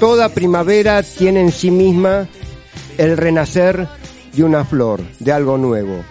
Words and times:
Toda 0.00 0.28
primavera 0.28 1.02
tiene 1.02 1.40
en 1.40 1.50
sí 1.50 1.72
misma 1.72 2.28
el 2.98 3.16
renacer 3.16 3.88
de 4.32 4.44
una 4.44 4.64
flor, 4.64 5.02
de 5.18 5.32
algo 5.32 5.58
nuevo. 5.58 6.04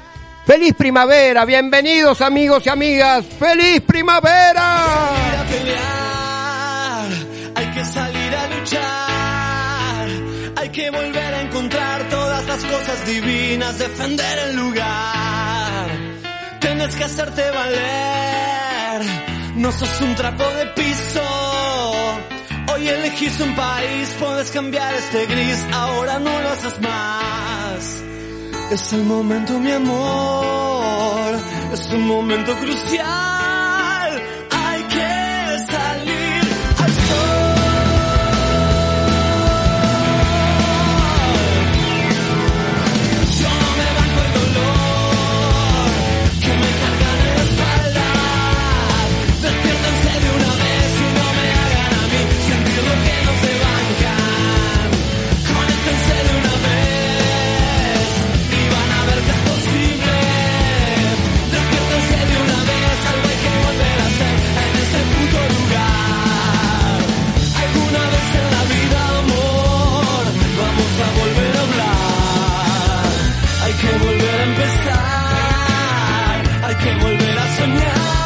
¡Feliz 0.45 0.73
primavera! 0.77 1.45
Bienvenidos 1.45 2.19
amigos 2.21 2.65
y 2.65 2.69
amigas. 2.69 3.25
¡Feliz 3.39 3.81
primavera! 3.81 5.39
a 5.39 5.45
pelear, 5.45 7.08
hay 7.55 7.65
que 7.67 7.85
salir 7.85 8.35
a 8.35 8.47
luchar, 8.58 10.08
hay 10.58 10.69
que 10.69 10.89
volver 10.89 11.33
a 11.33 11.41
encontrar 11.43 12.09
todas 12.09 12.45
las 12.45 12.63
cosas 12.65 13.05
divinas, 13.05 13.80
defender 13.80 14.39
el 14.49 14.55
lugar. 14.58 15.89
Tienes 16.59 16.93
que 16.93 17.03
hacerte 17.05 17.41
valer, 17.52 19.02
no 19.55 19.71
sos 19.71 20.02
un 20.02 20.15
trapo 20.15 20.43
de 20.43 20.65
piso. 20.75 21.66
Hoy 22.78 22.88
elegís 22.88 23.39
un 23.39 23.56
país, 23.56 24.16
puedes 24.20 24.52
cambiar 24.52 24.93
este 24.93 25.26
gris, 25.26 25.65
ahora 25.73 26.20
no 26.20 26.30
lo 26.30 26.49
haces 26.49 26.80
más. 26.80 28.04
Es 28.71 28.93
el 28.93 29.04
momento, 29.04 29.60
mi 29.60 29.71
amor, 29.71 31.36
es 31.73 31.92
un 31.92 32.08
momento 32.08 32.55
crucial. 32.58 33.36
Que 76.83 76.93
volver 77.04 77.39
a 77.39 77.55
soñar. 77.58 78.17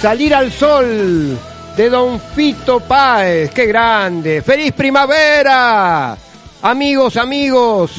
Salir 0.00 0.34
al 0.34 0.52
sol 0.52 1.38
de 1.76 1.90
Don 1.90 2.20
Fito 2.20 2.80
Páez. 2.80 3.50
¡Qué 3.50 3.66
grande! 3.66 4.42
¡Feliz 4.42 4.72
primavera! 4.72 6.16
Amigos, 6.62 7.16
amigos, 7.16 7.92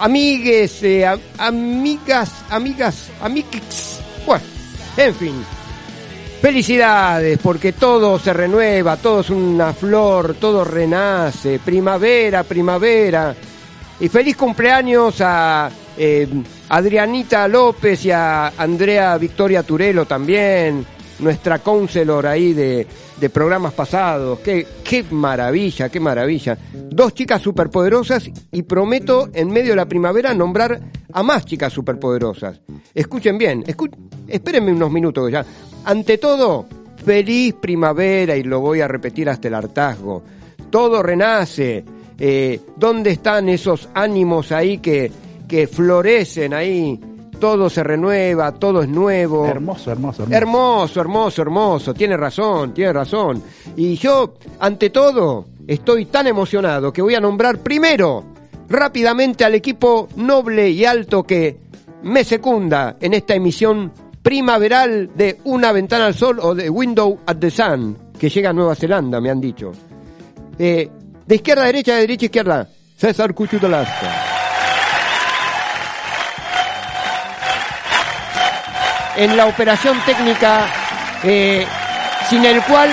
amigues, 0.00 0.82
eh, 0.82 1.06
am- 1.06 1.20
amigas, 1.38 2.30
amigas, 2.50 3.08
amigues. 3.20 4.00
Bueno, 4.24 4.44
en 4.96 5.14
fin. 5.14 5.44
Felicidades, 6.40 7.38
porque 7.42 7.72
todo 7.72 8.18
se 8.18 8.32
renueva, 8.32 8.96
todo 8.96 9.20
es 9.20 9.30
una 9.30 9.72
flor, 9.72 10.34
todo 10.38 10.64
renace. 10.64 11.58
Primavera, 11.58 12.44
primavera. 12.44 13.34
Y 13.98 14.08
feliz 14.08 14.36
cumpleaños 14.36 15.16
a 15.20 15.70
eh, 15.96 16.28
Adrianita 16.68 17.48
López 17.48 18.04
y 18.04 18.10
a 18.10 18.48
Andrea 18.58 19.16
Victoria 19.16 19.62
Turelo 19.62 20.04
también, 20.04 20.84
nuestra 21.18 21.58
counselor 21.60 22.26
ahí 22.26 22.52
de, 22.52 22.86
de 23.20 23.30
programas 23.30 23.72
pasados. 23.72 24.38
Qué, 24.40 24.66
qué 24.84 25.04
maravilla, 25.10 25.88
qué 25.88 26.00
maravilla. 26.00 26.58
Dos 26.90 27.14
chicas 27.14 27.42
superpoderosas 27.42 28.30
y 28.52 28.62
prometo 28.62 29.28
en 29.32 29.48
medio 29.48 29.70
de 29.70 29.76
la 29.76 29.86
primavera 29.86 30.34
nombrar 30.34 30.80
a 31.12 31.22
más 31.22 31.44
chicas 31.44 31.72
superpoderosas. 31.72 32.60
Escuchen 32.94 33.38
bien, 33.38 33.62
escu- 33.64 33.94
espérenme 34.28 34.72
unos 34.72 34.90
minutos 34.90 35.30
ya. 35.30 35.44
Ante 35.84 36.18
todo, 36.18 36.66
feliz 37.04 37.54
primavera 37.60 38.36
y 38.36 38.42
lo 38.42 38.60
voy 38.60 38.80
a 38.80 38.88
repetir 38.88 39.28
hasta 39.28 39.48
el 39.48 39.54
hartazgo. 39.54 40.22
Todo 40.70 41.02
renace. 41.02 41.84
Eh, 42.18 42.60
¿Dónde 42.76 43.10
están 43.10 43.48
esos 43.50 43.90
ánimos 43.92 44.50
ahí 44.50 44.78
que, 44.78 45.12
que 45.46 45.66
florecen 45.66 46.54
ahí, 46.54 46.98
todo 47.38 47.70
se 47.70 47.82
renueva, 47.82 48.52
todo 48.52 48.82
es 48.82 48.88
nuevo. 48.88 49.46
Hermoso, 49.46 49.90
hermoso, 49.90 50.22
hermoso. 50.22 50.36
Hermoso, 50.36 51.00
hermoso, 51.00 51.42
hermoso. 51.42 51.94
Tiene 51.94 52.16
razón, 52.16 52.74
tiene 52.74 52.92
razón. 52.92 53.42
Y 53.76 53.96
yo, 53.96 54.34
ante 54.60 54.90
todo, 54.90 55.46
estoy 55.66 56.06
tan 56.06 56.26
emocionado 56.26 56.92
que 56.92 57.02
voy 57.02 57.14
a 57.14 57.20
nombrar 57.20 57.58
primero, 57.58 58.24
rápidamente, 58.68 59.44
al 59.44 59.54
equipo 59.54 60.08
noble 60.16 60.70
y 60.70 60.84
alto 60.84 61.22
que 61.22 61.56
me 62.02 62.24
secunda 62.24 62.96
en 63.00 63.14
esta 63.14 63.34
emisión 63.34 63.92
primaveral 64.22 65.10
de 65.14 65.38
Una 65.44 65.72
Ventana 65.72 66.06
al 66.06 66.14
Sol 66.14 66.38
o 66.40 66.54
de 66.54 66.68
Window 66.68 67.20
at 67.26 67.36
the 67.36 67.50
Sun, 67.50 67.96
que 68.18 68.28
llega 68.28 68.50
a 68.50 68.52
Nueva 68.52 68.74
Zelanda, 68.74 69.20
me 69.20 69.30
han 69.30 69.40
dicho. 69.40 69.72
Eh, 70.58 70.88
de 71.26 71.34
izquierda 71.34 71.62
a 71.62 71.66
derecha, 71.66 71.94
de 71.94 72.00
derecha 72.00 72.24
a 72.24 72.26
izquierda, 72.26 72.68
César 72.96 73.34
Cuchutalasca. 73.34 74.35
En 79.16 79.36
la 79.36 79.46
operación 79.46 79.98
técnica 80.04 80.66
eh, 81.22 81.66
sin 82.28 82.44
el 82.44 82.62
cual 82.62 82.90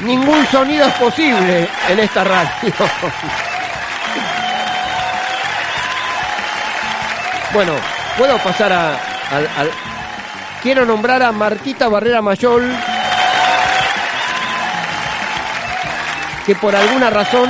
ningún 0.00 0.46
sonido 0.46 0.86
es 0.86 0.94
posible 0.94 1.68
en 1.88 2.00
esta 2.00 2.24
radio. 2.24 2.50
bueno, 7.52 7.72
puedo 8.16 8.38
pasar 8.38 8.72
a, 8.72 8.96
Quiero 10.62 10.84
nombrar 10.84 11.22
a 11.22 11.32
Martita 11.32 11.88
Barrera 11.88 12.20
Mayol, 12.20 12.70
que 16.44 16.54
por 16.56 16.76
alguna 16.76 17.08
razón 17.08 17.48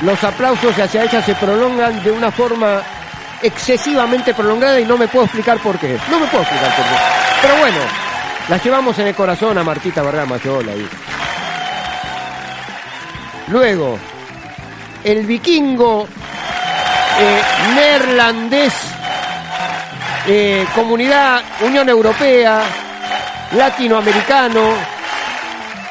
los 0.00 0.24
aplausos 0.24 0.76
hacia 0.76 1.04
ella 1.04 1.22
se 1.22 1.34
prolongan 1.36 2.02
de 2.02 2.10
una 2.10 2.32
forma 2.32 2.82
excesivamente 3.44 4.32
prolongada 4.32 4.80
y 4.80 4.86
no 4.86 4.96
me 4.96 5.06
puedo 5.06 5.26
explicar 5.26 5.58
por 5.58 5.78
qué. 5.78 5.98
No 6.10 6.18
me 6.18 6.26
puedo 6.26 6.42
explicar 6.42 6.74
por 6.74 6.84
qué. 6.84 6.94
Pero 7.42 7.56
bueno, 7.58 7.78
la 8.48 8.56
llevamos 8.56 8.98
en 8.98 9.08
el 9.08 9.14
corazón 9.14 9.58
a 9.58 9.62
Martita 9.62 10.02
Barrera 10.02 10.24
Mayol 10.24 10.68
ahí. 10.68 10.88
Luego, 13.48 13.98
el 15.04 15.26
vikingo 15.26 16.08
eh, 17.20 17.42
neerlandés, 17.74 18.72
eh, 20.26 20.66
comunidad 20.74 21.42
Unión 21.60 21.86
Europea, 21.90 22.62
latinoamericano, 23.52 24.74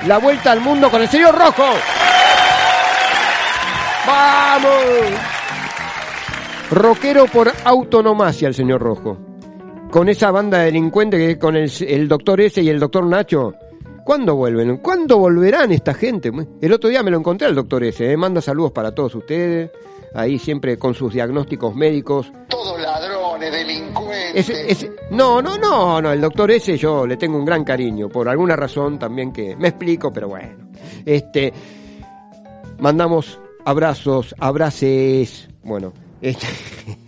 la 0.07 0.17
vuelta 0.17 0.51
al 0.51 0.59
mundo 0.59 0.89
con 0.89 1.03
el 1.03 1.09
señor 1.09 1.37
Rojo. 1.37 1.69
¡Vamos! 4.07 5.32
Rockero 6.71 7.25
por 7.27 7.51
autonomacia 7.65 8.47
el 8.47 8.53
señor 8.53 8.81
Rojo. 8.81 9.17
Con 9.91 10.09
esa 10.09 10.31
banda 10.31 10.59
de 10.59 10.65
delincuentes 10.65 11.19
que 11.19 11.37
con 11.37 11.55
el, 11.55 11.71
el 11.87 12.07
doctor 12.07 12.41
ese 12.41 12.61
y 12.63 12.69
el 12.69 12.79
doctor 12.79 13.05
Nacho. 13.05 13.53
¿Cuándo 14.03 14.35
vuelven? 14.35 14.77
¿Cuándo 14.77 15.17
volverán 15.17 15.71
esta 15.71 15.93
gente? 15.93 16.31
El 16.61 16.73
otro 16.73 16.89
día 16.89 17.03
me 17.03 17.11
lo 17.11 17.17
encontré 17.19 17.47
al 17.47 17.55
doctor 17.55 17.83
ese. 17.83 18.11
¿eh? 18.11 18.17
Manda 18.17 18.41
saludos 18.41 18.71
para 18.71 18.93
todos 18.93 19.13
ustedes. 19.15 19.69
Ahí 20.15 20.37
siempre 20.39 20.77
con 20.77 20.93
sus 20.93 21.13
diagnósticos 21.13 21.73
médicos. 21.75 22.31
Todos 22.49 22.79
ladrones, 22.81 23.51
delincuentes. 23.51 24.49
Ese- 24.49 24.71
ese- 24.71 24.91
no, 25.11 25.41
no, 25.41 25.57
no, 25.57 26.01
no, 26.01 26.11
el 26.11 26.21
doctor 26.21 26.51
ese 26.51 26.77
yo 26.77 27.07
le 27.07 27.17
tengo 27.17 27.37
un 27.37 27.45
gran 27.45 27.63
cariño, 27.63 28.09
por 28.09 28.27
alguna 28.29 28.55
razón 28.55 28.99
también 28.99 29.31
que 29.31 29.55
me 29.55 29.69
explico, 29.69 30.11
pero 30.13 30.27
bueno. 30.27 30.69
Este, 31.05 31.51
mandamos 32.79 33.39
abrazos, 33.65 34.35
abraces, 34.37 35.49
bueno, 35.63 35.93
este, 36.23 36.47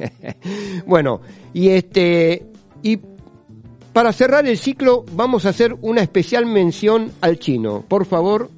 bueno, 0.86 1.22
y 1.54 1.70
este, 1.70 2.46
y 2.84 3.00
para 3.94 4.14
cerrar 4.14 4.48
el 4.48 4.58
ciclo 4.58 5.06
vamos 5.14 5.46
a 5.46 5.50
hacer 5.50 5.76
una 5.82 6.02
especial 6.02 6.46
mención 6.46 7.12
al 7.22 7.40
chino, 7.40 7.84
por 7.88 8.06
favor. 8.06 8.52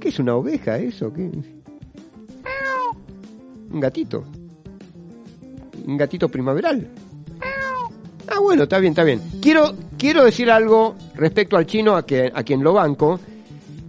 ¿Qué 0.00 0.08
es 0.08 0.18
una 0.18 0.34
oveja 0.36 0.78
eso? 0.78 1.12
¿Qué? 1.12 1.30
Un 3.70 3.80
gatito 3.80 4.24
un 5.86 5.96
gatito 5.96 6.28
primaveral. 6.28 6.88
Ah, 8.28 8.38
bueno, 8.40 8.64
está 8.64 8.78
bien, 8.78 8.92
está 8.92 9.04
bien. 9.04 9.20
Quiero, 9.40 9.74
quiero 9.98 10.24
decir 10.24 10.50
algo 10.50 10.96
respecto 11.14 11.56
al 11.56 11.66
chino, 11.66 11.96
a, 11.96 12.06
que, 12.06 12.32
a 12.34 12.42
quien 12.42 12.62
lo 12.62 12.72
banco. 12.72 13.20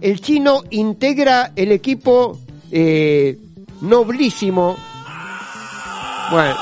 El 0.00 0.20
chino 0.20 0.62
integra 0.70 1.52
el 1.56 1.72
equipo 1.72 2.38
eh, 2.70 3.38
noblísimo. 3.80 4.76
Bueno, 6.30 6.56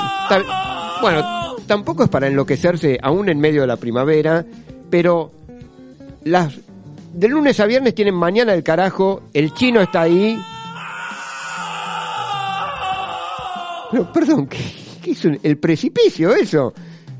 bueno, 1.01 1.57
tampoco 1.67 2.05
es 2.05 2.09
para 2.09 2.27
enloquecerse 2.27 2.99
aún 3.03 3.29
en 3.29 3.39
medio 3.39 3.63
de 3.63 3.67
la 3.67 3.77
primavera, 3.77 4.45
pero 4.91 5.33
las 6.25 6.55
de 7.13 7.29
lunes 7.29 7.61
a 7.61 7.67
viernes 7.67 7.95
tienen 7.95 8.15
mañana 8.15 8.53
el 8.53 8.63
carajo, 8.63 9.23
el 9.33 9.55
chino 9.55 9.81
está 9.81 10.03
ahí. 10.03 10.39
Pero, 13.91 14.13
perdón, 14.13 14.49
¿qué, 14.49 15.11
es 15.11 15.25
el 15.25 15.59
precipicio 15.59 16.35
eso? 16.35 16.75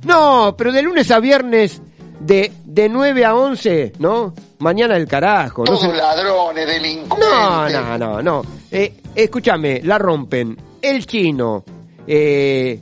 No, 0.05 0.55
pero 0.59 0.73
de 0.73 0.83
lunes 0.83 1.11
a 1.11 1.21
viernes 1.21 1.81
de, 2.21 2.51
de 2.75 2.89
9 2.89 3.25
a 3.25 3.35
11, 3.37 3.93
¿no? 4.01 4.35
Mañana 4.59 4.97
el 4.97 5.07
carajo. 5.07 5.63
No, 5.65 5.79
Todos 5.79 5.97
ladrones, 5.97 6.67
delincuentes. 6.67 7.29
no, 7.31 7.69
no, 7.69 7.99
no, 7.99 8.23
no. 8.23 8.43
Eh, 8.71 8.93
escúchame, 9.15 9.81
la 9.85 9.97
rompen. 9.99 10.57
El 10.83 11.07
chino, 11.07 11.65
eh, 12.07 12.79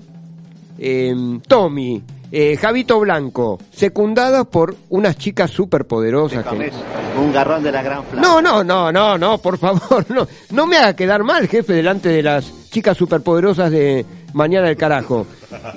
em, 0.78 1.40
Tommy, 1.40 2.02
eh, 2.30 2.56
Javito 2.56 2.98
Blanco, 3.00 3.58
secundadas 3.70 4.46
por 4.46 4.74
unas 4.88 5.16
chicas 5.18 5.50
superpoderosas. 5.50 6.44
que- 6.46 6.72
un 7.18 7.30
garrón 7.30 7.62
de 7.62 7.70
la 7.70 7.82
gran 7.82 8.02
flaca. 8.04 8.26
no, 8.26 8.40
no, 8.40 8.64
no, 8.64 8.90
no, 8.90 9.18
no, 9.18 9.36
por 9.38 9.58
favor, 9.58 10.06
no. 10.08 10.26
No 10.50 10.66
me 10.66 10.78
haga 10.78 10.96
quedar 10.96 11.22
mal, 11.22 11.46
jefe, 11.48 11.74
delante 11.74 12.08
de 12.08 12.22
las 12.22 12.50
chicas 12.70 12.96
superpoderosas 12.96 13.70
de 13.70 14.06
Mañana 14.32 14.70
el 14.70 14.76
Carajo. 14.78 15.26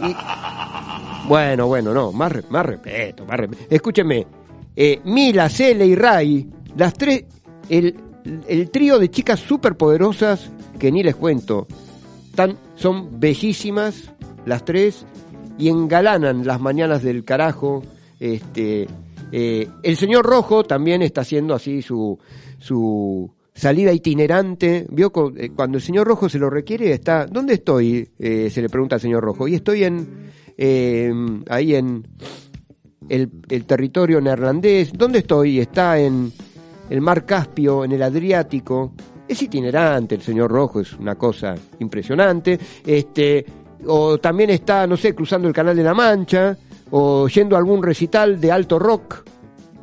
Y- 0.02 0.16
Bueno, 1.28 1.68
bueno, 1.68 1.94
no, 1.94 2.12
más, 2.12 2.32
más 2.50 2.66
respeto, 2.66 3.26
más 3.26 3.40
respeto. 3.40 3.64
Escúcheme, 3.70 4.28
eh, 4.76 5.00
Mila, 5.06 5.50
Cele 5.50 5.86
y 5.86 5.96
Ray, 5.96 6.50
las 6.78 6.94
tres, 6.94 7.26
el, 7.70 7.96
el 8.48 8.70
trío 8.70 9.00
de 9.00 9.10
chicas 9.10 9.40
superpoderosas 9.40 10.52
que 10.78 10.92
ni 10.92 11.02
les 11.02 11.16
cuento, 11.16 11.68
tan, 12.36 12.58
son 12.76 13.20
bellísimas 13.20 14.12
las 14.46 14.66
tres 14.66 15.06
y 15.58 15.70
engalanan 15.70 16.46
las 16.46 16.60
mañanas 16.62 17.02
del 17.02 17.24
carajo. 17.24 17.84
Este, 18.20 18.88
eh, 19.32 19.68
el 19.84 19.98
señor 19.98 20.26
Rojo 20.26 20.64
también 20.64 21.02
está 21.02 21.22
haciendo 21.22 21.56
así 21.56 21.82
su, 21.82 22.20
su 22.60 23.32
salida 23.56 23.92
itinerante. 23.92 24.86
Vio 24.90 25.12
eh, 25.38 25.50
cuando 25.56 25.78
el 25.78 25.84
señor 25.84 26.06
Rojo 26.08 26.30
se 26.30 26.38
lo 26.38 26.50
requiere 26.50 26.92
está. 26.92 27.26
¿Dónde 27.26 27.56
estoy? 27.56 28.08
Eh, 28.20 28.50
se 28.52 28.62
le 28.62 28.70
pregunta 28.70 28.96
al 28.96 29.02
señor 29.02 29.24
Rojo. 29.24 29.48
Y 29.48 29.56
estoy 29.56 29.86
en 29.86 30.08
eh, 30.58 31.12
ahí 31.50 31.74
en 31.74 32.06
el, 33.10 33.30
el 33.50 33.66
territorio 33.66 34.20
neerlandés. 34.22 34.92
¿Dónde 34.94 35.20
estoy? 35.20 35.60
Está 35.60 35.98
en 35.98 36.32
el 36.90 37.02
mar 37.02 37.26
Caspio, 37.26 37.86
en 37.86 37.94
el 37.94 38.04
Adriático. 38.04 38.94
Es 39.28 39.42
itinerante 39.42 40.16
el 40.16 40.22
señor 40.22 40.52
Rojo, 40.52 40.82
es 40.82 40.94
una 40.94 41.16
cosa 41.16 41.56
impresionante. 41.80 42.60
Este, 42.86 43.44
o 43.88 44.18
también 44.20 44.52
está, 44.52 44.86
no 44.86 44.98
sé, 44.98 45.16
cruzando 45.16 45.48
el 45.48 45.54
Canal 45.54 45.76
de 45.76 45.84
la 45.84 45.96
Mancha, 45.96 46.56
o 46.92 47.28
yendo 47.28 47.56
a 47.56 47.60
algún 47.60 47.82
recital 47.82 48.40
de 48.40 48.52
alto 48.52 48.78
rock, 48.78 49.24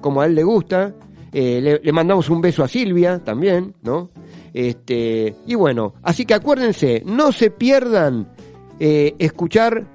como 0.00 0.20
a 0.20 0.26
él 0.26 0.36
le 0.36 0.44
gusta. 0.44 0.94
Eh, 1.32 1.60
le, 1.62 1.80
le 1.82 1.92
mandamos 1.92 2.28
un 2.28 2.40
beso 2.40 2.62
a 2.62 2.68
Silvia 2.68 3.20
también, 3.24 3.74
¿no? 3.82 4.10
Este, 4.52 5.34
y 5.46 5.54
bueno, 5.54 5.94
así 6.02 6.26
que 6.26 6.34
acuérdense, 6.34 7.02
no 7.06 7.32
se 7.32 7.50
pierdan 7.50 8.28
eh, 8.78 9.14
escuchar 9.18 9.86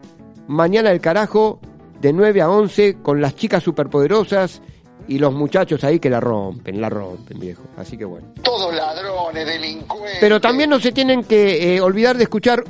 Mañana 0.48 0.92
el 0.92 1.02
Carajo 1.02 1.60
de 2.00 2.14
9 2.14 2.42
a 2.42 2.50
11 2.50 3.02
con 3.02 3.20
las 3.20 3.36
chicas 3.36 3.62
superpoderosas 3.62 4.62
y 5.10 5.20
los 5.20 5.34
muchachos 5.34 5.84
ahí 5.84 6.00
que 6.00 6.10
la 6.10 6.22
rompen, 6.22 6.80
la 6.80 6.90
rompen, 6.90 7.40
viejo. 7.40 7.64
Así 7.76 7.98
que 7.98 8.06
bueno. 8.06 8.28
Todos 8.44 8.74
ladrones, 8.74 9.46
delincuentes. 9.46 10.18
Pero 10.22 10.40
también 10.40 10.70
no 10.70 10.80
se 10.80 10.92
tienen 10.92 11.24
que 11.24 11.76
eh, 11.76 11.82
olvidar 11.82 12.18
de 12.18 12.24
escuchar 12.24 12.64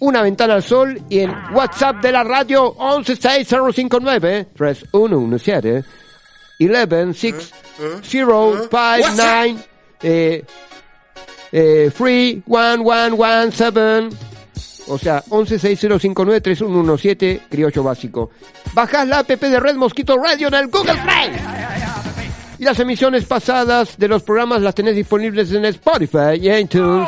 Una 0.00 0.20
Ventana 0.22 0.54
al 0.54 0.62
Sol 0.62 1.00
y 1.08 1.20
el 1.20 1.30
WhatsApp 1.54 2.02
de 2.02 2.12
la 2.12 2.24
radio 2.24 2.74
116059 2.78 4.48
3117 4.54 5.84
11659 7.78 9.56
eh, 10.02 10.44
eh, 11.52 11.90
31117 11.96 14.08
o 14.88 14.98
sea, 14.98 15.24
1160593117 15.24 17.40
criollo 17.48 17.82
básico. 17.82 18.30
Bajás 18.72 19.08
la 19.08 19.18
app 19.20 19.28
de 19.28 19.60
Red 19.60 19.76
Mosquito 19.76 20.16
Radio 20.16 20.48
en 20.48 20.54
el 20.54 20.66
Google 20.68 20.96
Play. 21.02 21.30
Y 22.58 22.64
las 22.64 22.80
emisiones 22.80 23.26
pasadas 23.26 23.98
de 23.98 24.08
los 24.08 24.22
programas 24.22 24.62
las 24.62 24.74
tenés 24.74 24.96
disponibles 24.96 25.52
en 25.52 25.66
Spotify 25.66 26.40
y 26.40 26.50
iTunes. 26.50 27.06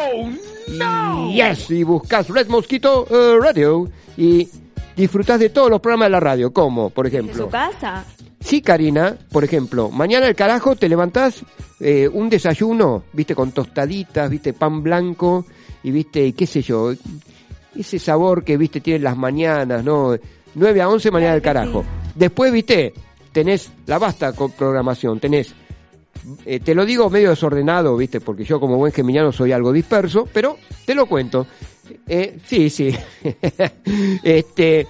Yes, 1.33 1.71
y 1.71 1.83
buscas 1.85 2.29
Red 2.29 2.49
Mosquito 2.49 3.07
eh, 3.11 3.39
Radio 3.41 3.91
y 4.17 4.47
disfrutás 4.99 5.39
de 5.39 5.51
todos 5.51 5.71
los 5.71 5.81
programas 5.81 6.07
de 6.07 6.11
la 6.11 6.21
radio, 6.21 6.53
como, 6.53 6.91
por 6.91 7.09
¿De 7.09 7.17
ejemplo... 7.17 7.45
su 7.45 7.49
casa? 7.49 8.05
Sí, 8.41 8.61
Karina, 8.61 9.17
por 9.31 9.45
ejemplo, 9.45 9.91
mañana 9.91 10.27
al 10.27 10.35
carajo 10.35 10.77
te 10.77 10.89
levantás 10.89 11.45
eh, 11.81 12.09
un 12.09 12.29
desayuno, 12.29 13.05
viste, 13.13 13.35
con 13.35 13.53
tostaditas, 13.53 14.29
viste, 14.29 14.53
pan 14.53 14.83
blanco 14.83 15.47
y 15.83 15.91
viste, 15.93 16.33
qué 16.33 16.47
sé 16.47 16.63
yo, 16.63 16.93
ese 17.77 17.99
sabor 17.99 18.45
que, 18.45 18.57
viste, 18.57 18.81
tienen 18.81 19.05
las 19.05 19.17
mañanas, 19.17 19.85
¿no? 19.85 20.17
9 20.55 20.83
a 20.83 20.89
11 20.89 21.11
mañana 21.11 21.41
Claro 21.41 21.43
que 21.43 21.61
carajo. 21.61 21.85
Después, 22.15 22.53
viste, 22.53 22.93
tenés 23.33 23.71
la 23.87 23.99
basta 23.99 24.33
con 24.33 24.51
programación, 24.51 25.21
tenés, 25.21 25.55
eh, 26.45 26.61
te 26.61 26.75
lo 26.75 26.85
digo 26.85 27.09
medio 27.11 27.31
desordenado, 27.31 27.97
viste, 27.97 28.21
porque 28.21 28.45
yo 28.45 28.59
como 28.61 28.77
buen 28.77 28.93
geminiano 28.93 29.33
soy 29.33 29.53
algo 29.53 29.73
disperso, 29.73 30.29
pero 30.33 30.57
te 30.85 30.95
lo 30.95 31.07
cuento. 31.07 31.47
Eh, 32.07 32.39
sí, 32.47 32.69
sí. 32.71 32.95
este, 34.23 34.87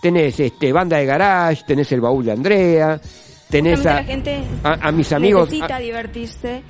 tenés 0.00 0.38
este 0.40 0.72
banda 0.72 0.96
de 0.98 1.06
garage, 1.06 1.62
tenés 1.66 1.90
el 1.92 2.00
baúl 2.00 2.24
de 2.24 2.32
Andrea, 2.32 3.00
tenés 3.50 3.84
a, 3.86 3.94
la 3.94 4.04
gente 4.04 4.40
a- 4.62 4.88
a 4.88 4.92
mis 4.92 5.12
amigos. 5.12 5.48
necesita 5.50 5.76
a- 5.76 5.80
divertirse. 5.80 6.62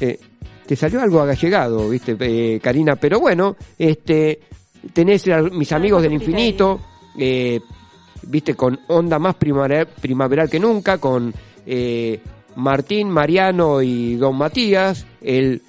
eh, 0.00 0.18
te 0.66 0.76
salió 0.76 1.00
algo 1.00 1.20
agallegado, 1.20 1.88
viste, 1.88 2.60
Karina, 2.62 2.94
pero 2.96 3.18
bueno, 3.18 3.56
este, 3.76 4.40
tenés 4.92 5.26
a 5.28 5.42
mis 5.42 5.72
amigos 5.72 6.00
del 6.02 6.12
infinito, 6.12 6.80
viste, 8.22 8.54
con 8.54 8.78
onda 8.88 9.18
más 9.18 9.34
primaveral, 9.34 9.88
primaveral 10.00 10.48
que 10.48 10.60
nunca, 10.60 10.98
con 10.98 11.34
eh, 11.66 12.20
Martín, 12.56 13.08
Mariano 13.08 13.82
y 13.82 14.16
Don 14.16 14.36
Matías, 14.36 15.06
el, 15.20 15.62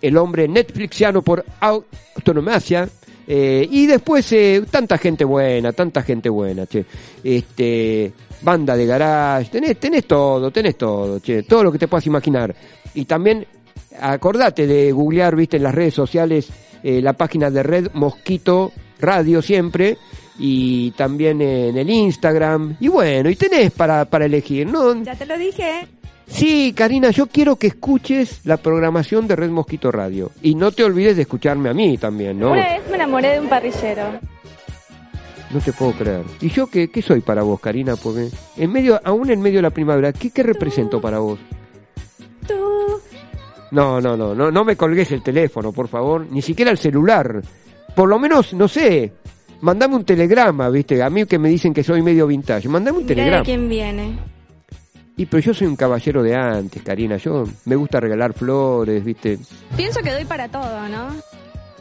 el 0.00 0.16
hombre 0.16 0.48
netflixiano 0.48 1.22
por 1.22 1.44
autonomacia, 1.60 2.88
eh, 3.26 3.66
y 3.68 3.86
después 3.86 4.30
eh, 4.32 4.64
tanta 4.70 4.98
gente 4.98 5.24
buena, 5.24 5.72
tanta 5.72 6.02
gente 6.02 6.28
buena, 6.28 6.66
che. 6.66 6.84
Este, 7.24 8.12
banda 8.42 8.76
de 8.76 8.86
garage, 8.86 9.50
tenés, 9.50 9.78
tenés 9.78 10.06
todo, 10.06 10.50
tenés 10.50 10.76
todo, 10.76 11.18
che, 11.18 11.42
todo 11.42 11.64
lo 11.64 11.72
que 11.72 11.78
te 11.78 11.88
puedas 11.88 12.06
imaginar. 12.06 12.54
Y 12.94 13.04
también 13.04 13.46
acordate 14.00 14.66
de 14.66 14.92
googlear, 14.92 15.34
viste, 15.34 15.56
en 15.56 15.64
las 15.64 15.74
redes 15.74 15.94
sociales 15.94 16.48
eh, 16.82 17.00
la 17.02 17.14
página 17.14 17.50
de 17.50 17.62
Red 17.62 17.90
Mosquito 17.94 18.72
Radio 18.98 19.42
siempre 19.42 19.98
y 20.38 20.92
también 20.92 21.40
en 21.40 21.76
el 21.76 21.90
Instagram. 21.90 22.76
Y 22.78 22.88
bueno, 22.88 23.28
y 23.28 23.36
tenés 23.36 23.72
para, 23.72 24.04
para 24.04 24.26
elegir, 24.26 24.66
¿no? 24.66 25.02
Ya 25.02 25.14
te 25.14 25.26
lo 25.26 25.36
dije. 25.36 25.86
Sí, 26.26 26.72
Karina, 26.76 27.10
yo 27.10 27.26
quiero 27.26 27.56
que 27.56 27.68
escuches 27.68 28.40
la 28.44 28.56
programación 28.56 29.26
de 29.28 29.36
Red 29.36 29.50
Mosquito 29.50 29.92
Radio. 29.92 30.32
Y 30.42 30.54
no 30.54 30.72
te 30.72 30.82
olvides 30.84 31.16
de 31.16 31.22
escucharme 31.22 31.68
a 31.70 31.74
mí 31.74 31.96
también, 31.98 32.38
¿no? 32.38 32.50
Una 32.52 32.62
vez 32.68 32.82
me 32.90 32.96
enamoré 32.96 33.32
de 33.34 33.40
un 33.40 33.48
parrillero. 33.48 34.02
No 35.52 35.60
te 35.60 35.72
puedo 35.72 35.92
creer. 35.92 36.22
¿Y 36.40 36.50
yo 36.50 36.66
qué, 36.66 36.88
qué 36.88 37.00
soy 37.00 37.20
para 37.20 37.42
vos, 37.42 37.60
Karina? 37.60 37.94
Porque 37.96 38.28
en 38.56 38.72
medio, 38.72 39.00
aún 39.04 39.30
en 39.30 39.40
medio 39.40 39.58
de 39.58 39.62
la 39.62 39.70
primavera, 39.70 40.12
¿qué, 40.12 40.30
qué 40.30 40.42
represento 40.42 41.00
para 41.00 41.20
vos? 41.20 41.38
Tú. 42.48 42.54
No, 43.70 44.00
no, 44.00 44.16
no, 44.16 44.34
no, 44.34 44.50
no 44.50 44.64
me 44.64 44.76
colgues 44.76 45.12
el 45.12 45.22
teléfono, 45.22 45.72
por 45.72 45.86
favor, 45.86 46.26
ni 46.30 46.42
siquiera 46.42 46.72
el 46.72 46.78
celular. 46.78 47.40
Por 47.94 48.08
lo 48.08 48.18
menos, 48.18 48.52
no 48.54 48.66
sé, 48.66 49.12
mandame 49.60 49.94
un 49.94 50.04
telegrama, 50.04 50.68
¿viste? 50.68 51.00
A 51.02 51.08
mí 51.08 51.24
que 51.26 51.38
me 51.38 51.48
dicen 51.48 51.72
que 51.72 51.84
soy 51.84 52.02
medio 52.02 52.26
vintage, 52.26 52.68
mandame 52.68 52.98
un 52.98 53.04
Mira 53.04 53.14
de 53.14 53.14
telegrama. 53.14 53.44
quién 53.44 53.68
viene. 53.68 54.18
Y 55.16 55.26
pero 55.26 55.40
yo 55.42 55.54
soy 55.54 55.66
un 55.66 55.76
caballero 55.76 56.22
de 56.22 56.34
antes, 56.34 56.82
Karina, 56.82 57.16
yo 57.16 57.44
me 57.64 57.74
gusta 57.76 58.00
regalar 58.00 58.34
flores, 58.34 59.02
¿viste? 59.02 59.38
Pienso 59.76 60.00
que 60.00 60.12
doy 60.12 60.24
para 60.26 60.48
todo, 60.48 60.88
¿no? 60.88 61.08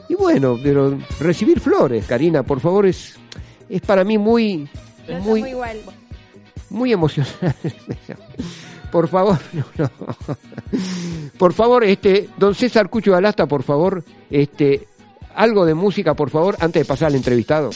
Y 0.07 0.15
bueno, 0.15 0.57
pero 0.63 0.97
recibir 1.19 1.59
flores, 1.59 2.05
Karina, 2.05 2.43
por 2.43 2.59
favor, 2.61 2.85
es, 2.85 3.15
es 3.67 3.81
para 3.81 4.03
mí 4.05 4.17
muy, 4.17 4.69
Lo 5.07 5.19
muy, 5.19 5.41
tomo 5.41 5.51
igual. 5.51 5.77
muy 6.69 6.93
emocionante. 6.93 7.73
Por 8.91 9.09
favor, 9.09 9.37
no, 9.51 9.65
no. 9.77 9.89
Por 11.37 11.51
favor, 11.51 11.83
este, 11.83 12.29
don 12.37 12.55
César 12.55 12.89
Cucho 12.89 13.13
Alasta, 13.13 13.45
por 13.45 13.61
favor, 13.63 14.01
este, 14.29 14.87
algo 15.35 15.65
de 15.65 15.73
música, 15.73 16.13
por 16.13 16.29
favor, 16.29 16.55
antes 16.61 16.83
de 16.83 16.85
pasar 16.85 17.07
al 17.09 17.15
entrevistado. 17.15 17.71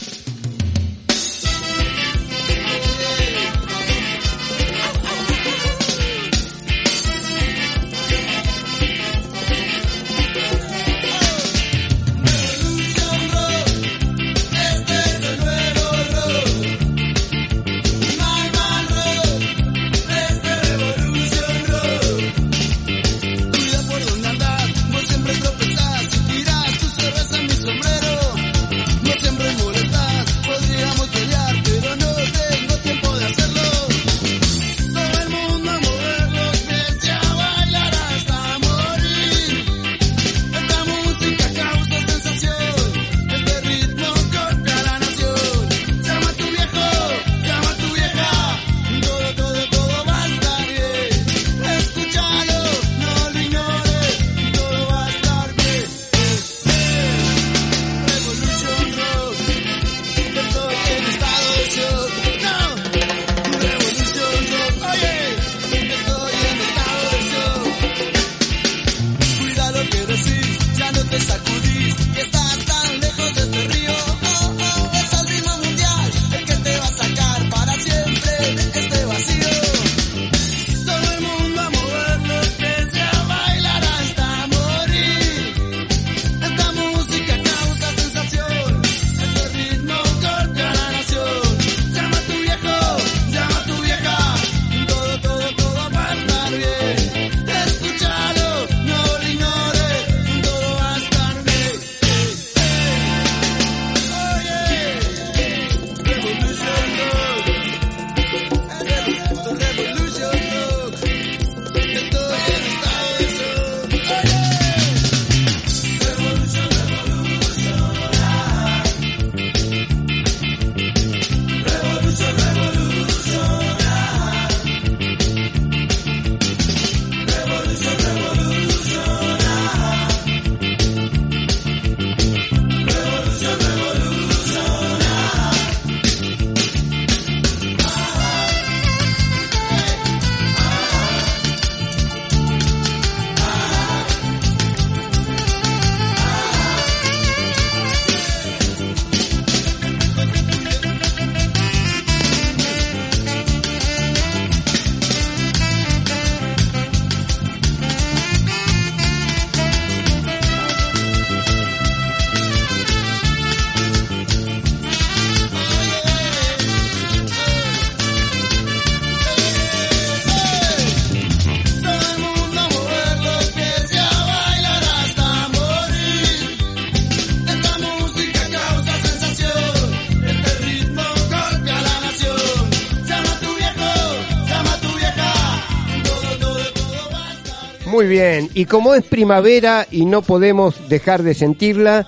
Bien, 188.10 188.50
y 188.52 188.66
como 188.66 188.94
es 188.94 189.04
primavera 189.04 189.86
y 189.90 190.04
no 190.04 190.20
podemos 190.20 190.88
dejar 190.90 191.22
de 191.22 191.32
sentirla, 191.32 192.06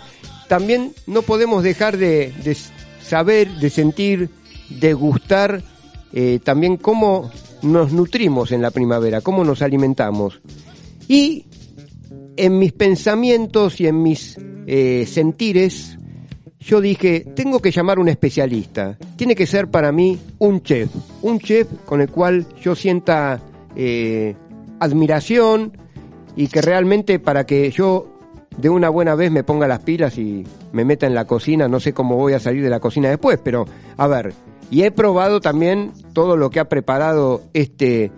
también 0.49 0.93
no 1.07 1.23
podemos 1.23 1.63
dejar 1.63 1.97
de, 1.97 2.35
saber, 3.03 3.49
de 3.55 3.71
sentir, 3.71 4.29
de 4.69 4.93
gustar 4.93 5.63
eh, 6.13 6.41
también 6.45 6.77
cómo 6.77 7.31
nos 7.63 7.93
nutrimos 7.93 8.53
en 8.53 8.61
la 8.61 8.71
primavera, 8.71 9.23
cómo 9.23 9.45
nos 9.45 9.63
alimentamos. 9.63 10.43
Y 11.09 11.47
en 12.37 12.59
mis 12.59 12.73
pensamientos 12.73 13.81
y 13.81 13.87
en 13.87 14.03
mis 14.03 14.37
eh, 14.67 15.07
sentires, 15.09 15.97
yo 16.61 16.81
dije, 16.81 17.27
tengo 17.35 17.61
que 17.61 17.71
llamar 17.71 17.99
a 17.99 18.03
un 18.03 18.09
especialista. 18.09 18.99
Tiene 19.17 19.35
que 19.35 19.47
ser 19.47 19.69
para 19.69 19.91
mí 19.91 20.19
un 20.39 20.63
chef, 20.63 20.91
un 21.23 21.39
chef 21.39 21.69
con 21.87 22.01
el 22.01 22.11
cual 22.11 22.47
yo 22.61 22.75
sienta 22.75 23.41
eh, 23.75 24.35
admiración 24.81 25.82
y 26.37 26.49
que 26.49 26.63
realmente 26.63 27.19
para 27.19 27.45
que 27.45 27.71
yo 27.71 28.07
de 28.57 28.69
una 28.69 28.89
buena 28.89 29.15
vez 29.15 29.31
me 29.31 29.45
ponga 29.45 29.67
las 29.67 29.81
pilas 29.81 30.19
y 30.19 30.45
me 30.73 30.85
meta 30.85 31.07
en 31.07 31.15
la 31.15 31.27
cocina, 31.27 31.69
no 31.69 31.81
sé 31.81 31.93
cómo 31.93 32.17
voy 32.17 32.35
a 32.35 32.41
salir 32.41 32.63
de 32.63 32.71
la 32.71 32.81
cocina 32.81 33.09
después, 33.09 33.39
pero 33.43 33.67
a 33.97 34.07
ver, 34.07 34.35
y 34.71 34.83
he 34.83 34.91
probado 34.91 35.41
también 35.41 35.93
todo 36.13 36.37
lo 36.37 36.51
que 36.51 36.61
ha 36.61 36.69
preparado 36.69 37.43
este 37.53 38.11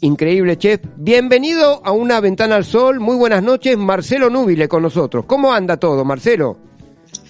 increíble 0.00 0.58
chef. 0.58 0.80
Bienvenido 0.96 1.80
a 1.84 1.92
una 1.92 2.20
ventana 2.20 2.56
al 2.56 2.64
sol, 2.64 3.00
muy 3.00 3.16
buenas 3.16 3.42
noches, 3.42 3.76
Marcelo 3.76 4.28
Núbile 4.28 4.68
con 4.68 4.82
nosotros. 4.82 5.24
¿Cómo 5.26 5.52
anda 5.52 5.78
todo, 5.78 6.04
Marcelo? 6.04 6.58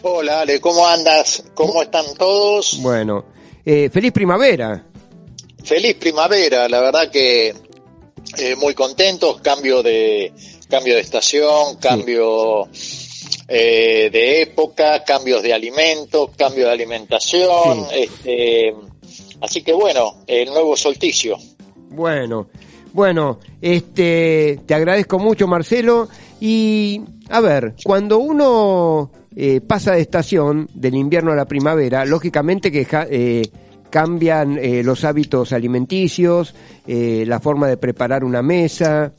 Hola, 0.03 0.41
Ale, 0.41 0.61
¿cómo 0.61 0.87
andas? 0.87 1.45
¿Cómo 1.55 1.83
están 1.83 2.05
todos? 2.19 2.81
Bueno, 2.83 3.25
eh, 3.65 3.89
feliz 3.91 4.13
primavera. 4.13 4.85
Feliz 5.63 5.95
primavera, 5.95 6.69
la 6.69 6.81
verdad 6.81 7.11
que 7.11 7.55
eh, 8.39 8.57
muy 8.57 8.75
contentos, 8.75 9.41
cambio 9.41 9.83
de 9.83 10.33
cambio 10.69 10.95
de 10.95 11.01
estación, 11.01 11.77
cambio 11.81 12.69
eh, 13.49 14.09
de 14.11 14.43
época, 14.43 15.05
cambios 15.05 15.43
de 15.43 15.53
alimentos, 15.53 16.31
cambio 16.37 16.67
de 16.67 16.73
alimentación, 16.73 17.87
este, 17.93 18.75
así 19.41 19.63
que 19.63 19.73
bueno, 19.73 20.25
el 20.27 20.49
nuevo 20.49 20.77
solsticio. 20.77 21.37
Bueno, 21.91 22.49
bueno, 22.93 23.41
este, 23.61 24.61
te 24.67 24.75
agradezco 24.75 25.19
mucho, 25.19 25.47
Marcelo. 25.47 26.09
Y 26.41 27.03
a 27.29 27.41
ver, 27.41 27.75
cuando 27.85 28.19
uno 28.19 29.11
eh, 29.37 29.61
pasa 29.61 29.93
de 29.93 30.01
estación 30.01 30.69
del 30.75 30.95
invierno 30.95 31.33
a 31.33 31.37
la 31.37 31.47
primavera, 31.47 32.05
lógicamente 32.05 32.71
que 32.71 32.87
eh, 33.11 33.43
cambian 33.95 34.59
eh, 34.61 34.83
los 34.83 35.05
hábitos 35.05 35.53
alimenticios, 35.53 36.53
eh, 36.85 37.23
la 37.29 37.39
forma 37.39 37.69
de 37.69 37.77
preparar 37.77 38.25
una 38.25 38.43
mesa, 38.43 39.13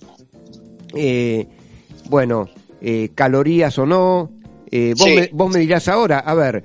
eh, 0.94 1.48
bueno, 2.10 2.50
eh, 2.82 3.12
calorías 3.16 3.78
o 3.80 3.86
no. 3.86 4.30
Eh, 4.70 4.94
vos, 4.98 5.08
Sí. 5.08 5.16
me, 5.16 5.30
vos 5.32 5.50
me 5.54 5.62
dirás 5.62 5.88
ahora, 5.88 6.20
a 6.20 6.34
ver, 6.34 6.62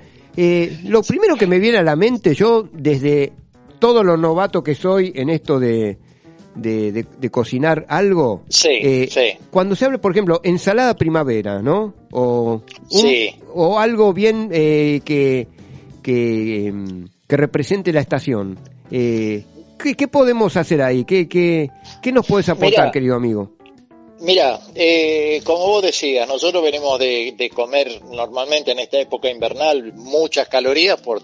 lo 0.83 1.01
primero 1.03 1.37
que 1.37 1.47
me 1.47 1.57
viene 1.59 1.77
a 1.77 1.83
la 1.83 1.95
mente, 1.95 2.33
yo 2.35 2.67
desde 2.73 3.31
todo 3.79 4.03
lo 4.03 4.17
novato 4.17 4.61
que 4.61 4.75
soy 4.75 5.13
en 5.15 5.29
esto 5.29 5.57
de, 5.57 5.97
de, 6.55 6.91
de- 6.91 7.05
de 7.17 7.29
cocinar 7.31 7.85
algo, 7.87 8.43
Sí, 8.49 8.67
eh, 8.71 9.07
sí. 9.09 9.39
cuando 9.51 9.73
se 9.73 9.85
habla, 9.85 9.99
por 10.01 10.11
ejemplo, 10.11 10.41
ensalada 10.43 10.97
primavera, 10.97 11.61
¿no? 11.61 11.93
O, 12.11 12.61
un- 12.89 12.89
Sí. 12.89 13.29
o 13.53 13.79
algo 13.79 14.11
bien 14.11 14.49
eh, 14.51 14.99
que, 15.05 15.47
que, 16.03 16.67
em, 16.67 17.07
que 17.31 17.37
represente 17.37 17.93
la 17.93 18.01
estación. 18.01 18.59
Eh, 18.91 19.45
¿qué, 19.81 19.95
qué 19.95 20.09
podemos 20.09 20.57
hacer 20.57 20.81
ahí? 20.81 21.05
¿Qué, 21.05 21.29
qué, 21.29 21.69
qué 22.03 22.11
nos 22.11 22.27
puedes 22.27 22.49
aportar, 22.49 22.87
Mira. 22.87 22.91
querido 22.91 23.15
amigo? 23.15 23.53
Mira, 24.19 24.59
eh, 24.75 25.41
como 25.45 25.65
vos 25.65 25.81
decías, 25.81 26.27
nosotros 26.27 26.61
venimos 26.61 26.99
de, 26.99 27.33
de 27.37 27.49
comer 27.49 28.01
normalmente 28.03 28.71
en 28.71 28.79
esta 28.79 28.99
época 28.99 29.29
invernal 29.29 29.93
muchas 29.93 30.49
calorías 30.49 30.99
por 30.99 31.21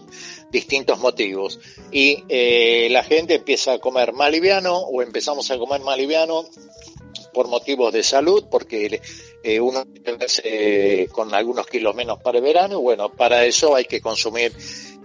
distintos 0.49 0.97
motivos. 0.97 1.59
Y 1.91 2.23
eh, 2.29 2.87
la 2.89 3.03
gente 3.03 3.35
empieza 3.35 3.73
a 3.73 3.79
comer 3.79 4.13
más 4.13 4.31
liviano 4.31 4.77
o 4.77 5.01
empezamos 5.01 5.51
a 5.51 5.57
comer 5.57 5.81
más 5.81 5.97
liviano 5.97 6.45
por 7.33 7.49
motivos 7.49 7.91
de 7.91 8.03
salud, 8.03 8.45
porque 8.49 9.01
eh, 9.43 9.59
uno 9.59 9.85
eh, 10.43 11.07
con 11.11 11.33
algunos 11.33 11.67
kilos 11.67 11.93
menos 11.93 12.19
para 12.21 12.37
el 12.37 12.43
verano, 12.43 12.79
bueno, 12.79 13.09
para 13.09 13.45
eso 13.45 13.75
hay 13.75 13.85
que 13.85 14.01
consumir 14.01 14.53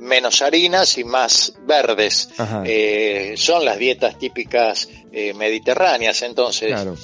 menos 0.03 0.43
harinas 0.43 0.99
y 0.99 1.05
más 1.05 1.55
verdes. 1.67 2.29
Eh, 2.67 3.35
son 3.37 3.65
las 3.65 3.79
dietas 3.79 4.19
típicas 4.19 4.89
eh, 5.13 5.33
mediterráneas, 5.35 6.23
entonces 6.23 6.69
Claro. 6.73 6.97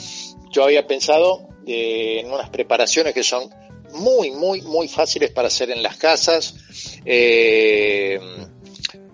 yo 0.50 0.64
había 0.64 0.86
pensado 0.86 1.48
eh, 1.66 2.20
en 2.20 2.30
unas 2.30 2.50
preparaciones 2.50 3.14
que 3.14 3.22
son 3.22 3.48
muy, 3.94 4.30
muy, 4.32 4.62
muy 4.62 4.88
fáciles 4.88 5.30
para 5.30 5.48
hacer 5.48 5.70
en 5.70 5.82
las 5.82 5.96
casas, 5.96 6.54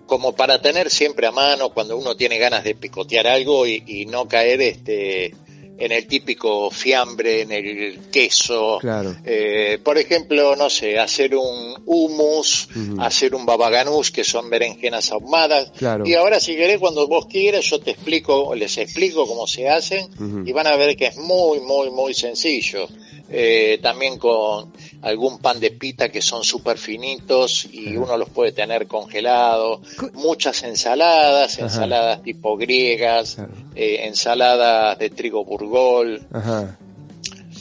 como 0.05 0.35
para 0.35 0.61
tener 0.61 0.89
siempre 0.89 1.27
a 1.27 1.31
mano 1.31 1.69
cuando 1.69 1.97
uno 1.97 2.15
tiene 2.15 2.37
ganas 2.37 2.63
de 2.63 2.75
picotear 2.75 3.27
algo 3.27 3.65
y, 3.65 3.83
y 3.87 4.05
no 4.05 4.27
caer 4.27 4.61
este 4.61 5.33
en 5.77 5.91
el 5.91 6.07
típico 6.07 6.69
fiambre, 6.69 7.41
en 7.41 7.51
el 7.51 7.99
queso. 8.11 8.77
Claro. 8.79 9.15
Eh, 9.25 9.79
por 9.83 9.97
ejemplo, 9.97 10.55
no 10.55 10.69
sé, 10.69 10.99
hacer 10.99 11.35
un 11.35 11.75
hummus, 11.85 12.69
hacer 12.99 13.35
un 13.35 13.45
babaganús, 13.45 14.11
que 14.11 14.23
son 14.23 14.49
berenjenas 14.49 15.11
ahumadas. 15.11 15.71
Claro. 15.77 16.05
Y 16.07 16.13
ahora, 16.13 16.39
si 16.39 16.55
querés, 16.55 16.79
cuando 16.79 17.07
vos 17.07 17.25
quieras, 17.27 17.65
yo 17.65 17.79
te 17.79 17.91
explico, 17.91 18.55
les 18.55 18.77
explico 18.77 19.27
cómo 19.27 19.47
se 19.47 19.69
hacen 19.69 20.07
y 20.45 20.51
van 20.51 20.67
a 20.67 20.75
ver 20.75 20.95
que 20.95 21.07
es 21.07 21.17
muy, 21.17 21.59
muy, 21.59 21.89
muy 21.91 22.13
sencillo. 22.13 22.87
Eh, 23.29 23.79
también 23.81 24.19
con 24.19 24.71
algún 25.01 25.39
pan 25.39 25.59
de 25.59 25.71
pita 25.71 26.09
que 26.09 26.21
son 26.21 26.43
súper 26.43 26.77
finitos 26.77 27.65
y 27.71 27.97
uno 27.97 28.17
los 28.17 28.29
puede 28.29 28.51
tener 28.51 28.85
congelados. 28.87 29.79
Muchas 30.13 30.61
ensaladas, 30.63 31.55
Ajá. 31.55 31.63
ensaladas 31.65 32.21
tipo 32.23 32.55
griegas, 32.55 33.37
eh, 33.75 34.01
ensaladas 34.05 34.99
de 34.99 35.09
trigo 35.09 35.43
burgol. 35.43 36.21
Ajá. 36.31 36.77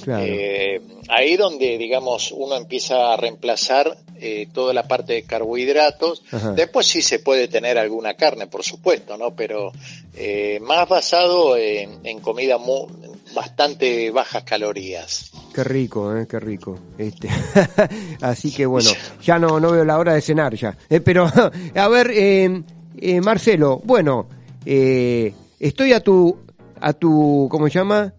Claro. 0.03 0.25
Eh, 0.27 0.83
ahí 1.09 1.37
donde, 1.37 1.79
digamos, 1.79 2.31
uno 2.33 2.57
empieza 2.57 3.15
a 3.15 3.17
reemplazar 3.17 3.97
eh, 4.21 4.47
toda 4.53 4.75
la 4.75 4.87
parte 4.87 5.15
de 5.15 5.23
carbohidratos. 5.25 6.23
Ajá. 6.31 6.53
Después 6.53 6.87
sí 6.87 7.01
se 7.01 7.21
puede 7.21 7.49
tener 7.49 7.79
alguna 7.79 8.13
carne, 8.15 8.47
por 8.47 8.63
supuesto, 8.65 9.17
¿no? 9.17 9.35
Pero 9.35 9.73
eh, 10.15 10.59
más 10.61 10.87
basado 10.89 11.57
en, 11.57 12.01
en 12.05 12.21
comida 12.21 12.59
mu- 12.59 12.87
bastante 13.35 14.11
bajas 14.11 14.45
calorías. 14.45 15.31
Qué 15.55 15.63
rico, 15.65 16.17
eh, 16.17 16.27
qué 16.29 16.41
rico. 16.41 16.79
Este, 16.99 17.29
así 18.21 18.51
que 18.53 18.67
bueno, 18.67 18.91
ya 19.23 19.39
no, 19.39 19.61
no 19.61 19.71
veo 19.71 19.85
la 19.85 19.99
hora 19.99 20.15
de 20.15 20.21
cenar 20.21 20.55
ya. 20.57 20.77
Eh, 20.91 21.01
pero, 21.01 21.31
a 21.75 21.89
ver, 21.89 22.11
eh, 22.13 22.63
eh, 22.99 23.21
Marcelo, 23.21 23.81
bueno, 23.85 24.27
eh, 24.67 25.33
estoy 25.61 25.93
a 25.93 26.01
tu, 26.01 26.37
a 26.81 26.93
tu, 26.93 27.47
¿cómo 27.51 27.69
se 27.69 27.75
llama? 27.75 28.13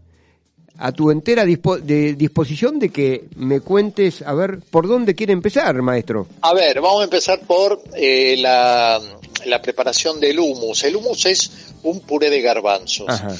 A 0.77 0.91
tu 0.91 1.11
entera 1.11 1.45
dispo- 1.45 1.79
de, 1.79 2.13
disposición 2.15 2.79
de 2.79 2.89
que 2.89 3.25
me 3.35 3.59
cuentes, 3.61 4.21
a 4.21 4.33
ver, 4.33 4.59
por 4.59 4.87
dónde 4.87 5.13
quiere 5.15 5.33
empezar, 5.33 5.81
maestro. 5.81 6.27
A 6.41 6.53
ver, 6.53 6.79
vamos 6.81 7.01
a 7.01 7.03
empezar 7.05 7.41
por 7.41 7.81
eh, 7.95 8.35
la, 8.37 8.99
la 9.45 9.61
preparación 9.61 10.19
del 10.19 10.39
hummus. 10.39 10.83
El 10.85 10.95
hummus 10.97 11.25
es 11.25 11.51
un 11.83 11.99
puré 12.01 12.29
de 12.29 12.41
garbanzos. 12.41 13.07
Ajá. 13.09 13.35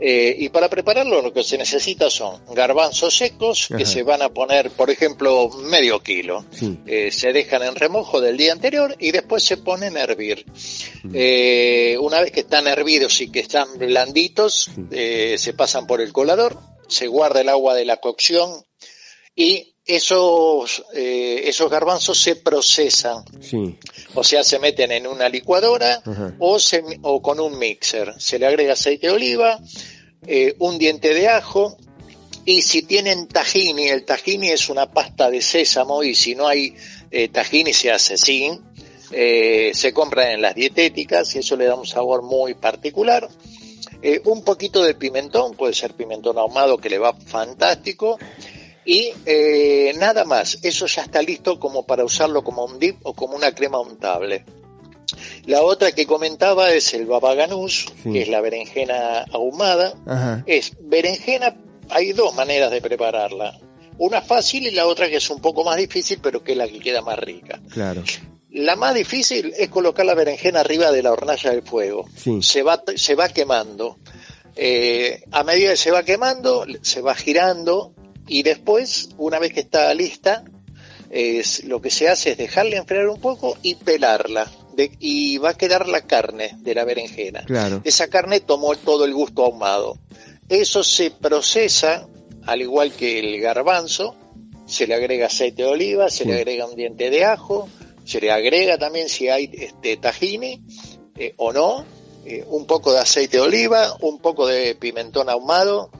Eh, 0.00 0.34
y 0.38 0.48
para 0.48 0.70
prepararlo 0.70 1.20
lo 1.20 1.32
que 1.32 1.42
se 1.42 1.58
necesita 1.58 2.08
son 2.08 2.42
garbanzos 2.54 3.14
secos 3.14 3.68
que 3.76 3.84
se 3.84 4.02
van 4.02 4.22
a 4.22 4.30
poner, 4.30 4.70
por 4.70 4.88
ejemplo, 4.88 5.50
medio 5.50 6.02
kilo. 6.02 6.44
Sí. 6.50 6.78
Eh, 6.86 7.10
se 7.10 7.32
dejan 7.32 7.62
en 7.62 7.74
remojo 7.74 8.20
del 8.20 8.38
día 8.38 8.52
anterior 8.52 8.96
y 8.98 9.10
después 9.10 9.44
se 9.44 9.58
ponen 9.58 9.98
a 9.98 10.02
hervir. 10.02 10.46
Eh, 11.12 11.98
una 12.00 12.22
vez 12.22 12.32
que 12.32 12.40
están 12.40 12.66
hervidos 12.66 13.20
y 13.20 13.30
que 13.30 13.40
están 13.40 13.78
blanditos, 13.78 14.70
se 14.90 15.52
pasan 15.52 15.86
por 15.86 16.00
el 16.00 16.12
colador, 16.12 16.58
se 16.88 17.06
guarda 17.06 17.42
el 17.42 17.50
agua 17.50 17.74
de 17.74 17.84
la 17.84 17.98
cocción 17.98 18.64
y 19.36 19.74
esos, 19.90 20.84
eh, 20.94 21.42
esos 21.46 21.70
garbanzos 21.70 22.20
se 22.20 22.36
procesan. 22.36 23.24
Sí. 23.40 23.76
O 24.14 24.22
sea, 24.22 24.44
se 24.44 24.58
meten 24.58 24.92
en 24.92 25.06
una 25.06 25.28
licuadora 25.28 26.00
Ajá. 26.04 26.34
o, 26.38 26.58
se, 26.58 26.82
o 27.02 27.20
con 27.20 27.40
un 27.40 27.58
mixer. 27.58 28.14
Se 28.18 28.38
le 28.38 28.46
agrega 28.46 28.74
aceite 28.74 29.08
de 29.08 29.12
oliva, 29.12 29.58
eh, 30.26 30.54
un 30.58 30.78
diente 30.78 31.12
de 31.12 31.28
ajo 31.28 31.76
y 32.44 32.62
si 32.62 32.82
tienen 32.82 33.26
tahini, 33.26 33.88
el 33.88 34.04
tahini 34.04 34.50
es 34.50 34.68
una 34.68 34.90
pasta 34.90 35.30
de 35.30 35.40
sésamo 35.40 36.02
y 36.02 36.14
si 36.14 36.34
no 36.34 36.46
hay 36.46 36.74
eh, 37.10 37.28
tahini 37.28 37.72
se 37.72 37.90
hace 37.90 38.16
sin. 38.16 38.60
Eh, 39.12 39.72
se 39.74 39.92
compra 39.92 40.32
en 40.32 40.40
las 40.40 40.54
dietéticas 40.54 41.34
y 41.34 41.40
eso 41.40 41.56
le 41.56 41.64
da 41.64 41.74
un 41.74 41.86
sabor 41.86 42.22
muy 42.22 42.54
particular. 42.54 43.28
Un 44.24 44.44
poquito 44.44 44.82
de 44.82 44.94
pimentón, 44.94 45.52
puede 45.52 45.74
ser 45.74 45.92
pimentón 45.92 46.38
ahumado 46.38 46.78
que 46.78 46.88
le 46.88 46.98
va 46.98 47.12
fantástico. 47.12 48.18
Y 48.84 49.12
eh, 49.26 49.92
nada 49.98 50.24
más, 50.24 50.58
eso 50.62 50.86
ya 50.86 51.02
está 51.02 51.22
listo 51.22 51.58
como 51.60 51.84
para 51.86 52.04
usarlo 52.04 52.42
como 52.42 52.64
un 52.64 52.78
dip 52.78 52.96
o 53.02 53.14
como 53.14 53.36
una 53.36 53.54
crema 53.54 53.78
untable. 53.80 54.44
La 55.46 55.62
otra 55.62 55.92
que 55.92 56.06
comentaba 56.06 56.72
es 56.72 56.94
el 56.94 57.06
baba 57.06 57.34
ganoush, 57.34 57.88
Sí. 58.02 58.12
que 58.12 58.22
es 58.22 58.28
la 58.28 58.40
berenjena 58.40 59.24
ahumada. 59.32 59.94
Ajá. 60.06 60.44
Es 60.46 60.72
berenjena 60.80 61.56
hay 61.90 62.12
dos 62.12 62.34
maneras 62.34 62.70
de 62.70 62.80
prepararla. 62.80 63.58
Una 63.98 64.22
fácil 64.22 64.66
y 64.66 64.70
la 64.70 64.86
otra 64.86 65.08
que 65.08 65.16
es 65.16 65.28
un 65.28 65.40
poco 65.40 65.64
más 65.64 65.76
difícil, 65.76 66.20
pero 66.22 66.42
que 66.42 66.52
es 66.52 66.58
la 66.58 66.68
que 66.68 66.78
queda 66.80 67.02
más 67.02 67.18
rica. 67.18 67.60
Claro. 67.70 68.02
La 68.50 68.76
más 68.76 68.94
difícil 68.94 69.52
es 69.56 69.68
colocar 69.68 70.06
la 70.06 70.14
berenjena 70.14 70.60
arriba 70.60 70.90
de 70.90 71.02
la 71.02 71.12
hornalla 71.12 71.50
del 71.50 71.62
fuego. 71.62 72.08
Sí. 72.16 72.42
Se 72.42 72.62
va, 72.62 72.82
se 72.96 73.14
va 73.14 73.28
quemando. 73.28 73.98
Eh, 74.56 75.22
a 75.30 75.44
medida 75.44 75.70
que 75.70 75.76
se 75.76 75.90
va 75.90 76.02
quemando, 76.02 76.64
se 76.82 77.00
va 77.02 77.14
girando 77.14 77.92
y 78.30 78.44
después, 78.44 79.08
una 79.18 79.40
vez 79.40 79.52
que 79.52 79.58
está 79.58 79.92
lista, 79.92 80.44
es, 81.10 81.64
lo 81.64 81.82
que 81.82 81.90
se 81.90 82.08
hace 82.08 82.30
es 82.30 82.38
dejarla 82.38 82.76
enfriar 82.76 83.08
un 83.08 83.20
poco 83.20 83.58
y 83.60 83.74
pelarla. 83.74 84.48
De- 84.72 84.92
y 85.00 85.38
va 85.38 85.50
a 85.50 85.54
quedar 85.54 85.88
la 85.88 86.02
carne 86.02 86.56
de 86.58 86.74
la 86.76 86.84
berenjena. 86.84 87.42
Claro. 87.44 87.82
Esa 87.82 88.06
carne 88.06 88.38
tomó 88.38 88.76
todo 88.76 89.04
el 89.04 89.12
gusto 89.12 89.44
ahumado. 89.44 89.98
Eso 90.48 90.84
se 90.84 91.10
procesa, 91.10 92.06
al 92.46 92.62
igual 92.62 92.92
que 92.92 93.18
el 93.18 93.40
garbanzo, 93.40 94.14
se 94.64 94.86
le 94.86 94.94
agrega 94.94 95.26
aceite 95.26 95.64
de 95.64 95.68
oliva, 95.68 96.08
se 96.08 96.24
le 96.24 96.34
agrega 96.36 96.66
un 96.66 96.76
diente 96.76 97.10
de 97.10 97.24
ajo, 97.24 97.68
se 98.04 98.20
le 98.20 98.30
agrega 98.30 98.78
también 98.78 99.08
si 99.08 99.28
hay 99.28 99.50
este 99.52 99.96
tahini 99.96 100.62
eh, 101.16 101.34
o 101.36 101.52
no, 101.52 101.84
eh, 102.24 102.44
un 102.46 102.64
poco 102.66 102.92
de 102.92 103.00
aceite 103.00 103.38
de 103.38 103.42
oliva, 103.42 103.96
un 104.02 104.20
poco 104.20 104.46
de 104.46 104.76
pimentón 104.76 105.28
ahumado 105.28 105.90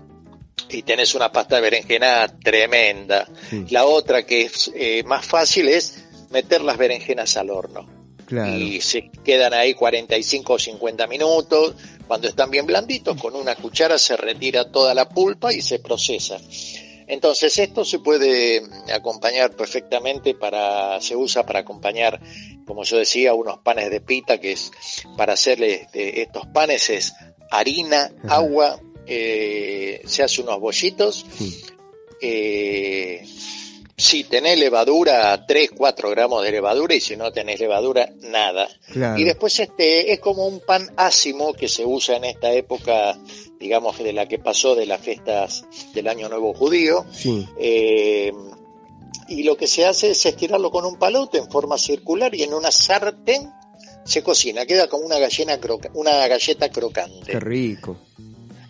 y 0.71 0.83
tenés 0.83 1.15
una 1.15 1.31
pasta 1.33 1.57
de 1.57 1.63
berenjena 1.63 2.27
tremenda. 2.43 3.27
La 3.71 3.85
otra 3.85 4.25
que 4.25 4.43
es 4.43 4.71
eh, 4.75 5.03
más 5.05 5.27
fácil 5.27 5.69
es 5.69 6.05
meter 6.31 6.63
las 6.63 6.77
berenjenas 6.77 7.37
al 7.37 7.51
horno 7.51 7.89
Claro. 8.27 8.57
y 8.57 8.81
se 8.81 9.11
quedan 9.25 9.53
ahí 9.55 9.75
45 9.75 10.53
o 10.53 10.59
50 10.59 11.07
minutos. 11.09 11.75
Cuando 12.07 12.29
están 12.29 12.51
bien 12.51 12.65
blanditos, 12.67 13.21
con 13.21 13.35
una 13.35 13.57
cuchara 13.57 13.99
se 13.99 14.17
retira 14.17 14.71
toda 14.71 14.95
la 14.95 15.09
pulpa 15.09 15.53
y 15.53 15.63
se 15.63 15.81
procesa. 15.81 16.39
Entonces 17.09 17.59
esto 17.59 17.85
se 17.85 17.99
puede 17.99 18.63
acompañar 18.95 19.57
perfectamente 19.57 20.35
para, 20.35 21.01
se 21.01 21.17
usa 21.17 21.45
para 21.45 21.59
acompañar, 21.61 22.21
como 22.65 22.85
yo 22.85 22.99
decía, 22.99 23.35
unos 23.35 23.59
panes 23.59 23.91
de 23.91 24.01
pita, 24.01 24.39
que 24.39 24.53
es 24.53 24.71
para 25.17 25.33
hacerle 25.33 25.75
este, 25.75 26.23
estos 26.23 26.47
panes 26.55 26.89
es 26.89 27.13
harina, 27.51 28.13
agua, 28.29 28.81
eh, 29.13 30.03
se 30.07 30.23
hace 30.23 30.41
unos 30.41 30.61
bollitos, 30.61 31.27
eh, 32.21 33.27
si 33.97 34.25
tenés 34.25 34.59
levadura, 34.59 35.45
3, 35.47 35.71
4 35.77 36.11
gramos 36.11 36.43
de 36.43 36.53
levadura 36.53 36.95
y 36.95 37.01
si 37.01 37.17
no 37.17 37.33
tenés 37.33 37.61
levadura, 37.61 38.11
nada. 38.23 38.69
Claro. 38.93 39.19
Y 39.21 39.25
después 39.25 39.59
este 39.61 40.13
es 40.13 40.21
como 40.21 40.47
un 40.47 40.61
pan 40.61 40.91
ácimo 40.97 41.53
que 41.53 41.69
se 41.69 41.85
usa 41.85 42.17
en 42.17 42.25
esta 42.25 42.51
época, 42.53 43.19
digamos, 43.59 43.99
de 43.99 44.13
la 44.15 44.27
que 44.27 44.39
pasó 44.39 44.75
de 44.75 44.87
las 44.87 45.01
fiestas 45.03 45.65
del 45.93 46.09
Año 46.09 46.29
Nuevo 46.31 46.55
Judío. 46.55 47.05
Sí. 47.13 47.47
Eh, 47.59 48.33
y 49.29 49.43
lo 49.43 49.57
que 49.57 49.67
se 49.67 49.85
hace 49.85 50.11
es 50.13 50.25
estirarlo 50.25 50.71
con 50.71 50.85
un 50.87 50.97
palote 50.99 51.37
en 51.39 51.51
forma 51.51 51.77
circular 51.77 52.35
y 52.35 52.43
en 52.43 52.55
una 52.55 52.71
sartén 52.71 53.51
se 54.05 54.23
cocina, 54.23 54.65
queda 54.65 54.89
como 54.89 55.05
una, 55.05 55.19
gallina 55.19 55.59
croca- 55.61 55.91
una 55.95 56.27
galleta 56.27 56.71
crocante. 56.71 57.31
Qué 57.33 57.39
rico. 57.39 57.99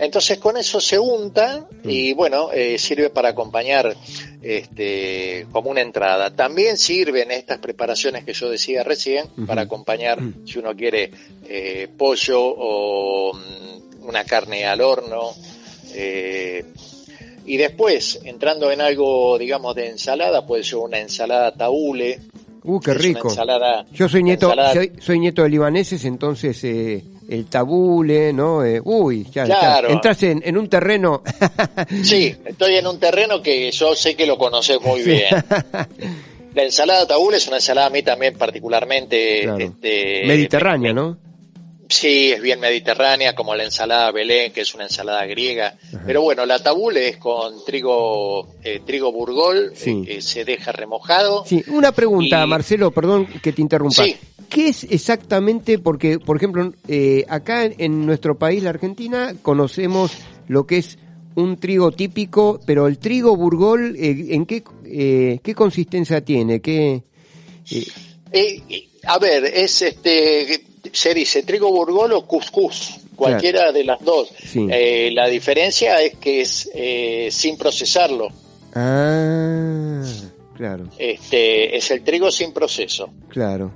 Entonces 0.00 0.38
con 0.38 0.56
eso 0.56 0.80
se 0.80 0.98
unta 0.98 1.66
y 1.84 2.14
bueno, 2.14 2.50
eh, 2.52 2.78
sirve 2.78 3.10
para 3.10 3.28
acompañar 3.28 3.94
este, 4.42 5.46
como 5.52 5.70
una 5.70 5.82
entrada. 5.82 6.34
También 6.34 6.76
sirven 6.78 7.30
estas 7.30 7.58
preparaciones 7.58 8.24
que 8.24 8.32
yo 8.32 8.48
decía 8.50 8.82
recién 8.82 9.26
para 9.46 9.62
acompañar, 9.62 10.18
si 10.46 10.58
uno 10.58 10.74
quiere, 10.74 11.10
eh, 11.48 11.88
pollo 11.96 12.40
o 12.42 13.34
mm, 13.34 14.06
una 14.08 14.24
carne 14.24 14.64
al 14.66 14.80
horno. 14.80 15.32
eh, 15.92 16.64
y 17.46 17.56
después, 17.56 18.20
entrando 18.24 18.70
en 18.70 18.80
algo, 18.80 19.36
digamos, 19.38 19.74
de 19.74 19.88
ensalada, 19.88 20.46
puede 20.46 20.62
ser 20.62 20.76
una 20.76 20.98
ensalada 21.00 21.52
taule. 21.52 22.20
Uh, 22.62 22.78
qué 22.78 22.94
rico. 22.94 23.28
ensalada- 23.30 23.84
Yo 23.92 24.08
soy 24.08 24.22
nieto, 24.22 24.46
ensalada- 24.50 24.74
soy, 24.74 24.92
soy 25.00 25.18
nieto 25.18 25.42
de 25.42 25.48
libaneses, 25.48 26.04
entonces 26.04 26.62
eh, 26.64 27.02
el 27.31 27.47
tabule, 27.47 28.33
¿no? 28.33 28.64
Eh, 28.64 28.81
uy, 28.85 29.25
ya, 29.33 29.47
ya, 29.47 29.59
Claro. 29.59 29.90
entras 29.90 30.23
en, 30.25 30.43
en 30.45 30.57
un 30.59 30.69
terreno. 30.69 31.23
Sí, 32.03 32.35
estoy 32.45 32.77
en 32.77 32.87
un 32.87 32.99
terreno 32.99 33.40
que 33.43 33.71
yo 33.71 33.95
sé 33.95 34.14
que 34.16 34.27
lo 34.27 34.37
conoces 34.37 34.81
muy 34.81 35.03
bien. 35.03 35.27
La 36.55 36.64
ensalada 36.64 37.07
taule 37.07 37.37
es 37.37 37.47
una 37.47 37.57
ensalada 37.59 37.87
a 37.87 37.90
mí 37.90 38.03
también 38.03 38.37
particularmente 38.37 39.43
Claro. 39.43 39.59
este, 39.59 40.23
Mediterránea, 40.27 40.93
¿no? 40.93 41.16
Sí, 41.88 42.31
es 42.31 42.40
bien 42.40 42.61
mediterránea, 42.61 43.35
como 43.35 43.53
la 43.57 43.64
ensalada 43.64 44.12
Belén, 44.12 44.53
que 44.53 44.61
es 44.61 44.75
una 44.77 44.85
ensalada 44.85 45.27
griega. 45.27 45.75
Pero 46.07 46.23
bueno, 46.23 46.47
la 46.47 46.61
tabule 46.62 47.09
es 47.09 47.16
con 47.16 47.64
trigo, 47.64 48.47
eh, 48.62 48.81
trigo 48.87 49.11
burgol, 49.11 49.73
Sí. 49.75 50.05
eh, 50.05 50.14
que 50.14 50.23
se 50.23 50.45
deja 50.45 50.71
remojado. 50.71 51.45
Sí, 51.45 51.64
una 51.66 51.90
pregunta, 51.90 52.45
Y- 52.45 52.49
Marcelo, 52.49 52.93
perdón 52.93 53.27
que 53.43 53.53
te 53.53 53.61
interrumpa. 53.61 54.05
Sí. 54.05 54.16
¿Qué 54.50 54.68
es 54.68 54.84
exactamente? 54.84 55.78
Porque, 55.78 56.18
por 56.18 56.36
ejemplo, 56.36 56.72
eh, 56.88 57.24
acá 57.28 57.64
en, 57.64 57.74
en 57.78 58.04
nuestro 58.06 58.36
país, 58.36 58.62
la 58.62 58.70
Argentina, 58.70 59.32
conocemos 59.42 60.12
lo 60.48 60.66
que 60.66 60.78
es 60.78 60.98
un 61.36 61.56
trigo 61.56 61.92
típico, 61.92 62.60
pero 62.66 62.86
el 62.88 62.98
trigo 62.98 63.36
burgol, 63.36 63.94
eh, 63.96 64.26
¿en 64.34 64.44
qué, 64.46 64.62
eh, 64.84 65.38
qué 65.42 65.54
consistencia 65.54 66.20
tiene? 66.20 66.60
¿Qué, 66.60 67.02
eh, 67.70 67.84
Eh, 68.32 68.62
eh, 68.68 68.88
a 69.04 69.18
ver, 69.18 69.44
es 69.44 69.82
este, 69.82 70.62
se 70.92 71.14
dice 71.14 71.42
trigo 71.44 71.70
burgol 71.70 72.12
o 72.12 72.26
cuscús, 72.26 72.96
cualquiera 73.16 73.70
de 73.72 73.84
las 73.84 74.00
dos. 74.04 74.28
Sí. 74.44 74.66
Eh, 74.70 75.10
la 75.12 75.28
diferencia 75.28 76.02
es 76.02 76.16
que 76.16 76.40
es 76.42 76.68
eh, 76.74 77.28
sin 77.30 77.56
procesarlo. 77.56 78.28
Ah, 78.74 80.02
claro, 80.56 80.88
Este, 80.98 81.76
es 81.76 81.90
el 81.92 82.02
trigo 82.02 82.30
sin 82.30 82.52
proceso. 82.52 83.08
claro. 83.28 83.70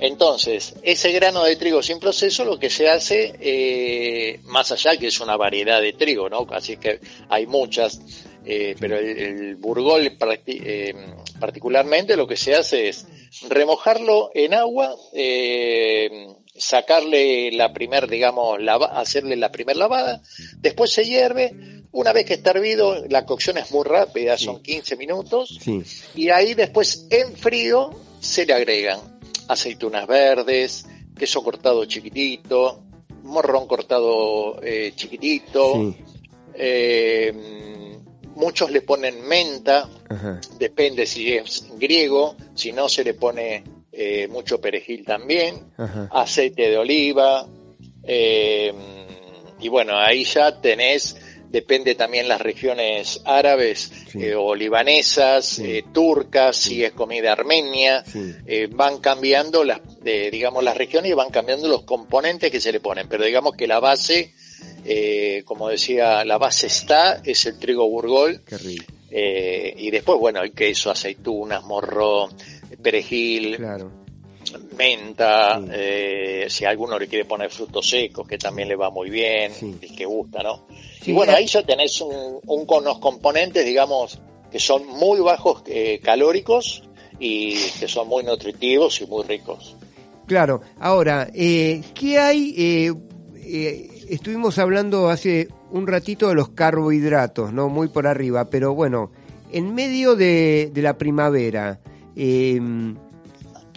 Entonces, 0.00 0.74
ese 0.82 1.10
grano 1.12 1.44
de 1.44 1.56
trigo 1.56 1.82
sin 1.82 1.98
proceso 1.98 2.44
lo 2.44 2.58
que 2.58 2.70
se 2.70 2.88
hace, 2.88 3.34
eh, 3.40 4.40
más 4.44 4.70
allá 4.72 4.96
que 4.96 5.08
es 5.08 5.20
una 5.20 5.36
variedad 5.36 5.80
de 5.82 5.92
trigo, 5.92 6.28
¿no? 6.28 6.46
Así 6.50 6.76
que 6.76 7.00
hay 7.28 7.46
muchas, 7.46 8.00
eh, 8.44 8.76
pero 8.78 8.96
el, 8.98 9.18
el 9.18 9.56
burgol 9.56 10.16
eh, 10.46 10.94
particularmente 11.40 12.16
lo 12.16 12.26
que 12.26 12.36
se 12.36 12.54
hace 12.54 12.88
es 12.88 13.06
remojarlo 13.48 14.30
en 14.34 14.54
agua, 14.54 14.94
eh, 15.12 16.28
sacarle 16.56 17.50
la 17.52 17.72
primer, 17.72 18.08
digamos, 18.08 18.60
lava- 18.60 18.98
hacerle 18.98 19.36
la 19.36 19.50
primer 19.50 19.76
lavada, 19.76 20.22
después 20.58 20.90
se 20.92 21.04
hierve, 21.04 21.52
una 21.92 22.12
vez 22.12 22.26
que 22.26 22.34
está 22.34 22.50
hervido, 22.50 23.04
la 23.08 23.24
cocción 23.24 23.58
es 23.58 23.70
muy 23.72 23.84
rápida, 23.84 24.36
son 24.38 24.62
15 24.62 24.96
minutos, 24.96 25.58
Sí, 25.62 25.82
y 26.14 26.30
ahí 26.30 26.54
después 26.54 27.06
en 27.10 27.36
frío 27.36 27.90
se 28.20 28.44
le 28.46 28.52
agregan 28.54 29.17
aceitunas 29.48 30.06
verdes, 30.06 30.86
queso 31.16 31.42
cortado 31.42 31.84
chiquitito, 31.86 32.82
morrón 33.24 33.66
cortado 33.66 34.60
eh, 34.62 34.92
chiquitito, 34.94 35.74
sí, 35.74 35.96
eh, 36.54 37.98
muchos 38.36 38.70
le 38.70 38.82
ponen 38.82 39.26
menta, 39.26 39.88
ajá. 40.08 40.40
depende 40.58 41.06
si 41.06 41.34
es 41.34 41.66
griego, 41.76 42.36
si 42.54 42.72
no 42.72 42.88
se 42.88 43.02
le 43.04 43.14
pone 43.14 43.64
eh, 43.90 44.28
mucho 44.28 44.60
perejil 44.60 45.04
también, 45.04 45.72
Ajá. 45.76 46.08
aceite 46.12 46.70
de 46.70 46.78
oliva, 46.78 47.46
y 49.60 49.68
bueno, 49.68 49.98
ahí 49.98 50.24
ya 50.24 50.60
tenés, 50.60 51.16
depende 51.50 51.94
también 51.94 52.28
las 52.28 52.40
regiones 52.40 53.20
árabes 53.24 53.90
eh, 54.14 54.34
o 54.34 54.54
libanesas, 54.54 55.58
eh, 55.58 55.84
turcas, 55.92 56.56
si 56.56 56.84
es 56.84 56.92
comida 56.92 57.32
armenia, 57.32 58.04
eh, 58.46 58.68
van 58.70 58.98
cambiando 58.98 59.64
las, 59.64 59.80
digamos, 60.02 60.62
las 60.62 60.76
regiones 60.76 61.10
y 61.10 61.14
van 61.14 61.30
cambiando 61.30 61.68
los 61.68 61.82
componentes 61.82 62.50
que 62.50 62.60
se 62.60 62.72
le 62.72 62.80
ponen, 62.80 63.08
pero 63.08 63.24
digamos 63.24 63.54
que 63.56 63.66
la 63.66 63.80
base, 63.80 64.32
eh, 64.84 65.42
como 65.44 65.68
decía, 65.68 66.24
la 66.24 66.38
base 66.38 66.66
está, 66.66 67.20
es 67.24 67.46
el 67.46 67.58
trigo 67.58 67.88
burgol, 67.88 68.42
Qué 68.46 68.58
rico. 68.58 68.84
eh, 69.10 69.74
y 69.76 69.90
después, 69.90 70.18
bueno, 70.18 70.42
el 70.42 70.52
queso, 70.52 70.90
aceitunas, 70.90 71.64
morrón, 71.64 72.30
perejil, 72.82 73.56
Claro. 73.56 73.90
Menta, 74.76 75.60
eh, 75.70 76.46
si 76.48 76.64
alguno 76.64 76.98
le 76.98 77.08
quiere 77.08 77.24
poner 77.24 77.50
frutos 77.50 77.88
secos, 77.88 78.26
que 78.26 78.38
también 78.38 78.68
le 78.68 78.76
va 78.76 78.90
muy 78.90 79.10
bien, 79.10 79.52
el 79.80 79.96
que 79.96 80.04
gusta, 80.04 80.42
¿no? 80.42 80.66
Sí, 81.02 81.10
y 81.10 81.14
bueno, 81.14 81.32
eh. 81.32 81.36
ahí 81.36 81.46
ya 81.46 81.62
tenés 81.62 82.00
un, 82.00 82.40
un 82.46 82.66
con 82.66 82.84
los 82.84 82.98
componentes, 82.98 83.64
digamos, 83.64 84.18
que 84.50 84.58
son 84.58 84.86
muy 84.86 85.20
bajos 85.20 85.62
eh, 85.66 86.00
calóricos 86.02 86.82
y 87.18 87.54
que 87.80 87.88
son 87.88 88.08
muy 88.08 88.22
nutritivos 88.22 89.00
y 89.00 89.06
muy 89.06 89.24
ricos. 89.24 89.76
Claro, 90.26 90.60
ahora, 90.78 91.28
eh, 91.34 91.82
¿qué 91.94 92.18
hay? 92.18 92.54
eh, 92.56 92.92
eh, 93.36 93.90
estuvimos 94.08 94.58
hablando 94.58 95.08
hace 95.08 95.48
un 95.70 95.86
ratito 95.86 96.28
de 96.28 96.34
los 96.34 96.50
carbohidratos, 96.50 97.52
¿no? 97.52 97.68
Muy 97.68 97.88
por 97.88 98.06
arriba, 98.06 98.48
pero 98.50 98.74
bueno, 98.74 99.10
en 99.52 99.74
medio 99.74 100.16
de, 100.16 100.70
de 100.72 100.82
la 100.82 100.98
primavera, 100.98 101.80
eh, 102.16 102.60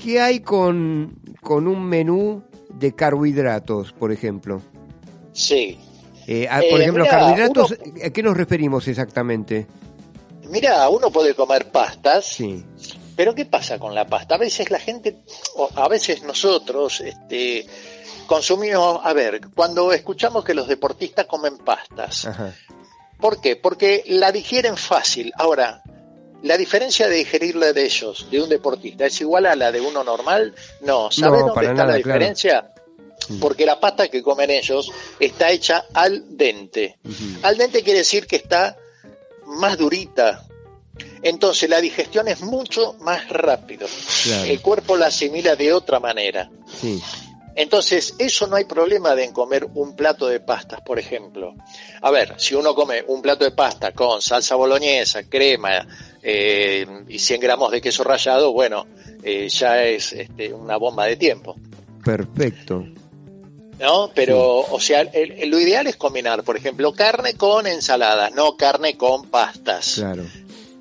¿qué 0.03 0.19
hay 0.21 0.39
con, 0.41 1.19
con 1.41 1.67
un 1.67 1.83
menú 1.83 2.43
de 2.73 2.93
carbohidratos, 2.95 3.91
por 3.93 4.11
ejemplo? 4.11 4.61
Sí. 5.33 5.79
Eh, 6.27 6.47
a- 6.49 6.57
por 6.69 6.79
Eh, 6.79 6.83
ejemplo, 6.83 7.05
carbohidratos, 7.09 7.75
¿a 8.03 8.09
qué 8.09 8.23
nos 8.23 8.37
referimos 8.37 8.87
exactamente? 8.87 9.67
Mira, 10.49 10.87
uno 10.89 11.11
puede 11.11 11.33
comer 11.33 11.71
pastas, 11.71 12.25
Sí. 12.25 12.63
pero 13.15 13.33
¿qué 13.33 13.45
pasa 13.45 13.79
con 13.79 13.95
la 13.95 14.05
pasta? 14.07 14.35
A 14.35 14.37
veces 14.37 14.69
la 14.69 14.79
gente, 14.79 15.17
o 15.55 15.69
a 15.75 15.87
veces 15.87 16.23
nosotros, 16.23 17.01
este, 17.01 17.65
consumimos, 18.27 18.99
a 19.03 19.13
ver, 19.13 19.41
cuando 19.55 19.91
escuchamos 19.93 20.43
que 20.43 20.53
los 20.53 20.67
deportistas 20.67 21.25
comen 21.25 21.57
pastas, 21.57 22.25
Ajá. 22.25 22.53
¿por 23.19 23.39
qué? 23.41 23.55
Porque 23.55 24.03
la 24.07 24.31
digieren 24.31 24.77
fácil. 24.77 25.31
Ahora, 25.37 25.81
la 26.43 26.57
diferencia 26.57 27.07
de 27.07 27.17
digerirla 27.17 27.73
de 27.73 27.85
ellos, 27.85 28.27
de 28.31 28.41
un 28.41 28.49
deportista, 28.49 29.05
¿es 29.05 29.21
igual 29.21 29.45
a 29.45 29.55
la 29.55 29.71
de 29.71 29.81
uno 29.81 30.03
normal? 30.03 30.53
No, 30.81 31.11
¿sabes 31.11 31.41
No, 31.41 31.47
dónde 31.47 31.61
está 31.67 31.73
nada, 31.73 31.97
la 31.97 32.01
claro. 32.01 32.19
diferencia? 32.19 32.73
Porque 33.39 33.65
la 33.65 33.79
pasta 33.79 34.07
que 34.07 34.23
comen 34.23 34.49
ellos 34.49 34.91
está 35.19 35.51
hecha 35.51 35.85
al 35.93 36.35
dente. 36.35 36.97
Al 37.43 37.57
dente 37.57 37.83
quiere 37.83 37.99
decir 37.99 38.25
que 38.25 38.35
está 38.37 38.75
más 39.45 39.77
durita. 39.77 40.45
Entonces 41.21 41.69
la 41.69 41.79
digestión 41.79 42.27
es 42.27 42.41
mucho 42.41 42.95
más 42.99 43.29
rápido. 43.29 43.87
Claro. 44.23 44.45
El 44.45 44.59
cuerpo 44.61 44.97
la 44.97 45.07
asimila 45.07 45.55
de 45.55 45.71
otra 45.71 45.99
manera. 45.99 46.49
Sí. 46.81 47.01
Entonces, 47.55 48.15
eso 48.17 48.47
no 48.47 48.55
hay 48.55 48.63
problema 48.65 49.13
de 49.15 49.25
en 49.25 49.33
comer 49.33 49.67
un 49.73 49.95
plato 49.95 50.27
de 50.27 50.39
pastas, 50.39 50.81
por 50.81 50.99
ejemplo. 50.99 51.53
A 52.01 52.09
ver, 52.11 52.35
si 52.37 52.55
uno 52.55 52.73
come 52.75 53.03
un 53.07 53.21
plato 53.21 53.43
de 53.43 53.51
pasta 53.51 53.91
con 53.91 54.21
salsa 54.21 54.55
boloñesa, 54.55 55.23
crema 55.23 55.85
eh, 56.23 56.85
y 57.09 57.19
100 57.19 57.41
gramos 57.41 57.71
de 57.71 57.81
queso 57.81 58.03
rallado, 58.03 58.53
bueno, 58.53 58.87
eh, 59.23 59.49
ya 59.49 59.83
es 59.83 60.13
este, 60.13 60.53
una 60.53 60.77
bomba 60.77 61.05
de 61.05 61.17
tiempo. 61.17 61.55
Perfecto. 62.05 62.85
¿No? 63.79 64.11
Pero, 64.13 64.59
o 64.59 64.79
sea, 64.79 65.01
el- 65.01 65.31
el- 65.31 65.49
lo 65.49 65.59
ideal 65.59 65.87
es 65.87 65.95
combinar, 65.95 66.43
por 66.43 66.55
ejemplo, 66.55 66.93
carne 66.93 67.33
con 67.33 67.65
ensaladas, 67.67 68.31
no 68.33 68.55
carne 68.55 68.95
con 68.95 69.29
pastas, 69.29 69.95
Claro. 69.95 70.23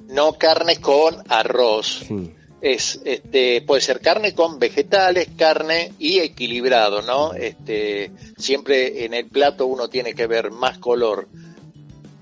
no 0.08 0.34
carne 0.34 0.76
con 0.80 1.22
arroz. 1.28 2.04
Sí. 2.06 2.34
Es 2.62 3.00
este 3.04 3.62
puede 3.62 3.80
ser 3.80 4.00
carne 4.00 4.34
con 4.34 4.58
vegetales, 4.58 5.28
carne 5.36 5.92
y 5.98 6.18
equilibrado, 6.18 7.02
¿no? 7.02 7.32
Este 7.32 8.10
siempre 8.36 9.04
en 9.04 9.14
el 9.14 9.26
plato 9.26 9.66
uno 9.66 9.88
tiene 9.88 10.14
que 10.14 10.26
ver 10.26 10.50
más 10.50 10.78
color 10.78 11.28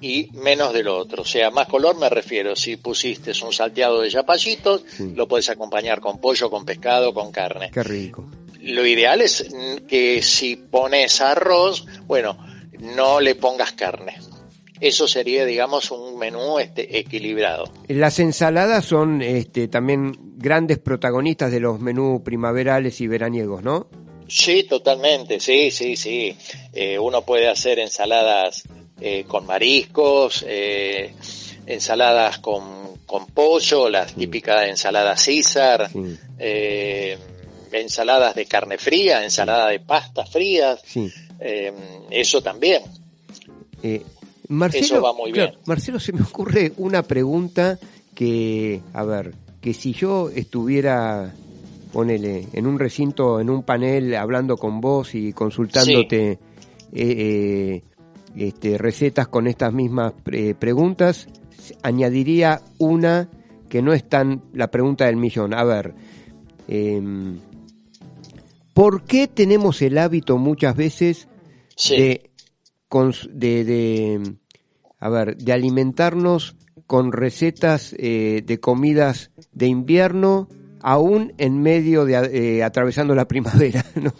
y 0.01 0.29
menos 0.33 0.73
del 0.73 0.89
otro. 0.89 1.23
O 1.23 1.27
sea, 1.27 1.51
más 1.51 1.67
color 1.67 1.99
me 1.99 2.09
refiero, 2.09 2.55
si 2.55 2.77
pusiste 2.77 3.33
un 3.45 3.53
salteado 3.53 4.01
de 4.01 4.11
zapallitos, 4.11 4.85
Sí. 4.97 5.13
lo 5.15 5.27
puedes 5.27 5.51
acompañar 5.51 6.01
con 6.01 6.21
pollo, 6.21 6.51
con 6.51 6.65
pescado, 6.65 7.13
con 7.13 7.33
carne. 7.33 7.71
Qué 7.73 7.83
rico. 7.83 8.25
Lo 8.61 8.87
ideal 8.87 9.21
es 9.23 9.47
que 9.89 10.23
si 10.23 10.57
pones 10.57 11.21
arroz, 11.21 11.85
bueno, 12.07 12.39
no 12.79 13.21
le 13.21 13.35
pongas 13.35 13.73
carne. 13.73 14.15
Eso 14.81 15.09
sería, 15.09 15.45
digamos, 15.45 15.91
un 15.91 16.19
menú 16.19 16.59
este 16.59 16.99
equilibrado. 16.99 17.65
Las 17.89 18.19
ensaladas 18.19 18.85
son 18.85 19.23
este, 19.23 19.69
también 19.69 20.13
grandes 20.37 20.79
protagonistas 20.79 21.51
de 21.51 21.61
los 21.61 21.81
menús 21.81 22.23
primaverales 22.23 23.01
y 23.01 23.07
veraniegos, 23.09 23.63
¿no? 23.63 23.89
Sí, 24.29 24.65
totalmente, 24.65 25.41
sí, 25.41 25.71
sí, 25.71 25.97
sí. 25.97 26.37
Eh, 26.73 26.99
uno 26.99 27.23
puede 27.23 27.49
hacer 27.49 27.79
ensaladas 27.79 28.63
eh, 29.01 29.25
con 29.27 29.47
mariscos, 29.47 30.45
eh, 30.47 31.15
ensaladas 31.67 32.39
con, 32.39 32.99
con 33.07 33.27
pollo, 33.27 33.89
las 33.89 34.13
típicas 34.15 34.69
ensaladas 34.69 35.23
César, 35.23 35.89
Sí. 35.91 36.17
eh, 36.39 37.17
ensaladas 37.73 38.35
de 38.35 38.47
carne 38.47 38.79
fría, 38.79 39.25
ensalada 39.25 39.69
de 39.69 39.81
pastas 39.81 40.31
frías, 40.31 40.81
Sí. 40.87 41.11
eso 42.11 42.43
también. 42.43 42.83
Eh, 43.83 44.03
Marcelo, 44.49 44.85
Eso 44.85 45.03
va 45.03 45.13
muy 45.13 45.33
claro, 45.33 45.53
bien. 45.53 45.63
Marcelo, 45.67 46.01
se 46.01 46.13
me 46.13 46.23
ocurre 46.23 46.73
una 46.79 47.03
pregunta 47.03 47.79
que, 48.15 48.81
a 48.95 49.05
ver, 49.05 49.35
que 49.61 49.75
si 49.75 49.93
yo 49.93 50.31
estuviera, 50.31 51.35
ponele, 51.93 52.49
en 52.53 52.67
un 52.67 52.79
recinto, 52.79 53.41
en 53.41 53.51
un 53.51 53.63
panel, 53.63 54.15
hablando 54.15 54.57
con 54.57 54.81
vos 54.81 55.15
y 55.15 55.33
consultándote 55.33 56.31
eh, 56.31 56.39
eh, 56.93 57.83
este, 58.37 58.79
recetas 58.79 59.29
con 59.29 59.47
estas 59.47 59.73
mismas 59.73 60.15
eh, 60.33 60.55
preguntas, 60.59 61.29
añadiría 61.83 62.63
una 62.79 63.29
que 63.69 63.83
no 63.83 63.93
es 63.93 64.09
tan 64.09 64.43
la 64.55 64.71
pregunta 64.71 65.07
del 65.07 65.17
millón. 65.17 65.53
A 65.53 65.65
ver, 65.65 65.95
em, 66.69 67.39
¿por 68.73 69.05
qué 69.05 69.27
tenemos 69.29 69.83
el 69.83 69.99
hábito 69.99 70.39
muchas 70.39 70.75
veces 70.75 71.29
Sí. 71.77 71.97
de, 71.97 72.28
de, 73.31 73.65
de, 73.65 74.35
a 74.99 75.09
ver, 75.09 75.37
de 75.37 75.53
alimentarnos 75.53 76.57
con 76.87 77.13
recetas 77.13 77.95
eh, 77.99 78.43
de 78.45 78.61
comidas 78.61 79.31
de 79.53 79.67
invierno, 79.67 80.49
aún 80.81 81.35
en 81.39 81.61
medio 81.61 82.05
de 82.07 82.15
eh, 82.59 82.63
atravesando 82.65 83.15
la 83.15 83.29
primavera, 83.29 83.85
¿no? 83.97 84.13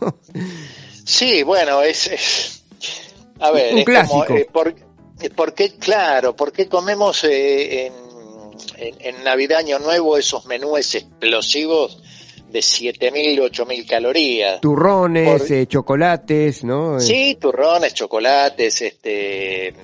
Sí, 1.05 1.43
bueno, 1.43 1.83
es, 1.83 2.07
es- 2.09 2.65
a 3.41 3.51
ver, 3.53 3.73
Un 3.73 3.79
es 3.81 3.85
clásico. 3.85 4.25
como, 4.27 4.39
eh, 4.39 4.49
por, 4.53 4.69
eh, 5.21 5.31
¿por 5.31 5.55
qué, 5.55 5.77
claro, 5.77 6.35
por 6.37 6.53
qué 6.53 6.69
comemos 6.69 7.25
en, 7.25 7.93
en, 8.77 8.95
en 9.01 9.25
Navidad, 9.25 9.59
Año 9.61 9.79
Nuevo, 9.79 10.19
esos 10.19 10.45
menús 10.47 10.95
explosivos 10.95 12.03
de 12.51 12.61
7.000, 12.61 13.39
8.000 13.51 13.87
calorías? 13.87 14.61
Turrones, 14.61 15.43
Por- 15.43 15.53
eh, 15.53 15.67
chocolates, 15.67 16.65
¿no? 16.65 16.97
Eh, 16.99 17.01
Sí, 17.01 17.37
turrones, 17.41 17.95
chocolates, 17.95 18.83
este, 18.83 19.75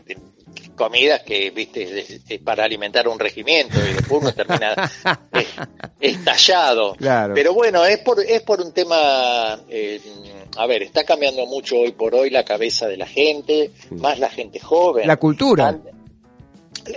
comidas 0.77 1.23
que, 1.23 1.51
viste, 1.51 1.87
de- 2.27 2.39
para 2.41 2.65
alimentar 2.65 3.07
un 3.07 3.19
regimiento 3.19 3.79
y 3.79 3.93
después 3.95 4.23
uno 4.23 4.33
termina 4.33 4.75
eh, 5.33 5.47
estallado. 6.01 6.95
Claro. 6.95 7.35
Pero 7.35 7.55
bueno, 7.55 7.85
es 7.85 7.99
por, 7.99 8.21
es 8.21 8.43
por 8.43 8.61
un 8.61 8.73
tema, 8.73 9.61
eh, 9.69 10.01
a 10.57 10.67
ver, 10.67 10.83
está 10.83 11.05
cambiando 11.05 11.47
mucho 11.47 11.77
hoy 11.79 11.93
por 11.93 12.15
hoy 12.15 12.31
la 12.31 12.45
cabeza 12.45 12.87
de 12.89 12.97
la 12.97 13.07
gente, 13.07 13.71
más 13.91 14.19
la 14.19 14.31
gente 14.31 14.59
joven. 14.59 15.07
La 15.07 15.17
cultura. 15.17 15.79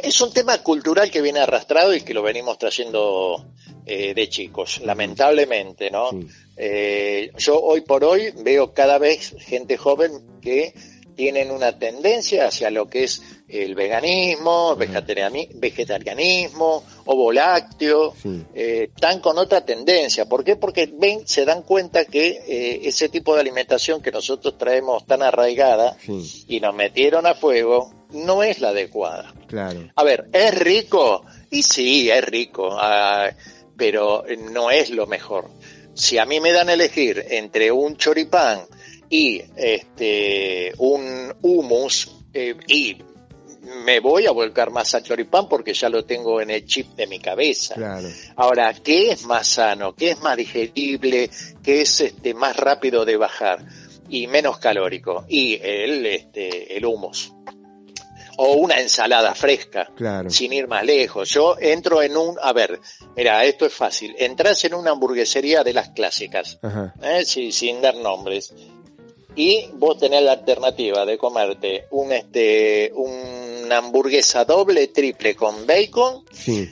Es 0.04 0.20
un 0.22 0.32
tema 0.34 0.62
cultural 0.64 1.10
que 1.10 1.22
viene 1.22 1.40
arrastrado 1.40 1.94
y 1.96 2.02
que 2.02 2.14
lo 2.14 2.22
venimos 2.22 2.58
trayendo 2.58 3.46
eh, 3.86 4.14
de 4.14 4.30
chicos, 4.30 4.82
lamentablemente, 4.84 5.90
¿no? 5.90 6.10
Sí. 6.12 6.28
Eh, 6.58 7.32
yo 7.38 7.60
hoy 7.60 7.82
por 7.82 8.04
hoy 8.04 8.32
veo 8.44 8.74
cada 8.74 8.98
vez 8.98 9.36
gente 9.40 9.78
joven 9.78 10.40
que 10.42 10.74
tienen 11.16 11.50
una 11.52 11.80
tendencia 11.80 12.46
hacia 12.48 12.70
lo 12.70 12.90
que 12.90 13.06
es 13.06 13.22
el 13.48 13.74
veganismo, 13.76 14.76
vegetariani- 14.76 15.50
vegetarianismo, 15.56 16.84
ovo 17.06 17.32
lácteo, 17.32 18.14
Sí. 18.22 18.44
eh, 18.54 18.90
están 18.94 19.20
con 19.20 19.38
otra 19.38 19.66
tendencia. 19.66 20.26
¿Por 20.28 20.44
qué? 20.44 20.56
Porque 20.58 20.90
ven, 20.94 21.28
se 21.28 21.46
dan 21.46 21.64
cuenta 21.64 22.06
que 22.06 22.28
eh, 22.48 22.82
ese 22.84 23.10
tipo 23.10 23.34
de 23.34 23.42
alimentación 23.42 24.02
que 24.02 24.12
nosotros 24.12 24.58
traemos 24.58 25.06
tan 25.06 25.22
arraigada 25.24 25.98
Sí, 26.06 26.46
y 26.50 26.60
nos 26.60 26.76
metieron 26.76 27.26
a 27.26 27.34
fuego, 27.34 27.92
no 28.12 28.44
es 28.44 28.60
la 28.60 28.70
adecuada. 28.70 29.34
claro. 29.48 29.90
A 29.96 30.04
ver, 30.04 30.30
¿es 30.34 30.58
rico? 30.58 31.26
Y 31.50 31.64
sí, 31.64 32.10
es 32.10 32.24
rico, 32.26 32.78
pero 33.76 34.24
no 34.52 34.72
es 34.72 34.90
lo 34.90 35.08
mejor. 35.08 35.50
Si 35.94 36.18
a 36.18 36.26
mí 36.26 36.40
me 36.40 36.52
dan 36.52 36.70
a 36.70 36.74
elegir 36.74 37.26
entre 37.30 37.72
un 37.72 37.98
choripán 37.98 38.62
y 39.10 39.42
este 39.56 40.74
un 40.78 41.34
hummus 41.42 42.12
eh, 42.34 42.56
y 42.68 42.98
me 43.86 44.00
voy 44.00 44.26
a 44.28 44.32
volcar 44.32 44.70
más 44.70 44.94
al 44.96 45.04
choripán 45.04 45.50
porque 45.50 45.74
ya 45.74 45.90
lo 45.90 46.06
tengo 46.06 46.40
en 46.40 46.52
el 46.52 46.66
chip 46.66 46.96
de 46.96 47.08
mi 47.08 47.20
cabeza. 47.20 47.76
Claro. 47.76 48.08
Ahora, 48.36 48.74
¿qué 48.74 49.12
es 49.12 49.26
más 49.26 49.48
sano? 49.48 49.96
¿Qué 49.96 50.12
es 50.12 50.22
más 50.22 50.38
digerible? 50.38 51.30
¿Qué 51.64 51.82
es 51.82 52.02
este 52.02 52.34
más 52.34 52.56
rápido 52.56 53.06
de 53.06 53.18
bajar 53.18 53.66
y 54.10 54.28
menos 54.28 54.60
calórico? 54.60 55.26
Y 55.28 55.56
el 55.62 56.06
este 56.06 56.78
el 56.78 56.86
hummus 56.86 57.34
o 58.38 58.54
una 58.54 58.76
ensalada 58.80 59.34
fresca, 59.36 59.90
Claro. 59.96 60.30
sin 60.30 60.54
ir 60.54 60.68
más 60.68 60.86
lejos. 60.86 61.30
Yo 61.30 61.56
entro 61.60 62.02
en 62.02 62.16
un, 62.16 62.38
a 62.42 62.54
ver, 62.54 62.80
mira, 63.16 63.44
esto 63.46 63.66
es 63.66 63.74
fácil. 63.74 64.16
Entras 64.18 64.64
en 64.66 64.74
una 64.76 64.92
hamburguesería 64.92 65.64
de 65.64 65.74
las 65.74 65.90
clásicas. 65.90 66.60
¿eh? 67.02 67.24
Sí, 67.26 67.52
sin 67.52 67.82
dar 67.82 67.96
nombres, 67.96 68.54
y 69.36 69.70
vos 69.74 69.98
tenés 70.00 70.24
la 70.24 70.32
alternativa 70.34 71.06
de 71.06 71.18
comerte 71.18 71.86
un 71.92 72.12
este 72.12 72.92
una 72.96 73.78
hamburguesa 73.78 74.46
doble, 74.46 74.88
triple 74.88 75.36
con 75.36 75.68
bacon, 75.68 76.24
Sí. 76.32 76.68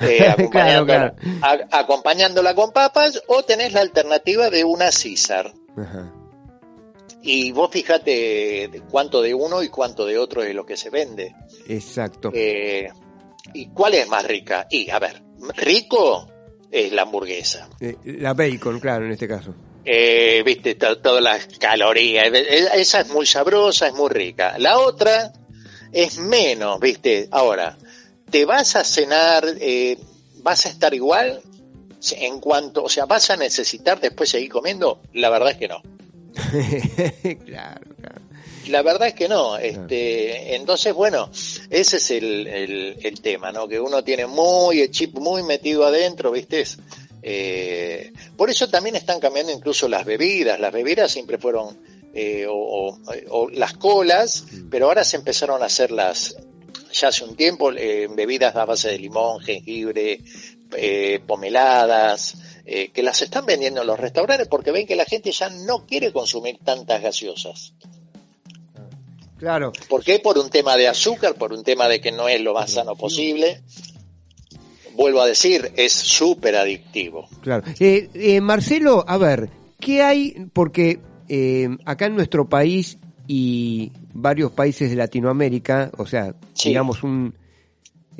eh, 0.00 0.18
Claro, 0.50 0.82
acompañándola, 0.82 1.14
claro. 1.14 1.66
a- 1.70 1.78
acompañándola 1.80 2.54
con 2.54 2.72
papas, 2.72 3.22
o 3.26 3.42
tenés 3.44 3.72
la 3.72 3.80
alternativa 3.82 4.50
de 4.50 4.64
una 4.64 4.90
César. 4.92 5.52
Ajá. 5.76 6.12
Y 7.22 7.52
vos 7.52 7.70
fíjate 7.70 8.70
cuánto 8.90 9.20
de 9.22 9.34
uno 9.34 9.62
y 9.62 9.68
cuánto 9.68 10.06
de 10.06 10.18
otro 10.18 10.42
es 10.42 10.54
lo 10.54 10.64
que 10.64 10.76
se 10.76 10.90
vende. 10.90 11.34
Exacto. 11.68 12.30
Eh, 12.34 12.88
¿Y 13.54 13.66
cuál 13.68 13.94
es 13.94 14.08
más 14.08 14.24
rica? 14.26 14.66
Y, 14.70 14.88
a 14.90 14.98
ver, 14.98 15.22
rico 15.56 16.28
es 16.70 16.92
la 16.92 17.02
hamburguesa. 17.02 17.68
Eh, 17.80 17.96
la 18.04 18.32
bacon, 18.34 18.80
claro, 18.80 19.04
en 19.06 19.12
este 19.12 19.28
caso. 19.28 19.54
eh, 19.84 20.42
viste, 20.44 20.74
to- 20.76 20.98
todas 20.98 21.22
las 21.22 21.46
calorías. 21.58 22.26
Eh, 22.32 22.68
Esa 22.74 23.00
es 23.00 23.08
muy 23.10 23.26
sabrosa, 23.26 23.88
es 23.88 23.94
muy 23.94 24.08
rica. 24.08 24.56
La 24.58 24.78
otra 24.78 25.32
es 25.92 26.18
menos, 26.18 26.78
viste. 26.80 27.28
Ahora, 27.32 27.76
¿te 28.30 28.44
vas 28.44 28.76
a 28.76 28.84
cenar, 28.84 29.44
eh, 29.60 29.98
vas 30.42 30.64
a 30.66 30.68
estar 30.70 30.94
igual? 30.94 31.42
En 32.12 32.40
cuanto, 32.40 32.84
o 32.84 32.88
sea, 32.88 33.04
¿vas 33.04 33.28
a 33.30 33.36
necesitar 33.36 34.00
después 34.00 34.30
seguir 34.30 34.50
comiendo? 34.50 35.02
La 35.12 35.28
verdad 35.28 35.50
es 35.50 35.56
que 35.58 35.68
no. 35.68 35.82
claro, 37.44 37.80
claro. 38.00 38.20
La 38.68 38.82
verdad 38.82 39.08
es 39.08 39.14
que 39.14 39.28
no. 39.28 39.56
Este, 39.58 40.54
entonces, 40.54 40.92
bueno, 40.94 41.30
ese 41.70 41.96
es 41.96 42.10
el, 42.10 42.46
el, 42.46 42.96
el 43.02 43.20
tema, 43.20 43.52
¿no? 43.52 43.66
Que 43.66 43.80
uno 43.80 44.04
tiene 44.04 44.26
muy 44.26 44.80
el 44.80 44.90
chip 44.90 45.14
muy 45.18 45.42
metido 45.42 45.84
adentro, 45.86 46.30
¿viste? 46.30 46.64
Eh, 47.22 48.12
por 48.36 48.50
eso 48.50 48.68
también 48.68 48.96
están 48.96 49.18
cambiando 49.20 49.52
incluso 49.52 49.88
las 49.88 50.04
bebidas. 50.04 50.60
Las 50.60 50.72
bebidas 50.72 51.10
siempre 51.10 51.38
fueron 51.38 51.78
eh, 52.14 52.46
o, 52.48 52.54
o- 52.54 52.98
o 53.30 53.50
las 53.50 53.74
colas, 53.74 54.44
pero 54.70 54.86
ahora 54.86 55.04
se 55.04 55.16
empezaron 55.16 55.62
a 55.62 55.66
hacer 55.66 55.90
las, 55.90 56.36
ya 56.92 57.08
hace 57.08 57.24
un 57.24 57.36
tiempo, 57.36 57.72
eh, 57.72 58.08
bebidas 58.14 58.54
a 58.56 58.64
base 58.64 58.88
de 58.90 58.98
limón, 58.98 59.40
jengibre, 59.40 60.20
eh, 60.76 61.20
pomeladas, 61.26 62.36
eh, 62.64 62.90
que 62.92 63.02
las 63.02 63.20
están 63.22 63.46
vendiendo 63.46 63.80
en 63.80 63.86
los 63.86 63.98
restaurantes 63.98 64.48
porque 64.48 64.70
ven 64.70 64.86
que 64.86 64.96
la 64.96 65.04
gente 65.04 65.32
ya 65.32 65.48
no 65.50 65.86
quiere 65.86 66.12
consumir 66.12 66.58
tantas 66.64 67.02
gaseosas. 67.02 67.72
Claro. 69.38 69.72
¿Por 69.88 70.04
qué? 70.04 70.18
Por 70.18 70.38
un 70.38 70.50
tema 70.50 70.76
de 70.76 70.86
azúcar, 70.88 71.34
por 71.34 71.52
un 71.52 71.64
tema 71.64 71.88
de 71.88 72.00
que 72.00 72.12
no 72.12 72.28
es 72.28 72.40
lo 72.40 72.52
más 72.52 72.72
sano 72.72 72.94
posible. 72.94 73.62
Vuelvo 74.94 75.22
a 75.22 75.26
decir, 75.26 75.72
es 75.76 75.92
súper 75.92 76.56
adictivo. 76.56 77.26
Claro. 77.40 77.64
Eh, 77.78 78.10
eh, 78.12 78.40
Marcelo, 78.42 79.04
a 79.08 79.16
ver, 79.16 79.48
¿qué 79.80 80.02
hay? 80.02 80.34
Porque 80.52 81.00
acá 81.86 82.06
en 82.06 82.16
nuestro 82.16 82.48
país 82.48 82.98
y 83.28 83.92
varios 84.12 84.50
países 84.50 84.90
de 84.90 84.96
Latinoamérica, 84.96 85.92
o 85.96 86.04
sea, 86.04 86.34
Sí. 86.52 86.70
digamos 86.70 87.02
un, 87.04 87.34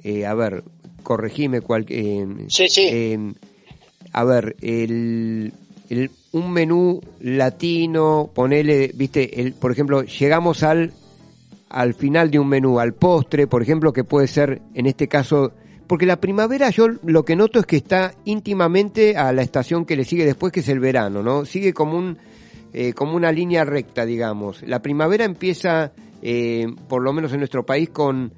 eh, 0.05 0.27
a 0.27 0.35
ver, 0.35 0.63
corregime 1.03 1.61
cual, 1.61 1.87
eh, 1.89 2.27
Sí, 2.49 2.69
sí. 2.69 2.83
eh, 2.91 3.33
a 4.13 4.25
ver, 4.25 4.57
el, 4.61 5.53
el- 5.89 6.11
un 6.33 6.53
menú 6.53 7.01
latino, 7.21 8.31
ponele, 8.33 8.93
viste, 8.95 9.41
el, 9.41 9.53
por 9.55 9.73
ejemplo, 9.73 10.03
llegamos 10.03 10.63
al 10.63 10.93
al 11.69 11.95
final 11.95 12.33
de 12.33 12.41
un 12.41 12.49
menú, 12.49 12.81
al 12.81 12.95
postre, 12.95 13.47
por 13.47 13.63
ejemplo, 13.63 13.93
que 13.93 14.03
puede 14.03 14.27
ser, 14.27 14.61
en 14.75 14.87
este 14.87 15.07
caso, 15.07 15.53
porque 15.87 16.05
la 16.05 16.17
primavera 16.21 16.69
yo 16.71 16.89
lo 17.05 17.25
que 17.25 17.37
noto 17.37 17.61
es 17.61 17.67
que 17.67 17.77
está 17.77 18.13
íntimamente 18.25 19.17
a 19.17 19.33
la 19.33 19.43
estación 19.43 19.85
que 19.85 19.95
le 19.95 20.05
sigue 20.05 20.25
después, 20.25 20.53
que 20.53 20.61
es 20.61 20.69
el 20.69 20.81
verano, 20.81 21.23
¿no? 21.23 21.45
Sigue 21.45 21.73
como 21.73 21.97
un 21.97 22.19
eh, 22.73 22.93
como 22.93 23.15
una 23.15 23.31
línea 23.31 23.65
recta, 23.65 24.05
digamos. 24.05 24.63
La 24.65 24.83
primavera 24.83 25.25
empieza, 25.25 25.93
eh, 26.23 26.67
por 26.89 27.03
lo 27.03 27.13
menos 27.13 27.33
en 27.33 27.39
nuestro 27.39 27.65
país, 27.65 27.89
con 27.91 28.33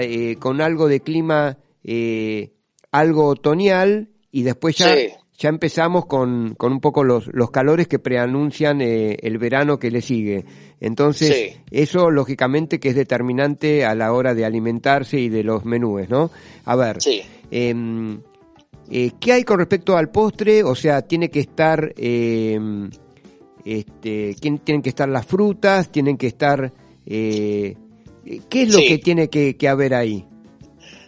eh, 0.00 0.36
con 0.38 0.60
algo 0.60 0.88
de 0.88 1.00
clima 1.00 1.58
eh, 1.84 2.52
algo 2.90 3.26
otoñal 3.26 4.10
y 4.30 4.42
después 4.42 4.76
ya 4.76 4.94
Sí. 4.94 5.08
ya 5.38 5.48
empezamos 5.48 6.06
con, 6.06 6.54
con 6.56 6.72
un 6.72 6.80
poco 6.80 7.02
los, 7.02 7.26
los 7.32 7.50
calores 7.50 7.88
que 7.88 7.98
preanuncian 7.98 8.80
eh, 8.80 9.16
el 9.22 9.38
verano 9.38 9.78
que 9.78 9.90
le 9.90 10.00
sigue. 10.00 10.44
Entonces, 10.78 11.34
Sí. 11.34 11.60
eso 11.72 12.10
lógicamente 12.10 12.78
que 12.78 12.90
es 12.90 12.94
determinante 12.94 13.84
a 13.84 13.94
la 13.96 14.12
hora 14.12 14.34
de 14.34 14.44
alimentarse 14.44 15.18
y 15.18 15.28
de 15.28 15.42
los 15.42 15.64
menúes, 15.64 16.08
¿no? 16.10 16.30
A 16.64 16.76
ver, 16.76 17.00
Sí. 17.02 17.22
em, 17.50 18.20
¿qué 19.18 19.32
hay 19.32 19.42
con 19.42 19.58
respecto 19.58 19.96
al 19.96 20.10
postre? 20.10 20.62
O 20.62 20.74
sea, 20.76 21.02
tiene 21.02 21.28
que 21.30 21.40
estar, 21.40 21.92
em, 21.96 22.90
este, 23.64 24.36
¿quién- 24.40 24.58
tienen 24.58 24.82
que 24.82 24.90
estar 24.90 25.08
las 25.08 25.26
frutas, 25.26 25.90
tienen 25.90 26.16
que 26.16 26.26
estar, 26.28 26.72
eh, 27.06 27.76
¿qué 28.48 28.62
es 28.62 28.68
lo 28.70 28.78
Sí. 28.78 28.88
que 28.88 28.98
tiene 28.98 29.28
que, 29.28 29.56
que 29.56 29.68
haber 29.68 29.94
ahí? 29.94 30.24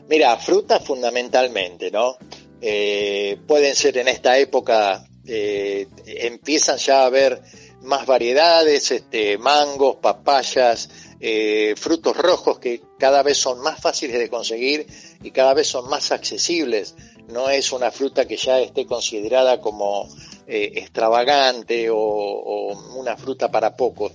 Mira, 0.08 0.36
frutas 0.36 0.84
fundamentalmente, 0.84 1.90
¿no? 1.90 2.16
Eh, 2.60 3.38
pueden 3.46 3.74
ser 3.74 3.98
en 3.98 4.08
esta 4.08 4.38
época, 4.38 5.06
eh, 5.26 5.86
empiezan 6.06 6.78
ya 6.78 7.02
a 7.02 7.06
haber 7.06 7.40
más 7.82 8.06
variedades, 8.06 8.90
este, 8.90 9.36
mangos, 9.38 9.96
papayas, 9.96 10.88
eh, 11.20 11.74
frutos 11.76 12.16
rojos 12.16 12.58
que 12.58 12.82
cada 12.98 13.22
vez 13.22 13.38
son 13.38 13.60
más 13.60 13.80
fáciles 13.80 14.18
de 14.18 14.28
conseguir 14.28 14.86
y 15.22 15.30
cada 15.30 15.54
vez 15.54 15.66
son 15.68 15.88
más 15.88 16.10
accesibles. 16.12 16.94
No 17.28 17.48
es 17.48 17.72
una 17.72 17.90
fruta 17.90 18.26
que 18.26 18.36
ya 18.36 18.60
esté 18.60 18.84
considerada 18.86 19.60
como 19.60 20.08
eh, 20.46 20.72
extravagante 20.76 21.88
o, 21.90 21.96
o 21.98 22.98
una 22.98 23.16
fruta 23.16 23.50
para 23.50 23.76
pocos. 23.76 24.12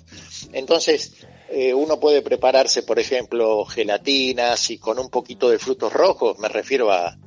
Entonces, 0.54 1.14
eh, 1.52 1.74
uno 1.74 2.00
puede 2.00 2.22
prepararse, 2.22 2.84
por 2.84 3.00
ejemplo, 3.00 3.66
gelatinas 3.66 4.70
y 4.70 4.78
con 4.78 5.00
un 5.00 5.10
poquito 5.10 5.50
de 5.50 5.60
frutos 5.60 5.92
rojos, 5.92 6.38
me 6.40 6.48
refiero 6.48 6.92
a 6.92 7.18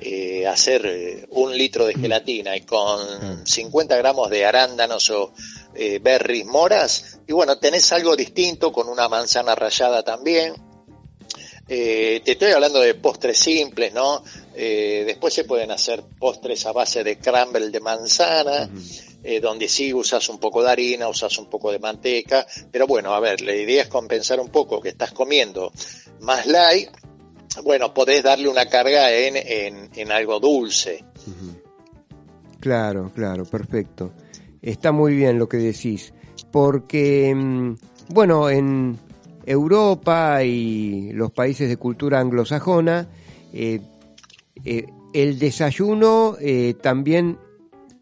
eh, 0.00 0.46
hacer 0.46 0.86
eh, 0.86 1.26
un 1.30 1.56
litro 1.56 1.84
de 1.84 1.94
gelatina 1.94 2.56
y 2.56 2.60
con 2.60 3.44
50 3.44 3.96
gramos 3.96 4.30
de 4.30 4.46
arándanos 4.46 5.10
o 5.10 5.32
eh, 5.74 5.98
berries 5.98 6.46
moras, 6.46 7.18
y 7.26 7.32
bueno, 7.32 7.58
tenés 7.58 7.92
algo 7.92 8.14
distinto 8.14 8.72
con 8.72 8.88
una 8.88 9.08
manzana 9.08 9.54
rallada 9.54 10.02
también. 10.02 10.54
Te 11.66 12.22
estoy 12.24 12.52
hablando 12.52 12.80
de 12.80 12.94
postres 12.94 13.36
simples, 13.36 13.92
¿no? 13.92 14.24
Después 14.54 15.34
se 15.34 15.44
pueden 15.44 15.70
hacer 15.70 16.02
postres 16.18 16.64
a 16.64 16.72
base 16.72 17.04
de 17.04 17.18
crumble 17.18 17.68
de 17.68 17.80
manzana, 17.80 18.70
eh, 19.30 19.40
donde 19.40 19.68
sí 19.68 19.92
usas 19.92 20.26
un 20.30 20.38
poco 20.38 20.62
de 20.62 20.70
harina, 20.70 21.06
usas 21.06 21.36
un 21.38 21.50
poco 21.50 21.70
de 21.70 21.78
manteca, 21.78 22.46
pero 22.72 22.86
bueno, 22.86 23.12
a 23.12 23.20
ver, 23.20 23.42
la 23.42 23.54
idea 23.54 23.82
es 23.82 23.88
compensar 23.88 24.40
un 24.40 24.48
poco 24.48 24.80
que 24.80 24.88
estás 24.88 25.12
comiendo 25.12 25.70
más 26.20 26.46
light, 26.46 26.88
bueno, 27.62 27.92
podés 27.92 28.22
darle 28.22 28.48
una 28.48 28.70
carga 28.70 29.12
en, 29.12 29.36
en, 29.36 29.90
en 29.94 30.12
algo 30.12 30.40
dulce. 30.40 31.04
Claro, 32.58 33.12
claro, 33.14 33.44
perfecto. 33.44 34.12
Está 34.62 34.92
muy 34.92 35.14
bien 35.14 35.38
lo 35.38 35.46
que 35.46 35.58
decís, 35.58 36.14
porque, 36.50 37.34
mm, 37.34 37.74
bueno, 38.08 38.48
en 38.48 38.98
Europa 39.44 40.42
y 40.42 41.12
los 41.12 41.32
países 41.32 41.68
de 41.68 41.76
cultura 41.76 42.18
anglosajona, 42.18 43.10
eh, 43.52 43.78
eh, 44.64 44.86
el 45.12 45.38
desayuno 45.38 46.38
también 46.80 47.38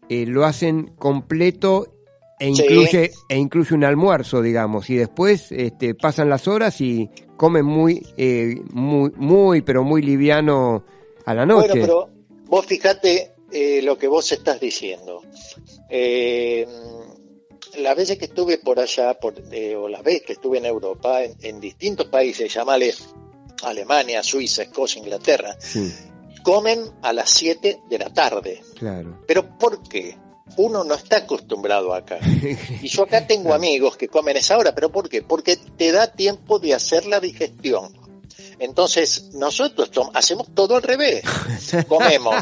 eh, 0.09 0.25
lo 0.25 0.45
hacen 0.45 0.93
completo 0.97 1.93
e 2.39 2.53
Sí. 2.53 2.61
incluye, 2.63 3.11
e 3.29 3.37
incluye 3.37 3.73
un 3.73 3.83
almuerzo, 3.83 4.41
digamos, 4.41 4.89
y 4.89 4.95
después 4.95 5.51
este, 5.51 5.95
pasan 5.95 6.29
las 6.29 6.47
horas 6.47 6.79
y 6.81 7.09
comen 7.35 7.65
muy, 7.65 8.05
eh, 8.15 8.55
muy, 8.71 9.11
muy, 9.15 9.61
pero 9.61 9.83
muy 9.83 10.01
liviano 10.03 10.83
a 11.25 11.33
la 11.33 11.45
noche. 11.45 11.69
Bueno, 11.69 11.81
pero 11.81 12.09
vos 12.45 12.65
fijate 12.65 13.31
eh, 13.51 13.81
lo 13.81 13.97
que 13.97 14.07
vos 14.07 14.31
estás 14.31 14.59
diciendo. 14.59 15.23
Eh, 15.89 16.67
las 17.79 17.95
veces 17.95 18.17
que 18.17 18.25
estuve 18.25 18.57
por 18.59 18.79
allá, 18.79 19.13
por, 19.19 19.33
eh, 19.51 19.75
o 19.75 19.87
las 19.87 20.03
veces 20.03 20.23
que 20.23 20.33
estuve 20.33 20.57
en 20.59 20.65
Europa, 20.65 21.23
en, 21.23 21.33
en 21.41 21.59
distintos 21.59 22.07
países, 22.07 22.53
llamale 22.53 22.93
Alemania, 23.63 24.21
Suiza, 24.23 24.63
Escocia, 24.63 24.99
Inglaterra, 25.01 25.55
Sí, 25.59 25.91
comen 26.47 26.79
a 27.01 27.11
las 27.11 27.29
7 27.31 27.81
de 27.89 27.99
la 27.99 28.09
tarde. 28.13 28.63
claro. 28.79 29.21
¿Pero 29.27 29.57
por 29.57 29.83
qué? 29.83 30.17
Uno 30.55 30.85
no 30.85 30.93
está 30.93 31.17
acostumbrado 31.17 31.93
acá. 31.93 32.19
Y 32.81 32.87
yo 32.87 33.03
acá 33.03 33.27
tengo 33.27 33.53
amigos 33.53 33.97
que 33.97 34.07
comen 34.07 34.37
esa 34.37 34.57
hora, 34.57 34.73
¿pero 34.73 34.89
por 34.89 35.09
qué? 35.09 35.21
Porque 35.21 35.57
te 35.57 35.91
da 35.91 36.13
tiempo 36.13 36.57
de 36.57 36.73
hacer 36.73 37.05
la 37.05 37.19
digestión. 37.19 37.91
Entonces, 38.59 39.31
nosotros 39.33 39.91
hacemos 40.13 40.47
todo 40.55 40.77
al 40.77 40.83
revés. 40.83 41.21
Comemos, 41.89 42.35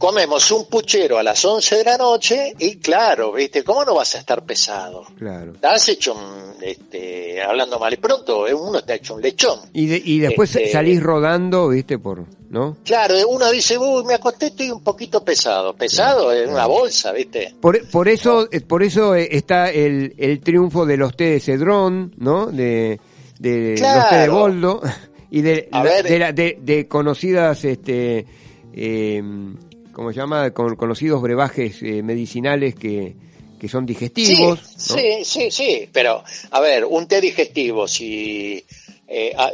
comemos 0.00 0.50
un 0.50 0.64
puchero 0.64 1.18
a 1.18 1.22
las 1.22 1.44
11 1.44 1.76
de 1.76 1.84
la 1.84 1.98
noche 1.98 2.54
y 2.58 2.76
claro, 2.78 3.32
¿viste? 3.34 3.62
¿Cómo 3.62 3.84
no 3.84 3.94
vas 3.94 4.14
a 4.14 4.18
estar 4.20 4.42
pesado? 4.46 5.04
Claro. 5.18 5.52
Has 5.62 5.88
hecho, 5.90 6.14
un, 6.14 6.54
este, 6.62 7.42
hablando 7.42 7.78
mal 7.78 7.92
y 7.92 7.98
pronto, 7.98 8.48
eh, 8.48 8.54
uno 8.54 8.78
está 8.78 8.94
hecho 8.94 9.14
un 9.16 9.20
lechón. 9.20 9.60
Y, 9.74 9.86
de- 9.86 10.02
y 10.02 10.18
después 10.18 10.56
Este- 10.56 10.72
salís 10.72 11.02
rodando, 11.02 11.68
viste, 11.68 11.98
por, 11.98 12.24
¿no? 12.48 12.78
Claro, 12.82 13.14
uno 13.28 13.50
dice, 13.50 13.76
uy, 13.76 14.02
me 14.04 14.14
acosté, 14.14 14.46
estoy 14.46 14.70
un 14.70 14.82
poquito 14.82 15.22
pesado. 15.22 15.74
Pesado 15.76 16.32
en 16.32 16.48
una 16.48 16.64
bolsa, 16.66 17.12
¿viste? 17.12 17.54
Por, 17.60 17.86
por 17.90 18.08
eso, 18.08 18.48
eh, 18.50 18.62
por 18.62 18.82
eso 18.82 19.14
eh, 19.14 19.28
está 19.32 19.70
el, 19.70 20.14
el 20.16 20.40
triunfo 20.40 20.86
de 20.86 20.96
los 20.96 21.14
té 21.14 21.24
de 21.32 21.40
Cedrón, 21.40 22.14
¿no? 22.16 22.46
De, 22.46 22.98
de 23.38 23.70
los 23.72 23.80
té 23.80 24.16
de 24.16 24.24
Claro. 24.26 24.32
Boldo 24.32 24.80
y 25.30 25.42
de, 25.42 25.68
la- 25.70 25.82
ver. 25.82 26.04
de, 26.08 26.18
la- 26.18 26.32
de 26.32 26.88
conocidas, 26.88 27.66
este, 27.66 28.24
eh, 28.72 29.22
¿cómo 30.00 30.14
se 30.14 30.18
llama? 30.18 30.50
Con 30.52 30.76
conocidos 30.76 31.20
brebajes 31.20 31.82
eh, 31.82 32.02
medicinales 32.02 32.74
que, 32.74 33.14
que 33.60 33.68
son 33.68 33.84
digestivos. 33.84 34.58
Sí, 34.74 34.94
¿no? 34.94 34.98
sí, 34.98 35.24
sí, 35.26 35.50
sí, 35.50 35.88
pero 35.92 36.24
a 36.52 36.60
ver, 36.60 36.86
un 36.86 37.06
té 37.06 37.20
digestivo, 37.20 37.86
si, 37.86 38.64
eh, 39.06 39.34
a- 39.36 39.52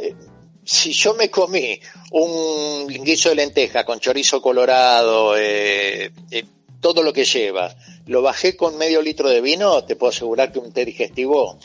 si 0.63 0.93
yo 0.93 1.15
me 1.15 1.29
comí 1.29 1.77
un 2.11 2.87
guiso 2.87 3.27
de 3.27 3.35
lenteja 3.35 3.83
con 3.83 3.99
chorizo 3.99 4.41
colorado, 4.41 5.35
eh, 5.37 6.11
eh, 6.31 6.45
todo 6.79 7.03
lo 7.03 7.11
que 7.11 7.25
lleva, 7.25 7.75
lo 8.05 8.21
bajé 8.21 8.55
con 8.55 8.77
medio 8.77 9.01
litro 9.01 9.27
de 9.27 9.41
vino, 9.41 9.83
te 9.83 9.97
puedo 9.97 10.11
asegurar 10.11 10.53
que 10.53 10.59
un 10.59 10.71
té 10.71 10.85
digestivo 10.85 11.59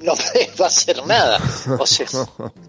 no 0.00 0.12
me 0.34 0.46
va 0.60 0.66
a 0.66 0.68
hacer 0.68 1.06
nada. 1.06 1.40
O 1.78 1.86
sea, 1.86 2.06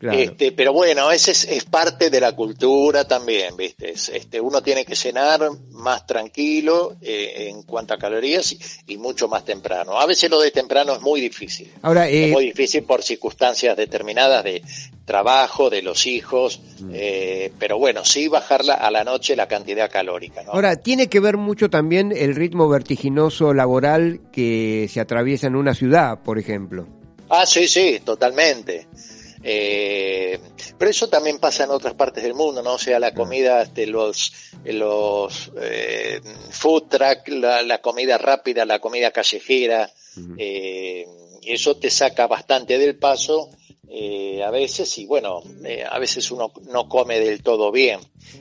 Claro. 0.00 0.18
este, 0.18 0.52
pero 0.52 0.72
bueno, 0.72 1.10
ese 1.12 1.32
es, 1.32 1.44
es 1.44 1.64
parte 1.66 2.08
de 2.08 2.20
la 2.20 2.32
cultura 2.34 3.06
también, 3.06 3.54
¿viste? 3.54 3.90
Es, 3.90 4.08
Este, 4.08 4.40
uno 4.40 4.62
tiene 4.62 4.86
que 4.86 4.96
cenar 4.96 5.42
más 5.72 6.06
tranquilo 6.06 6.96
eh, 7.02 7.48
en 7.50 7.62
cuanto 7.64 7.92
a 7.92 7.98
calorías 7.98 8.50
y, 8.52 8.58
y 8.86 8.96
mucho 8.96 9.28
más 9.28 9.44
temprano. 9.44 10.00
A 10.00 10.06
veces 10.06 10.30
lo 10.30 10.40
de 10.40 10.52
temprano 10.52 10.94
es 10.94 11.02
muy 11.02 11.20
difícil. 11.20 11.70
Ahora, 11.82 12.08
eh, 12.08 12.28
Es 12.28 12.32
muy 12.32 12.46
difícil 12.46 12.82
por 12.84 13.02
circunstancias 13.02 13.76
determinadas 13.76 14.42
de 14.42 14.62
trabajo, 15.04 15.68
de 15.68 15.82
los 15.82 16.06
hijos, 16.06 16.60
Mm. 16.80 16.90
eh, 16.94 17.52
pero 17.58 17.78
bueno, 17.78 18.02
sí 18.06 18.26
bajarla 18.28 18.72
a 18.72 18.90
la 18.90 19.04
noche 19.04 19.36
la 19.36 19.48
cantidad 19.48 19.90
calórica, 19.90 20.42
¿no? 20.44 20.52
Ahora, 20.52 20.76
tiene 20.76 21.08
que 21.08 21.20
ver 21.20 21.36
mucho 21.36 21.68
también 21.68 22.10
el 22.16 22.36
ritmo 22.36 22.70
vertiginoso 22.70 23.52
laboral 23.52 24.20
que 24.32 24.88
se 24.90 24.98
atraviesa 25.00 25.46
en 25.48 25.56
una 25.56 25.74
ciudad, 25.74 26.20
por 26.22 26.38
ejemplo. 26.38 26.86
Ah, 27.28 27.44
sí, 27.44 27.68
sí, 27.68 28.00
totalmente. 28.02 28.86
Eh, 29.42 30.38
pero 30.76 30.90
eso 30.90 31.08
también 31.08 31.38
pasa 31.38 31.64
en 31.64 31.70
otras 31.70 31.94
partes 31.94 32.22
del 32.22 32.34
mundo, 32.34 32.62
¿no? 32.62 32.74
O 32.74 32.78
sea, 32.78 32.98
la 32.98 33.14
comida, 33.14 33.62
este, 33.62 33.86
los, 33.86 34.32
los 34.64 35.50
eh, 35.60 36.20
food 36.50 36.88
truck, 36.88 37.28
la, 37.28 37.62
la 37.62 37.78
comida 37.78 38.18
rápida, 38.18 38.64
la 38.64 38.78
comida 38.78 39.10
callejera, 39.10 39.90
eh, 40.36 41.06
y 41.42 41.52
eso 41.52 41.76
te 41.76 41.90
saca 41.90 42.26
bastante 42.26 42.78
del 42.78 42.96
paso 42.96 43.50
eh, 43.92 44.40
a 44.44 44.52
veces 44.52 44.96
y 44.98 45.06
bueno, 45.06 45.42
eh, 45.64 45.84
a 45.88 45.98
veces 45.98 46.30
uno 46.30 46.52
no 46.70 46.88
come 46.88 47.18
del 47.18 47.42
todo 47.42 47.72
bien. 47.72 47.98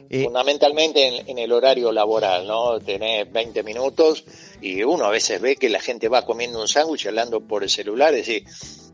Eh, 0.08 0.24
Fundamentalmente 0.24 1.08
en, 1.08 1.28
en 1.28 1.40
el 1.40 1.52
horario 1.52 1.92
laboral, 1.92 2.46
¿no? 2.46 2.80
Tenés 2.80 3.32
20 3.32 3.64
minutos 3.64 4.26
y 4.62 4.84
uno 4.84 5.06
a 5.06 5.10
veces 5.10 5.42
ve 5.42 5.56
que 5.56 5.70
la 5.70 5.80
gente 5.80 6.08
va 6.08 6.24
comiendo 6.24 6.62
un 6.62 6.68
sándwich 6.68 7.08
hablando 7.08 7.42
por 7.42 7.64
el 7.64 7.70
celular 7.72 8.14
y 8.14 8.18
decir, 8.18 8.44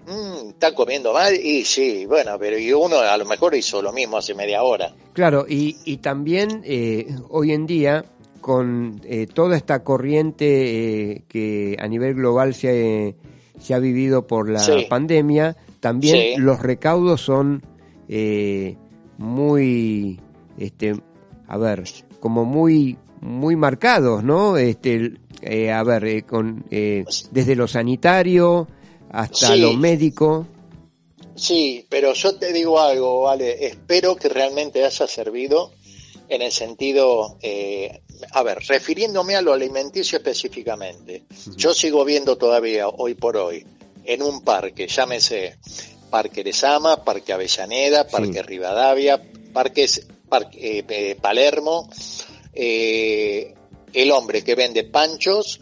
"Mm, 0.07 0.49
está 0.49 0.73
comiendo 0.75 1.13
mal 1.13 1.33
y 1.35 1.63
sí, 1.65 2.05
bueno, 2.05 2.31
pero 2.39 2.57
y 2.57 2.71
uno 2.73 2.97
a 2.99 3.17
lo 3.17 3.25
mejor 3.25 3.55
hizo 3.55 3.81
lo 3.81 3.91
mismo 3.91 4.17
hace 4.17 4.33
media 4.33 4.63
hora. 4.63 4.93
Claro, 5.13 5.45
y, 5.47 5.77
y 5.85 5.97
también 5.97 6.61
eh, 6.63 7.07
hoy 7.29 7.51
en 7.53 7.65
día, 7.65 8.05
con 8.41 9.01
eh, 9.05 9.25
toda 9.25 9.57
esta 9.57 9.83
corriente 9.83 10.45
eh, 11.13 11.23
que 11.27 11.75
a 11.79 11.87
nivel 11.87 12.13
global 12.15 12.53
se, 12.53 13.15
ha- 13.57 13.61
se 13.61 13.73
ha 13.73 13.79
vivido 13.79 14.27
por 14.27 14.49
la 14.49 14.59
Sí. 14.59 14.85
pandemia, 14.89 15.55
también 15.79 16.35
Sí. 16.35 16.41
los 16.41 16.59
recaudos 16.61 17.21
son 17.21 17.63
eh, 18.07 18.75
muy, 19.17 20.19
este, 20.59 20.95
a 21.47 21.57
ver, 21.57 21.83
como 22.19 22.45
muy, 22.45 22.97
muy 23.21 23.55
marcados, 23.55 24.23
¿no? 24.23 24.57
Este, 24.57 25.13
eh, 25.41 25.71
a 25.71 25.83
ver, 25.83 26.05
eh, 26.05 26.21
con, 26.23 26.65
eh, 26.69 27.05
desde 27.31 27.55
lo 27.55 27.67
sanitario 27.67 28.67
hasta 29.15 29.47
Sí. 29.53 29.59
lo 29.59 29.73
médico. 29.73 30.45
Sí, 31.35 31.85
pero 31.89 32.13
yo 32.13 32.35
te 32.35 32.53
digo 32.53 32.79
algo, 32.79 33.21
vale, 33.21 33.65
espero 33.65 34.15
que 34.15 34.29
realmente 34.29 34.85
haya 34.85 35.07
servido 35.07 35.71
en 36.27 36.41
el 36.41 36.51
sentido, 36.51 37.37
eh, 37.41 38.01
a 38.31 38.43
ver, 38.43 38.59
refiriéndome 38.67 39.35
a 39.35 39.41
lo 39.41 39.53
alimenticio 39.53 40.17
específicamente, 40.17 41.23
yo 41.55 41.73
sigo 41.73 42.03
viendo 42.05 42.37
todavía 42.37 42.87
hoy 42.87 43.13
por 43.15 43.37
hoy 43.37 43.65
en 44.05 44.21
un 44.21 44.41
parque, 44.41 44.87
llámese 44.87 45.57
Parque 46.09 46.43
Lezama, 46.43 47.03
Parque 47.03 47.33
Avellaneda, 47.33 48.07
Parque 48.07 48.41
Rivadavia, 48.41 49.21
Parques, 49.53 50.07
Parque, 50.29 50.79
eh, 50.79 50.85
eh, 50.87 51.17
Palermo, 51.19 51.89
eh, 52.53 53.53
el 53.93 54.11
hombre 54.11 54.43
que 54.43 54.55
vende 54.55 54.83
panchos, 54.85 55.59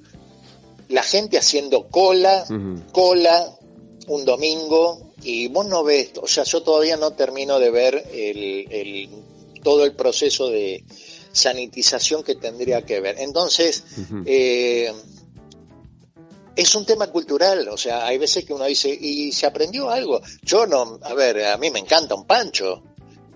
la 0.90 1.04
gente 1.04 1.38
haciendo 1.38 1.88
cola, 1.90 2.46
cola, 2.92 3.50
un 4.08 4.26
domingo, 4.26 5.14
y 5.22 5.48
vos 5.48 5.66
no 5.66 5.84
ves, 5.84 6.12
o 6.22 6.28
sea, 6.28 6.44
yo 6.44 6.62
todavía 6.64 6.98
no 6.98 7.12
termino 7.12 7.60
de 7.60 7.72
ver 7.72 7.96
el, 8.14 8.68
el- 8.72 9.10
todo 9.64 9.86
el 9.86 9.96
proceso 9.96 10.50
de 10.50 10.84
sanitización 11.32 12.22
que 12.24 12.36
tendría 12.36 12.82
que 12.86 13.00
ver. 13.00 13.16
Entonces, 13.20 13.84
eh, 14.26 14.92
es 16.56 16.76
un 16.76 16.86
tema 16.86 17.08
cultural, 17.08 17.68
o 17.70 17.78
sea, 17.78 18.06
hay 18.06 18.18
veces 18.18 18.46
que 18.46 18.54
uno 18.54 18.66
dice, 18.66 18.90
¿y 18.90 19.32
se 19.32 19.46
aprendió 19.46 19.90
algo? 19.90 20.22
Yo 20.44 20.68
no, 20.68 21.00
a 21.02 21.14
ver, 21.14 21.46
a 21.46 21.58
mí 21.58 21.72
me 21.72 21.80
encanta 21.80 22.14
un 22.14 22.26
pancho, 22.28 22.84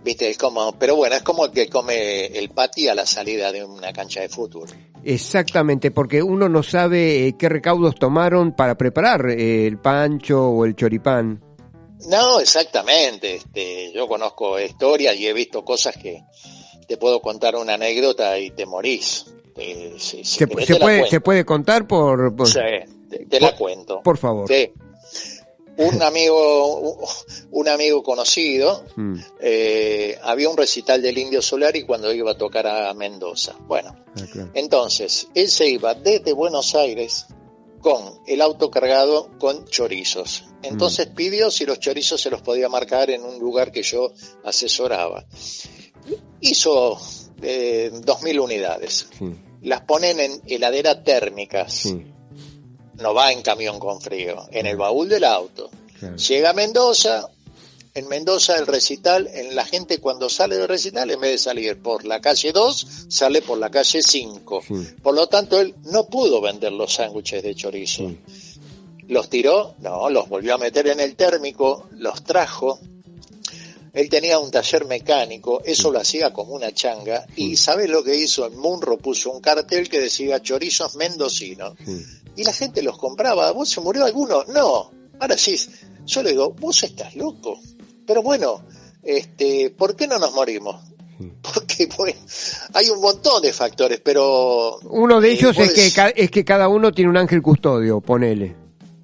viste, 0.03 0.29
es 0.29 0.37
como, 0.37 0.77
pero 0.77 0.95
bueno, 0.95 1.15
es 1.15 1.23
como 1.23 1.45
el 1.45 1.51
que 1.51 1.67
come 1.69 2.27
el 2.27 2.49
pati 2.49 2.87
a 2.87 2.93
la 2.95 3.05
salida 3.07 3.51
de 3.51 3.63
una 3.63 3.91
cancha 3.93 4.21
de 4.21 4.29
fútbol. 4.29 4.69
Exactamente, 5.09 5.89
porque 5.91 6.21
uno 6.21 6.49
no 6.49 6.63
sabe 6.63 7.27
eh, 7.27 7.35
qué 7.39 7.47
recaudos 7.47 7.95
tomaron 7.95 8.53
para 8.53 8.75
preparar 8.75 9.29
eh, 9.29 9.65
el 9.65 9.77
pancho 9.79 10.49
o 10.49 10.65
el 10.65 10.75
choripán. 10.75 11.41
No, 12.09 12.41
exactamente. 12.41 13.35
Este, 13.35 13.93
yo 13.93 14.05
conozco 14.07 14.59
historias 14.59 15.15
y 15.15 15.25
he 15.27 15.31
visto 15.33 15.63
cosas 15.63 15.95
que 15.95 16.23
te 16.89 16.97
puedo 16.97 17.21
contar 17.21 17.55
una 17.55 17.75
anécdota 17.75 18.37
y 18.37 18.51
te 18.51 18.65
morís. 18.65 19.33
Eh, 19.55 19.95
si- 19.97 20.25
si 20.25 20.39
¿Se, 20.39 20.45
querés 20.47 20.67
se 20.67 20.73
te 20.73 20.79
la 20.79 20.85
puede. 20.85 21.09
¿Se 21.09 21.21
puede 21.21 21.45
contar 21.45 21.87
por...? 21.87 22.35
por- 22.35 22.47
Sí, 22.49 22.59
te, 23.09 23.25
te 23.25 23.39
la 23.39 23.55
cuento. 23.55 24.01
por 24.03 24.17
favor. 24.17 24.47
Sí. 24.49 24.71
Un 25.77 26.01
amigo, 26.01 26.97
un 27.51 27.67
amigo 27.67 28.01
conocido, 28.03 28.83
Mm, 28.95 29.15
eh, 29.41 30.17
había 30.23 30.49
un 30.49 30.57
recital 30.57 31.01
del 31.01 31.17
Indio 31.17 31.41
Solar 31.41 31.75
y 31.75 31.83
cuando 31.83 32.11
iba 32.13 32.31
a 32.31 32.37
tocar 32.37 32.65
a 32.67 32.93
Mendoza. 32.93 33.55
Bueno, 33.67 33.95
ah, 34.15 34.47
entonces, 34.53 35.27
él 35.35 35.49
se 35.49 35.69
iba 35.69 35.93
desde 35.93 36.33
Buenos 36.33 36.73
Aires 36.75 37.27
con 37.79 38.19
el 38.25 38.41
auto 38.41 38.71
cargado 38.71 39.29
con 39.39 39.65
chorizos. 39.65 40.45
Entonces 40.63 41.07
pidió 41.15 41.51
si 41.51 41.65
los 41.65 41.79
chorizos 41.79 42.19
se 42.19 42.31
los 42.31 42.41
podía 42.41 42.67
marcar 42.69 43.11
en 43.11 43.23
un 43.23 43.37
lugar 43.39 43.71
que 43.71 43.83
yo 43.83 44.11
asesoraba. 44.43 45.25
Hizo 46.41 46.99
eh, 47.41 47.91
2.000 47.93 48.39
unidades. 48.39 49.07
Sí, 49.17 49.25
Las 49.61 49.81
ponen 49.81 50.19
en 50.19 50.41
heladera 50.47 51.03
térmicas. 51.03 51.73
sí, 51.73 52.05
No 52.97 53.13
va 53.13 53.31
en 53.31 53.41
camión 53.41 53.79
con 53.79 54.01
frío, 54.01 54.47
en 54.51 54.65
el 54.65 54.77
baúl 54.77 55.09
del 55.09 55.23
auto. 55.23 55.69
claro. 55.99 56.15
Llega 56.17 56.49
a 56.49 56.53
Mendoza, 56.53 57.27
en 57.93 58.07
Mendoza 58.07 58.57
el 58.57 58.67
recital, 58.67 59.27
en 59.33 59.55
la 59.55 59.65
gente 59.65 59.99
cuando 59.99 60.29
sale 60.29 60.57
del 60.57 60.67
recital, 60.67 61.09
en 61.09 61.19
vez 61.19 61.31
de 61.31 61.37
salir 61.39 61.81
por 61.81 62.05
la 62.05 62.21
calle 62.21 62.51
2, 62.51 62.87
sale 63.07 63.41
por 63.41 63.57
la 63.57 63.71
calle 63.71 64.01
5. 64.03 64.63
Sí. 64.67 64.87
Por 65.01 65.15
lo 65.15 65.27
tanto, 65.27 65.59
él 65.59 65.73
no 65.85 66.05
pudo 66.05 66.39
vender 66.39 66.71
los 66.71 66.93
sándwiches 66.93 67.41
de 67.41 67.55
chorizo. 67.55 68.09
Sí. 68.09 68.19
¿Los 69.07 69.29
tiró? 69.29 69.75
No, 69.79 70.09
los 70.09 70.27
volvió 70.27 70.55
a 70.55 70.57
meter 70.57 70.87
en 70.87 70.99
el 70.99 71.15
térmico, 71.15 71.87
los 71.91 72.23
trajo. 72.23 72.79
Él 73.93 74.09
tenía 74.09 74.37
un 74.37 74.51
taller 74.51 74.85
mecánico, 74.85 75.63
eso 75.65 75.91
lo 75.91 75.99
hacía 75.99 76.31
como 76.31 76.53
una 76.53 76.71
changa. 76.71 77.25
Y 77.35 77.55
¿sabes 77.55 77.89
lo 77.89 78.03
que 78.03 78.15
hizo? 78.15 78.45
En 78.45 78.57
Munro 78.59 78.97
puso 78.97 79.31
un 79.31 79.41
cartel 79.41 79.89
que 79.89 79.99
decía 79.99 80.39
chorizos 80.41 80.95
mendocinos. 80.97 81.73
Sí. 82.37 82.41
Y 82.41 82.45
la 82.45 82.53
gente 82.53 82.81
los 82.81 82.97
compraba. 82.97 83.51
¿Vos 83.51 83.69
se 83.69 83.81
murió 83.81 84.05
alguno? 84.05 84.43
No. 84.45 84.91
Ahora 85.19 85.37
sí. 85.37 85.57
Yo 86.05 86.23
le 86.23 86.31
digo, 86.31 86.51
vos 86.51 86.83
estás 86.83 87.15
loco. 87.15 87.59
Pero 88.05 88.21
bueno, 88.21 88.63
este, 89.03 89.69
¿por 89.71 89.95
qué 89.95 90.07
no 90.07 90.17
nos 90.19 90.33
morimos? 90.33 90.75
Porque 91.41 91.87
bueno, 91.97 92.19
hay 92.73 92.89
un 92.89 93.01
montón 93.01 93.41
de 93.41 93.51
factores, 93.51 93.99
pero... 94.03 94.77
Uno 94.83 95.19
de 95.19 95.29
eh, 95.29 95.33
ellos 95.33 95.57
es 95.57 95.73
que, 95.73 96.13
es 96.15 96.31
que 96.31 96.45
cada 96.45 96.67
uno 96.67 96.91
tiene 96.91 97.09
un 97.09 97.17
ángel 97.17 97.41
custodio, 97.41 97.99
ponele. 98.01 98.55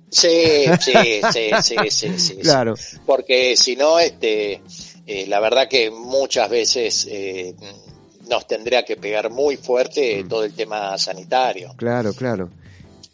Sí, 0.09 0.65
sí, 0.79 0.93
sí, 1.33 1.49
sí, 1.63 1.75
sí, 1.89 1.89
sí, 1.89 2.19
sí. 2.19 2.35
Claro. 2.37 2.75
Porque 3.05 3.57
si 3.57 3.75
no, 3.75 3.99
este, 3.99 4.61
eh, 5.07 5.25
la 5.27 5.39
verdad 5.39 5.67
que 5.67 5.89
muchas 5.89 6.49
veces 6.49 7.07
eh, 7.09 7.55
nos 8.29 8.47
tendría 8.47 8.85
que 8.85 8.95
pegar 8.95 9.31
muy 9.31 9.57
fuerte 9.57 10.23
todo 10.29 10.43
el 10.43 10.53
tema 10.53 10.97
sanitario. 10.97 11.73
Claro, 11.77 12.13
claro. 12.13 12.49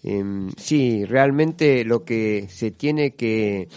Em, 0.04 0.52
sí, 0.58 1.06
realmente 1.06 1.84
lo 1.84 2.06
que 2.06 2.47
se 2.50 2.72
tiene 2.72 3.12
que, 3.12 3.68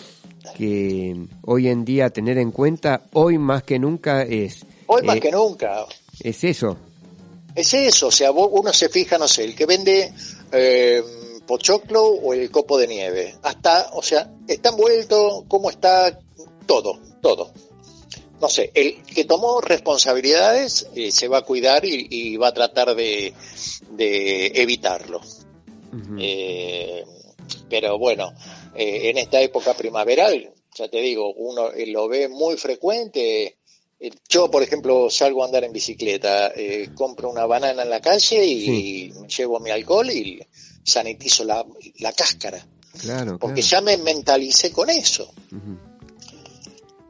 que 0.57 1.27
hoy 1.43 1.69
en 1.69 1.85
día 1.85 2.11
tener 2.11 2.39
en 2.39 2.53
cuenta, 2.53 3.03
hoy 3.13 3.39
más 3.39 3.63
que 3.65 3.79
nunca, 3.79 4.23
es, 4.23 4.65
Hoy 4.87 5.03
más 5.03 5.17
eh, 5.17 5.21
que 5.21 5.33
nunca. 5.33 5.85
es 6.21 6.45
eso. 6.45 6.77
Es 7.55 7.75
eso, 7.75 8.07
o 8.07 8.13
sea, 8.13 8.31
uno 8.31 8.73
se 8.73 8.89
fija, 8.89 9.19
no 9.19 9.29
sé, 9.29 9.45
el 9.45 9.55
que 9.55 9.67
vende 9.67 10.13
eh, 10.53 11.03
pochoclo 11.47 12.07
o 12.07 12.33
el 12.33 12.51
copo 12.51 12.79
de 12.79 12.87
nieve. 12.87 13.35
Hasta, 13.43 13.91
o 13.93 14.03
sea, 14.03 14.33
está 14.47 14.71
envuelto, 14.71 15.45
cómo 15.49 15.71
está, 15.71 16.19
todo, 16.67 16.99
todo. 17.21 17.53
No 18.41 18.49
sé, 18.49 18.71
el 18.75 19.03
que 19.03 19.25
tomó 19.25 19.61
responsabilidades 19.61 20.89
eh, 20.95 21.13
se 21.13 21.29
va 21.29 21.39
a 21.39 21.43
cuidar 21.43 21.85
y, 21.85 22.07
y 22.11 22.37
va 22.37 22.49
a 22.49 22.55
tratar 22.55 22.95
de, 22.97 23.35
de 23.91 24.47
evitarlo. 24.55 25.21
Eh, 26.19 27.05
pero 27.69 27.99
bueno, 27.99 28.33
eh, 28.75 29.11
en 29.11 29.19
esta 29.19 29.41
época 29.41 29.75
primaveral, 29.75 30.53
ya 30.75 30.89
te 30.89 31.01
digo, 31.01 31.33
uno 31.35 31.71
eh, 31.71 31.87
lo 31.87 32.09
ve 32.09 32.29
muy 32.29 32.57
frecuente 32.57 33.57
eh, 34.03 34.11
yo, 34.29 34.51
por 34.51 34.65
ejemplo, 34.65 35.09
salgo 35.11 35.45
a 35.45 35.47
andar 35.47 35.63
en 35.63 35.73
bicicleta, 35.73 36.49
eh, 36.57 36.91
compro 36.93 37.31
una 37.31 37.47
banana 37.47 37.85
en 37.85 37.91
la 37.91 38.01
calle 38.01 38.45
y, 38.45 39.13
llevo 39.29 39.61
mi 39.61 39.71
alcohol 39.71 40.11
y 40.11 40.45
sanitizo 40.83 41.45
la, 41.45 41.65
la 42.01 42.13
cáscara. 42.13 42.67
Claro, 42.99 43.39
Porque 43.39 43.63
claro. 43.63 43.87
ya 43.87 43.97
me 43.97 43.97
mentalicé 43.99 44.73
con 44.73 44.91
eso. 44.91 45.33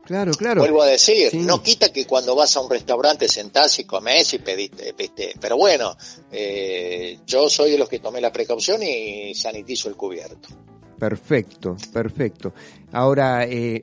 Claro, 0.04 0.32
claro. 0.32 0.60
Vuelvo 0.62 0.82
a 0.82 0.86
decir, 0.86 1.30
Sí. 1.30 1.38
no 1.38 1.62
quita 1.62 1.92
que 1.92 2.06
cuando 2.06 2.34
vas 2.34 2.56
a 2.56 2.60
un 2.60 2.68
restaurante 2.70 3.28
sentás 3.28 3.78
y 3.78 3.84
comés 3.84 4.34
y 4.34 4.38
pediste, 4.38 4.92
viste, 4.98 5.34
pero 5.40 5.56
bueno, 5.56 5.96
eh, 6.32 7.18
yo 7.26 7.48
soy 7.48 7.70
de 7.70 7.78
los 7.78 7.88
que 7.88 8.00
tomé 8.00 8.20
la 8.20 8.32
precaución 8.32 8.82
y 8.82 9.34
sanitizo 9.34 9.88
el 9.88 9.96
cubierto. 9.96 10.48
Perfecto, 10.98 11.76
perfecto. 11.92 12.52
Ahora, 12.92 13.44
eh, 13.46 13.82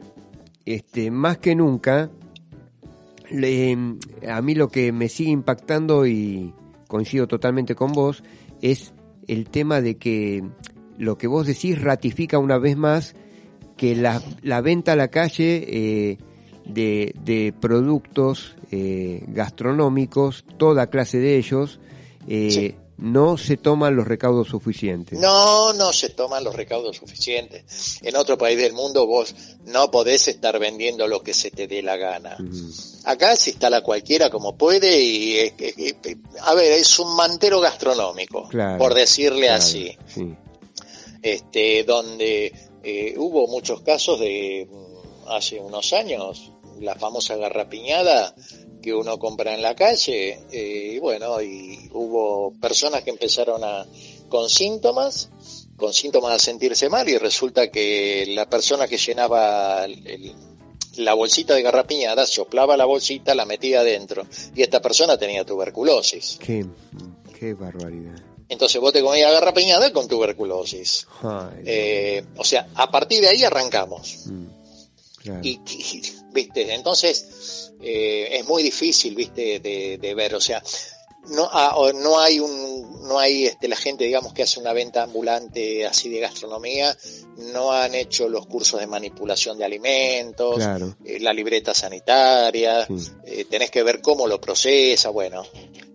este, 0.65 1.09
más 1.09 1.37
que 1.37 1.55
nunca, 1.55 2.09
le- 3.29 3.77
a 4.27 4.41
mí 4.41 4.55
lo 4.55 4.67
que 4.69 4.91
me 4.91 5.07
sigue 5.09 5.31
impactando 5.31 6.05
y 6.07 6.53
coincido 6.87 7.27
totalmente 7.27 7.75
con 7.75 7.91
vos 7.91 8.23
es 8.61 8.93
el 9.27 9.49
tema 9.49 9.81
de 9.81 9.97
que 9.97 10.43
lo 10.97 11.17
que 11.17 11.27
vos 11.27 11.45
decís 11.47 11.79
ratifica 11.81 12.39
una 12.39 12.57
vez 12.57 12.75
más 12.75 13.15
que 13.79 13.95
la, 13.95 14.21
la 14.43 14.59
venta 14.61 14.91
a 14.91 14.95
la 14.97 15.07
calle 15.07 15.63
eh, 15.67 16.17
de, 16.65 17.13
de 17.23 17.53
productos 17.59 18.55
eh, 18.71 19.23
gastronómicos, 19.27 20.43
toda 20.57 20.87
clase 20.87 21.17
de 21.19 21.37
ellos, 21.37 21.79
eh, 22.27 22.51
Sí. 22.51 22.75
no 22.97 23.37
se 23.37 23.55
toman 23.55 23.95
los 23.95 24.05
recaudos 24.05 24.49
suficientes. 24.49 25.17
No, 25.17 25.71
no 25.73 25.93
se 25.93 26.09
toman 26.09 26.43
los 26.43 26.53
recaudos 26.53 26.97
suficientes. 26.97 27.99
En 28.01 28.17
otro 28.17 28.37
país 28.37 28.57
del 28.57 28.73
mundo 28.73 29.07
vos 29.07 29.33
no 29.65 29.89
podés 29.89 30.27
estar 30.27 30.59
vendiendo 30.59 31.07
lo 31.07 31.23
que 31.23 31.33
se 31.33 31.49
te 31.49 31.65
dé 31.67 31.81
la 31.81 31.95
gana. 31.95 32.35
Ujú. 32.37 32.69
Acá 33.05 33.37
se 33.37 33.51
instala 33.51 33.81
cualquiera 33.81 34.29
como 34.29 34.57
puede 34.57 35.01
y, 35.01 35.37
es- 35.37 35.53
a 36.41 36.53
ver, 36.53 36.73
es 36.73 36.99
un 36.99 37.15
mantero 37.15 37.61
gastronómico, 37.61 38.49
Claro, 38.49 38.77
por 38.77 38.93
decirle 38.93 39.45
claro, 39.47 39.55
así. 39.63 39.97
sí. 40.13 40.35
este, 41.21 41.83
donde 41.85 42.51
eh, 42.83 43.15
hubo 43.17 43.47
muchos 43.47 43.81
casos 43.81 44.19
de 44.19 44.67
mm, 44.69 45.29
hace 45.29 45.59
unos 45.59 45.93
años, 45.93 46.51
la 46.79 46.95
famosa 46.95 47.35
garrapiñada 47.35 48.33
que 48.81 48.93
uno 48.93 49.19
compra 49.19 49.53
en 49.53 49.61
la 49.61 49.75
calle, 49.75 50.39
eh, 50.51 50.93
y 50.95 50.99
bueno, 50.99 51.41
y 51.41 51.89
hubo 51.93 52.53
personas 52.61 53.03
que 53.03 53.09
empezaron 53.09 53.61
a, 53.63 53.85
con 54.29 54.49
síntomas, 54.49 55.29
con 55.75 55.93
síntomas 55.93 56.31
a 56.33 56.39
sentirse 56.39 56.87
mal, 56.89 57.07
y 57.09 57.17
resulta 57.17 57.69
que 57.69 58.25
la 58.29 58.49
persona 58.49 58.87
que 58.87 58.97
llenaba 58.97 59.83
el- 59.85 60.33
la 60.95 61.13
bolsita 61.13 61.53
de 61.55 61.61
garrapiñada 61.61 62.25
soplaba 62.25 62.75
la 62.77 62.85
bolsita, 62.85 63.35
la 63.35 63.45
metía 63.45 63.81
adentro, 63.81 64.25
y 64.55 64.61
esta 64.61 64.81
persona 64.81 65.17
tenía 65.17 65.45
tuberculosis. 65.45 66.37
Qué, 66.41 66.65
qué 67.37 67.53
barbaridad. 67.53 68.15
Entonces 68.49 68.81
vos 68.81 68.91
te 68.91 69.01
comías 69.01 69.31
garrapiñada 69.31 69.93
con 69.93 70.07
tuberculosis. 70.07 71.07
Ay, 71.21 71.61
Eh, 71.65 72.23
o 72.37 72.43
sea, 72.43 72.67
a 72.75 72.89
partir 72.91 73.21
de 73.21 73.27
ahí 73.29 73.43
arrancamos. 73.43 74.23
mm, 74.25 74.45
claro. 75.21 75.39
Y, 75.43 75.59
y, 75.67 76.01
viste, 76.33 76.73
entonces 76.73 77.71
eh, 77.81 78.29
es 78.39 78.45
muy 78.47 78.63
difícil, 78.63 79.15
viste, 79.15 79.59
de, 79.59 79.97
de 79.99 80.13
ver. 80.15 80.33
O 80.35 80.41
sea, 80.41 80.61
no, 81.29 81.47
ah, 81.51 81.75
no 81.93 82.19
hay 82.19 82.39
un, 82.39 83.03
no 83.07 83.19
hay 83.19 83.45
este, 83.45 83.67
la 83.67 83.75
gente, 83.75 84.03
digamos, 84.05 84.33
que 84.33 84.41
hace 84.43 84.59
una 84.59 84.73
venta 84.73 85.03
ambulante 85.03 85.85
así 85.85 86.09
de 86.09 86.19
gastronomía, 86.19 86.97
no 87.53 87.71
han 87.71 87.93
hecho 87.93 88.27
los 88.29 88.47
cursos 88.47 88.79
de 88.79 88.87
manipulación 88.87 89.57
de 89.59 89.65
alimentos, 89.65 90.55
Claro. 90.55 90.95
eh, 91.05 91.19
la 91.19 91.31
libreta 91.33 91.73
sanitaria, 91.75 92.85
Sí. 92.87 93.11
eh, 93.25 93.45
tenés 93.45 93.69
que 93.69 93.83
ver 93.83 94.01
cómo 94.01 94.25
lo 94.27 94.41
procesa, 94.41 95.09
bueno, 95.09 95.45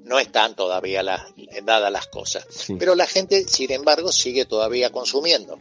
no 0.04 0.18
están 0.18 0.54
todavía 0.54 1.02
las, 1.02 1.22
dadas 1.64 1.90
las 1.90 2.06
cosas. 2.06 2.46
Sí. 2.50 2.76
Pero 2.78 2.94
la 2.94 3.06
gente, 3.06 3.44
sin 3.48 3.72
embargo, 3.72 4.12
sigue 4.12 4.44
todavía 4.44 4.90
consumiendo. 4.90 5.58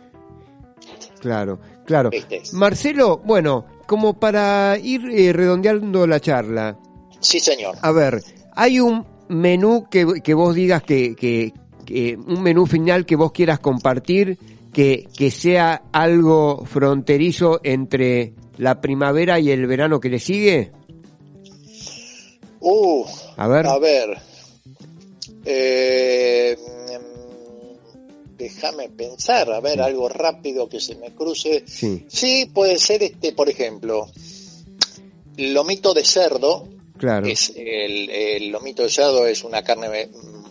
Claro, 1.20 1.60
claro. 1.86 2.10
¿Viste? 2.10 2.44
Marcelo, 2.52 3.18
bueno, 3.24 3.66
como 3.88 4.20
para 4.20 4.78
ir 4.78 5.02
eh, 5.12 5.32
redondeando 5.34 6.06
la 6.06 6.20
charla, 6.20 6.78
Sí, 7.22 7.39
señor. 7.39 7.78
a 7.82 7.91
ver, 7.91 8.22
hay 8.54 8.80
un 8.82 9.06
menú 9.30 9.88
que, 9.89 10.22
que 10.22 10.34
vos 10.34 10.54
digas 10.54 10.84
que, 10.84 11.16
que, 11.16 11.54
que- 11.86 12.18
un 12.18 12.44
menú 12.44 12.66
final 12.66 13.06
que 13.06 13.16
vos 13.16 13.32
quieras 13.32 13.60
compartir, 13.60 14.38
que, 14.74 15.08
que 15.18 15.32
sea 15.32 15.84
algo 15.94 16.66
fronterizo 16.66 17.62
entre 17.64 18.34
la 18.58 18.82
primavera 18.82 19.39
y 19.39 19.50
el 19.52 19.66
verano 19.68 20.00
que 20.02 20.10
le 20.10 20.20
sigue. 20.20 20.72
Uh, 22.60 23.06
A 23.38 23.48
ver. 23.48 23.68
A 23.68 23.78
ver. 23.80 24.18
Eh, 25.46 26.58
mm, 26.58 28.38
déjame 28.38 28.89
pensar, 28.89 29.52
a 29.52 29.60
ver, 29.60 29.82
algo 29.82 30.10
rápido 30.10 30.68
que 30.70 30.80
se 30.80 30.96
me 30.96 31.12
cruce. 31.14 31.64
Sí, 31.68 32.06
Sí, 32.08 32.50
puede 32.54 32.78
ser 32.80 33.04
este, 33.04 33.34
por 33.34 33.50
ejemplo, 33.50 34.08
lomito 35.38 35.94
de 35.94 36.04
cerdo. 36.06 36.68
claro. 36.98 37.28
Es 37.28 37.52
el, 37.56 38.10
el 38.10 38.48
lomito 38.50 38.84
de 38.84 38.89
cerdo 38.89 39.26
es 39.28 39.44
una 39.44 39.64
carne 39.64 40.08
mm, 40.08 40.44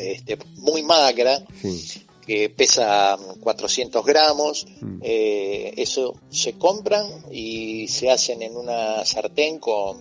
este, 0.00 0.38
muy 0.56 0.82
magra 0.82 1.42
Sí, 1.60 2.02
que 2.26 2.48
pesa 2.50 3.18
400 3.40 4.04
gramos. 4.04 4.66
Mm. 4.80 4.98
Eh, 5.02 5.74
eso 5.76 6.14
se 6.30 6.52
compran 6.54 7.06
y 7.32 7.88
se 7.88 8.10
hacen 8.10 8.42
en 8.42 8.56
una 8.56 9.04
sartén 9.04 9.58
con 9.58 9.98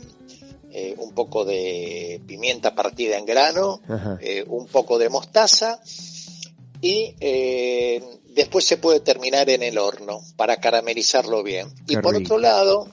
eh, 0.73 0.95
un 0.97 1.13
poco 1.13 1.43
de 1.43 2.21
pimienta 2.25 2.73
partida 2.73 3.17
en 3.17 3.25
grano, 3.25 3.81
eh, 4.21 4.43
un 4.47 4.67
poco 4.67 4.97
de 4.97 5.09
mostaza 5.09 5.81
y 6.81 7.13
eh, 7.19 8.01
después 8.29 8.65
se 8.65 8.77
puede 8.77 9.01
terminar 9.01 9.49
en 9.49 9.63
el 9.63 9.77
horno 9.77 10.21
para 10.37 10.57
caramelizarlo 10.57 11.43
bien. 11.43 11.67
y 11.87 11.97
por 11.97 12.15
rico. 12.15 12.35
otro 12.35 12.37
lado, 12.39 12.87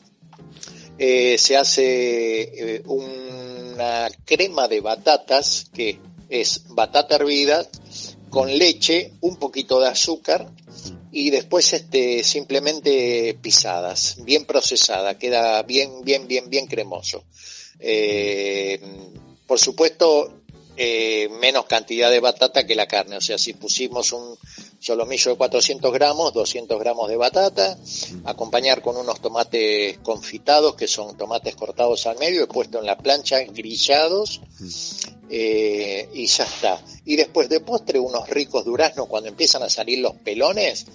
se 0.99 1.57
hace 1.57 2.83
una 2.87 4.09
crema 4.25 4.67
de 4.67 4.81
batatas 4.81 5.67
que 5.73 6.01
es 6.29 6.63
batata 6.69 7.15
hervida 7.15 7.67
con 8.29 8.57
leche, 8.59 9.13
un 9.21 9.37
poquito 9.37 9.81
de 9.81 9.89
azúcar 9.89 10.51
y 11.11 11.31
después 11.31 11.73
este 11.73 12.23
simplemente 12.23 13.39
pisadas, 13.41 14.17
bien 14.25 14.45
procesada, 14.45 15.19
queda 15.19 15.63
bien, 15.63 16.03
bien, 16.03 16.29
bien, 16.29 16.51
bien 16.51 16.67
cremoso. 16.67 17.25
Eh, 17.81 18.81
por 19.47 19.59
supuesto, 19.59 20.39
eh, 20.81 21.29
menos 21.41 21.65
cantidad 21.65 22.09
de 22.09 22.21
batata 22.21 22.65
que 22.65 22.77
la 22.77 22.87
carne, 22.87 23.17
o 23.17 23.21
sea, 23.21 23.37
si 23.37 23.53
pusimos 23.53 24.13
un 24.13 24.39
solomillo 24.79 25.33
de 25.33 25.37
400 25.37 25.93
gramos, 25.93 26.33
200 26.33 26.79
gramos 26.79 27.09
de 27.09 27.17
batata, 27.17 27.77
acompañar 28.25 28.81
con 28.81 28.97
unos 28.97 29.21
tomates 29.21 29.99
confitados, 29.99 30.77
que 30.77 30.87
son 30.87 31.17
tomates 31.17 31.57
cortados 31.57 32.07
al 32.07 32.19
medio 32.19 32.45
y 32.45 32.47
puesto 32.47 32.79
en 32.79 32.87
la 32.87 32.97
plancha, 32.97 33.41
grillados, 33.41 34.41
eh, 35.29 36.09
y 36.15 36.27
ya 36.27 36.45
está. 36.45 36.81
Y 37.05 37.17
después 37.17 37.49
de 37.49 37.59
postre, 37.59 37.99
unos 37.99 38.29
ricos 38.29 38.65
duraznos 38.65 39.09
cuando 39.09 39.29
empiezan 39.31 39.65
a 39.65 39.69
salir 39.69 39.99
los 39.99 40.15
pelones. 40.15 40.87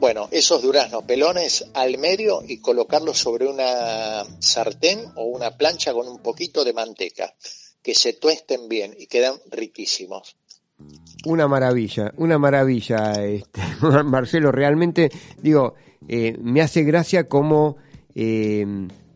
Bueno, 0.00 0.28
esos 0.30 0.62
duraznos 0.62 1.04
pelones 1.04 1.66
al 1.74 1.98
medio 1.98 2.42
y 2.42 2.56
colocarlos 2.62 3.18
sobre 3.18 3.46
una 3.46 4.24
sartén 4.38 5.04
o 5.14 5.24
una 5.24 5.58
plancha 5.58 5.92
con 5.92 6.08
un 6.08 6.20
poquito 6.20 6.64
de 6.64 6.72
manteca, 6.72 7.34
que 7.82 7.94
se 7.94 8.14
tuesten 8.14 8.66
bien 8.66 8.96
y 8.98 9.08
quedan 9.08 9.34
riquísimos. 9.50 10.36
Una 11.26 11.46
maravilla, 11.48 12.14
una 12.16 12.38
maravilla, 12.38 13.22
este, 13.22 13.60
Marcelo, 14.04 14.50
realmente, 14.50 15.10
digo, 15.36 15.74
eh, 16.08 16.34
me 16.40 16.62
hace 16.62 16.82
gracia 16.82 17.28
cómo, 17.28 17.76
eh, 18.14 18.64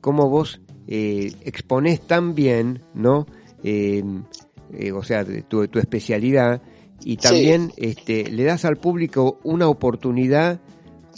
cómo 0.03 0.28
vos 0.28 0.61
eh, 0.87 1.32
exponés 1.47 2.07
tan 2.07 2.35
bien, 2.35 2.82
¿no? 2.93 3.26
Eh, 3.62 4.05
eh, 4.74 4.93
o 4.93 5.03
sea, 5.03 5.24
de 5.24 5.41
tu, 5.45 5.66
tu 5.68 5.78
especialidad, 5.78 6.61
y 7.05 7.16
también 7.16 7.72
este, 7.76 8.30
le 8.30 8.45
das 8.45 8.64
al 8.64 8.76
público 8.76 9.39
una 9.45 9.68
oportunidad 9.68 10.61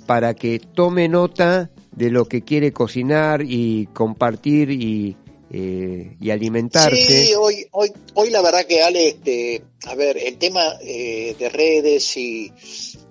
para 0.06 0.34
que 0.34 0.58
tome 0.58 1.08
nota 1.08 1.70
de 1.92 2.10
lo 2.10 2.26
que 2.26 2.42
quiere 2.42 2.72
cocinar 2.72 3.42
y 3.42 3.86
compartir 3.86 4.70
y, 4.70 5.16
eh, 5.50 6.16
y 6.20 6.30
alimentarse. 6.30 7.24
Sí, 7.26 7.34
hoy, 7.34 7.66
hoy, 7.72 7.92
hoy 8.14 8.30
la 8.30 8.42
verdad 8.42 8.66
que 8.66 8.82
Ale, 8.82 9.08
este, 9.08 9.62
a 9.86 9.94
ver, 9.94 10.16
el 10.18 10.36
tema 10.38 10.62
eh, 10.82 11.34
de 11.38 11.48
redes 11.48 12.16
y 12.16 12.52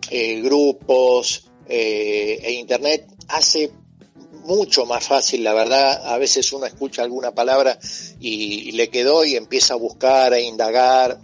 eh, 0.09 0.41
grupos 0.41 1.49
eh, 1.67 2.39
e 2.43 2.51
internet 2.53 3.07
hace 3.27 3.71
mucho 4.45 4.85
más 4.85 5.03
fácil, 5.03 5.43
la 5.43 5.55
verdad, 5.55 6.05
a 6.05 6.19
veces 6.19 6.53
uno 6.53 6.67
escucha 6.67 7.01
alguna 7.01 7.33
palabra 7.33 7.79
y, 8.19 8.69
y 8.69 8.71
le 8.73 8.89
quedó 8.89 9.25
y 9.25 9.35
empieza 9.35 9.73
a 9.73 9.77
buscar, 9.77 10.33
a 10.33 10.39
indagar. 10.39 11.19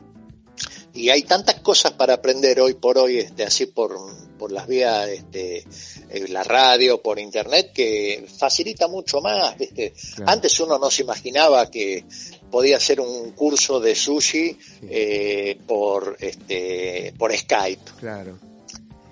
Y 0.94 1.10
hay 1.10 1.24
tantas 1.24 1.60
cosas 1.62 1.94
para 1.94 2.16
aprender 2.16 2.60
hoy 2.60 2.74
por 2.74 2.98
hoy, 2.98 3.20
este, 3.20 3.44
así 3.44 3.68
por, 3.68 3.96
por 4.38 4.52
las 4.52 4.68
vías, 4.68 5.08
este, 5.10 5.66
eh, 6.10 6.28
la 6.30 6.44
radio, 6.44 7.02
por 7.02 7.20
internet, 7.20 7.72
que 7.74 8.26
facilita 8.38 8.88
mucho 8.88 9.22
más. 9.22 9.58
¿viste? 9.58 9.94
Claro. 10.16 10.32
Antes 10.32 10.60
uno 10.60 10.78
no 10.78 10.92
se 10.92 11.04
imaginaba 11.04 11.70
que 11.70 12.06
podía 12.50 12.78
hacer 12.78 13.00
un 13.00 13.32
curso 13.32 13.80
de 13.80 13.96
sushi 13.96 14.58
eh, 14.84 15.58
por, 15.66 16.18
este, 16.20 17.14
por 17.18 17.36
Skype. 17.36 17.92
Claro. 18.00 18.38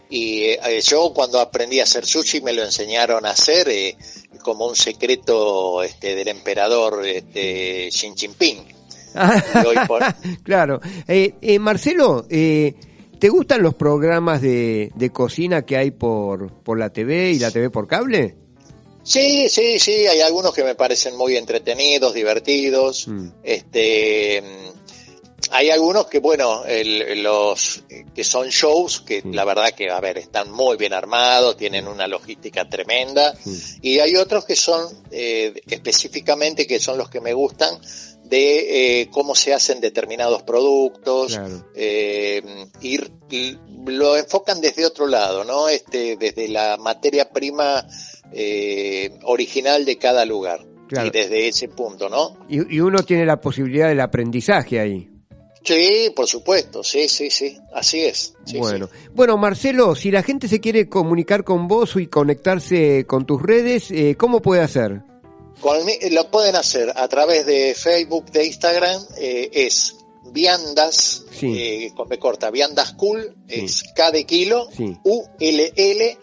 Y 0.09 0.45
eh, 0.45 0.81
yo 0.81 1.13
cuando 1.13 1.39
aprendí 1.39 1.79
a 1.79 1.83
hacer 1.83 2.05
sushi 2.05 2.41
me 2.41 2.53
lo 2.53 2.63
enseñaron 2.63 3.25
a 3.25 3.31
hacer 3.31 3.69
eh, 3.69 3.95
como 4.41 4.67
un 4.67 4.75
secreto 4.75 5.83
este, 5.83 6.15
del 6.15 6.29
emperador 6.29 7.05
este, 7.05 7.89
Xi 7.91 8.13
Jinping. 8.15 8.78
Claro. 10.43 10.79
Eh, 11.07 11.33
eh, 11.41 11.59
Marcelo, 11.59 12.25
eh, 12.29 12.73
¿te 13.19 13.29
gustan 13.29 13.61
los 13.61 13.73
programas 13.75 14.41
de, 14.41 14.91
de 14.95 15.09
cocina 15.11 15.65
que 15.65 15.77
hay 15.77 15.91
por, 15.91 16.51
por 16.63 16.77
la 16.77 16.89
TV 16.91 17.31
y 17.31 17.39
la 17.39 17.51
TV 17.51 17.69
por 17.69 17.87
cable? 17.87 18.35
Sí, 19.03 19.49
sí, 19.49 19.79
sí, 19.79 20.05
hay 20.07 20.21
algunos 20.21 20.53
que 20.53 20.63
me 20.63 20.75
parecen 20.75 21.15
muy 21.15 21.35
entretenidos, 21.37 22.13
divertidos. 22.13 23.07
Mm. 23.07 23.27
Este, 23.43 24.41
mm, 24.41 24.69
hay 25.51 25.71
algunos 25.71 26.05
que, 26.07 26.19
bueno, 26.19 26.63
el- 26.65 27.23
los 27.23 27.83
que 28.13 28.23
son 28.23 28.49
shows 28.49 29.01
que 29.01 29.23
la 29.25 29.45
verdad 29.45 29.71
que, 29.71 29.89
a 29.89 29.99
ver, 29.99 30.17
están 30.19 30.51
muy 30.51 30.77
bien 30.77 30.93
armados, 30.93 31.57
tienen 31.57 31.87
una 31.87 32.05
logística 32.07 32.69
tremenda. 32.69 33.33
Y 33.81 33.97
hay 33.99 34.15
otros 34.15 34.45
que 34.45 34.55
son 34.55 34.85
eh, 35.09 35.53
específicamente 35.67 36.67
que 36.67 36.77
son 36.79 36.97
los 36.99 37.09
que 37.09 37.21
me 37.21 37.33
gustan 37.33 37.79
de 38.29 39.01
eh, 39.01 39.09
cómo 39.11 39.33
se 39.35 39.53
hacen 39.53 39.81
determinados 39.81 40.43
productos, 40.43 41.35
Claro. 41.35 41.65
eh, 41.75 42.41
y 42.81 42.99
lo 43.87 44.15
enfocan 44.17 44.61
desde 44.61 44.85
otro 44.85 45.07
lado, 45.07 45.43
¿no? 45.43 45.67
Este, 45.67 46.15
desde 46.17 46.47
la 46.47 46.77
materia 46.77 47.29
prima 47.31 47.85
eh, 48.31 49.17
original 49.23 49.85
de 49.85 49.97
cada 49.97 50.25
lugar. 50.25 50.65
Claro. 50.87 51.07
Y 51.07 51.11
desde 51.11 51.47
ese 51.47 51.67
punto, 51.67 52.09
¿no? 52.09 52.37
Y, 52.49 52.75
y 52.77 52.79
uno 52.79 53.03
tiene 53.03 53.25
la 53.25 53.39
posibilidad 53.39 53.89
del 53.89 53.99
aprendizaje 53.99 54.79
ahí. 54.79 55.07
Sí, 55.63 56.11
por 56.15 56.25
supuesto, 56.25 56.83
sí, 56.83 57.07
sí, 57.07 57.29
sí, 57.29 57.57
así 57.73 57.99
es. 57.99 58.33
Sí, 58.45 58.57
bueno, 58.57 58.87
sí. 58.87 59.07
bueno, 59.13 59.37
Marcelo, 59.37 59.93
si 59.93 60.09
la 60.09 60.23
gente 60.23 60.47
se 60.47 60.59
quiere 60.59 60.87
comunicar 60.89 61.43
con 61.43 61.67
vos 61.67 61.95
y 61.97 62.07
conectarse 62.07 63.05
con 63.05 63.25
tus 63.25 63.41
redes, 63.41 63.91
eh, 63.91 64.15
¿cómo 64.17 64.41
puede 64.41 64.61
hacer? 64.61 65.01
Con 65.59 65.85
mi- 65.85 65.97
lo 66.11 66.29
pueden 66.31 66.55
hacer 66.55 66.91
a 66.95 67.07
través 67.07 67.45
de 67.45 67.75
Facebook, 67.75 68.31
de 68.31 68.45
Instagram, 68.45 69.01
eh, 69.17 69.49
es 69.53 69.95
Viandas, 70.31 71.23
Sí. 71.37 71.53
eh, 71.57 71.91
con 71.95 72.07
B 72.07 72.17
corta, 72.19 72.49
Viandas 72.51 72.93
Cool, 72.93 73.35
es 73.47 73.83
K 73.95 74.11
de 74.11 74.25
kilo, 74.25 74.67
Sí. 74.75 74.95
U-L-L, 75.03 76.17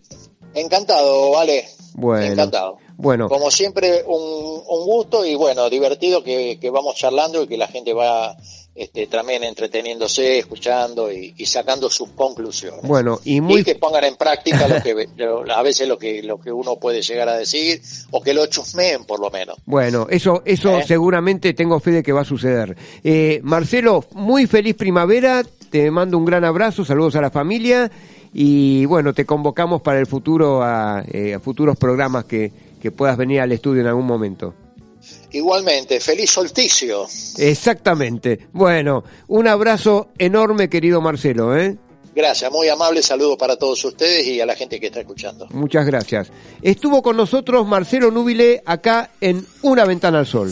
Encantado, 0.53 1.31
vale. 1.31 1.65
Bueno. 1.93 2.33
Encantado. 2.33 2.77
Bueno, 2.97 3.29
Como 3.29 3.51
siempre, 3.51 4.03
un, 4.07 4.61
un 4.67 4.85
gusto 4.85 5.25
y 5.25 5.35
bueno, 5.35 5.69
divertido 5.69 6.23
que, 6.23 6.57
que 6.59 6.69
vamos 6.69 6.95
charlando 6.95 7.43
y 7.43 7.47
que 7.47 7.55
la 7.57 7.67
gente 7.67 7.93
va 7.93 8.35
este, 8.73 9.07
también 9.07 9.43
entreteniéndose, 9.43 10.37
escuchando 10.39 11.11
y, 11.11 11.33
y 11.37 11.45
sacando 11.45 11.89
sus 11.89 12.09
conclusiones. 12.09 12.81
bueno, 12.83 13.19
y 13.23 13.37
y 13.37 13.41
muy 13.41 13.63
que 13.63 13.75
pongan 13.75 14.03
en 14.03 14.15
práctica 14.15 14.67
lo 14.67 14.81
que 14.81 15.07
lo- 15.17 15.51
a 15.51 15.61
veces 15.63 15.87
lo 15.87 15.97
que 15.97 16.21
lo 16.23 16.39
que 16.39 16.51
uno 16.51 16.75
puede 16.77 17.01
llegar 17.01 17.27
a 17.29 17.37
decir 17.37 17.81
o 18.11 18.21
que 18.21 18.33
lo 18.33 18.45
chusmeen 18.47 19.05
por 19.05 19.19
lo 19.19 19.29
menos. 19.31 19.57
bueno, 19.65 20.07
eso, 20.09 20.41
eso 20.45 20.77
¿Eh? 20.77 20.83
seguramente 20.87 21.53
tengo 21.53 21.79
fe 21.79 21.91
de 21.91 22.03
que 22.03 22.11
va 22.13 22.21
a 22.21 22.25
suceder. 22.25 22.75
Eh, 23.03 23.39
Marcelo, 23.43 24.05
muy 24.13 24.45
feliz 24.47 24.75
primavera, 24.75 25.43
te 25.71 25.89
mando 25.91 26.17
un 26.17 26.25
gran 26.25 26.43
abrazo, 26.45 26.85
saludos 26.85 27.15
a 27.15 27.21
la 27.21 27.29
familia 27.31 27.91
y 28.33 28.85
bueno, 28.85 29.13
te 29.13 29.25
convocamos 29.25 29.81
para 29.81 29.99
el 29.99 30.05
futuro 30.05 30.61
a, 30.61 31.03
eh, 31.11 31.33
a 31.33 31.39
futuros 31.39 31.77
programas 31.77 32.25
que, 32.25 32.51
que 32.81 32.91
puedas 32.91 33.17
venir 33.17 33.41
al 33.41 33.51
estudio 33.51 33.81
en 33.81 33.87
algún 33.87 34.05
momento. 34.05 34.53
Igualmente, 35.31 35.99
feliz 35.99 36.31
solsticio. 36.31 37.05
Exactamente. 37.37 38.47
Bueno, 38.53 39.03
un 39.27 39.47
abrazo 39.47 40.09
enorme, 40.17 40.69
querido 40.69 41.01
Marcelo, 41.01 41.55
¿eh? 41.57 41.77
Gracias, 42.15 42.51
muy 42.51 42.67
amable 42.67 43.03
saludo 43.03 43.37
para 43.37 43.57
todos 43.57 43.85
ustedes 43.85 44.25
y 44.25 44.41
a 44.41 44.45
la 44.47 44.55
gente 44.55 44.79
que 44.79 44.87
está 44.87 45.01
escuchando. 45.01 45.47
Muchas 45.51 45.85
gracias. 45.85 46.31
Estuvo 46.63 47.03
con 47.03 47.15
nosotros 47.15 47.67
Marcelo 47.67 48.09
Núbile 48.09 48.63
acá 48.65 49.11
en 49.21 49.45
Una 49.61 49.85
Ventana 49.85 50.17
al 50.17 50.25
Sol. 50.25 50.51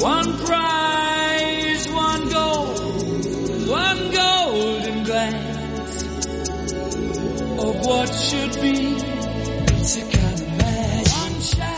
One 0.00 0.38
prize, 0.46 1.88
one 1.88 2.28
goal, 2.28 2.66
one 3.66 4.10
golden 4.12 5.04
glance 5.04 6.02
of 7.58 7.86
what 7.86 8.08
should 8.14 8.54
be. 8.62 8.96
It's 9.78 9.96
a 9.96 10.02
kind 10.02 10.40
of. 10.40 10.46
One 11.12 11.40
shine 11.40 11.75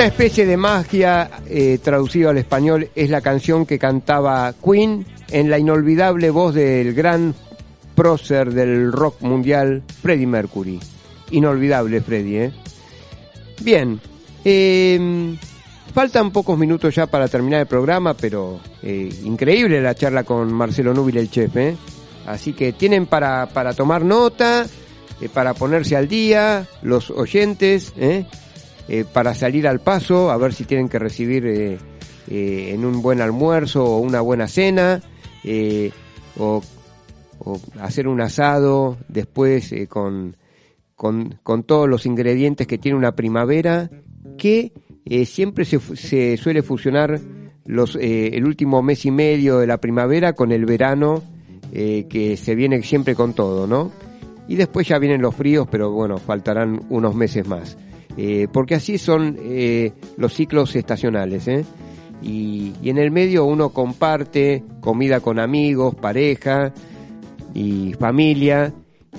Una 0.00 0.08
especie 0.08 0.46
de 0.46 0.56
magia 0.56 1.30
eh, 1.46 1.76
traducido 1.76 2.30
al 2.30 2.38
español 2.38 2.88
es 2.94 3.10
la 3.10 3.20
canción 3.20 3.66
que 3.66 3.78
cantaba 3.78 4.54
Queen 4.54 5.04
en 5.28 5.50
la 5.50 5.58
inolvidable 5.58 6.30
voz 6.30 6.54
del 6.54 6.94
gran 6.94 7.34
prócer 7.94 8.50
del 8.50 8.92
rock 8.92 9.20
mundial, 9.20 9.82
Freddie 10.00 10.26
Mercury. 10.26 10.80
Inolvidable, 11.32 12.00
Freddie, 12.00 12.44
¿eh? 12.44 12.52
Bien, 13.60 14.00
eh, 14.42 15.36
faltan 15.92 16.30
pocos 16.30 16.56
minutos 16.56 16.94
ya 16.94 17.06
para 17.06 17.28
terminar 17.28 17.60
el 17.60 17.66
programa, 17.66 18.14
pero 18.14 18.58
eh, 18.82 19.14
increíble 19.24 19.82
la 19.82 19.94
charla 19.94 20.24
con 20.24 20.50
Marcelo 20.50 20.94
Núbil, 20.94 21.18
el 21.18 21.30
chef, 21.30 21.54
¿eh? 21.58 21.76
Así 22.26 22.54
que 22.54 22.72
tienen 22.72 23.04
para, 23.04 23.50
para 23.50 23.74
tomar 23.74 24.02
nota, 24.02 24.64
eh, 25.20 25.28
para 25.28 25.52
ponerse 25.52 25.94
al 25.94 26.08
día, 26.08 26.66
los 26.80 27.10
oyentes, 27.10 27.92
¿eh? 28.90 29.04
Para 29.10 29.34
salir 29.34 29.68
al 29.68 29.80
paso, 29.80 30.30
a 30.30 30.36
ver 30.36 30.52
si 30.52 30.64
tienen 30.64 30.88
que 30.88 30.98
recibir 30.98 31.46
eh, 31.46 31.78
eh, 32.28 32.70
en 32.74 32.84
un 32.84 33.00
buen 33.00 33.20
almuerzo 33.20 33.84
o 33.84 33.98
una 34.00 34.20
buena 34.20 34.48
cena, 34.48 35.00
o, 36.38 36.62
hacer 37.80 38.06
un 38.06 38.20
asado 38.20 38.98
después 39.08 39.72
con, 39.88 40.36
con, 40.94 41.38
con 41.42 41.62
todos 41.62 41.88
los 41.88 42.04
ingredientes 42.04 42.66
que 42.66 42.76
tiene 42.76 42.98
una 42.98 43.12
primavera, 43.12 43.88
que 44.36 44.72
siempre 45.24 45.64
se, 45.64 46.36
suele 46.36 46.62
fusionar 46.62 47.18
los, 47.64 47.96
el 47.96 48.44
último 48.44 48.82
mes 48.82 49.06
y 49.06 49.10
medio 49.10 49.58
de 49.58 49.66
la 49.66 49.78
primavera 49.78 50.34
con 50.34 50.52
el 50.52 50.66
verano, 50.66 51.22
que 51.72 52.36
se 52.36 52.54
viene 52.54 52.82
siempre 52.82 53.14
con 53.14 53.32
todo, 53.32 53.66
¿no? 53.66 53.90
Y 54.46 54.56
después 54.56 54.86
ya 54.86 54.98
vienen 54.98 55.22
los 55.22 55.34
fríos, 55.34 55.66
pero 55.70 55.90
bueno, 55.92 56.18
faltarán 56.18 56.82
unos 56.90 57.14
meses 57.14 57.48
más. 57.48 57.78
Eh, 58.22 58.48
porque 58.52 58.74
así 58.74 58.98
son 58.98 59.38
eh, 59.40 59.94
los 60.18 60.34
ciclos 60.34 60.76
estacionales, 60.76 61.48
¿eh? 61.48 61.64
Y, 62.20 62.74
en 62.82 62.98
el 62.98 63.10
medio 63.10 63.46
uno 63.46 63.70
comparte 63.70 64.62
comida 64.82 65.20
con 65.20 65.38
amigos, 65.38 65.94
pareja 65.94 66.74
y 67.54 67.94
familia, 67.94 68.74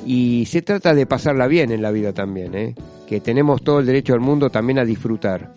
y 0.06 0.46
se 0.46 0.62
trata 0.62 0.94
de 0.94 1.08
pasarla 1.08 1.48
bien 1.48 1.72
en 1.72 1.82
la 1.82 1.90
vida 1.90 2.14
también, 2.14 2.76
que 3.08 3.20
tenemos 3.22 3.64
todo 3.64 3.80
el 3.80 3.88
derecho 3.88 4.14
del 4.14 4.22
mundo 4.22 4.52
también 4.52 4.78
a 4.78 4.86
disfrutar 4.86 5.52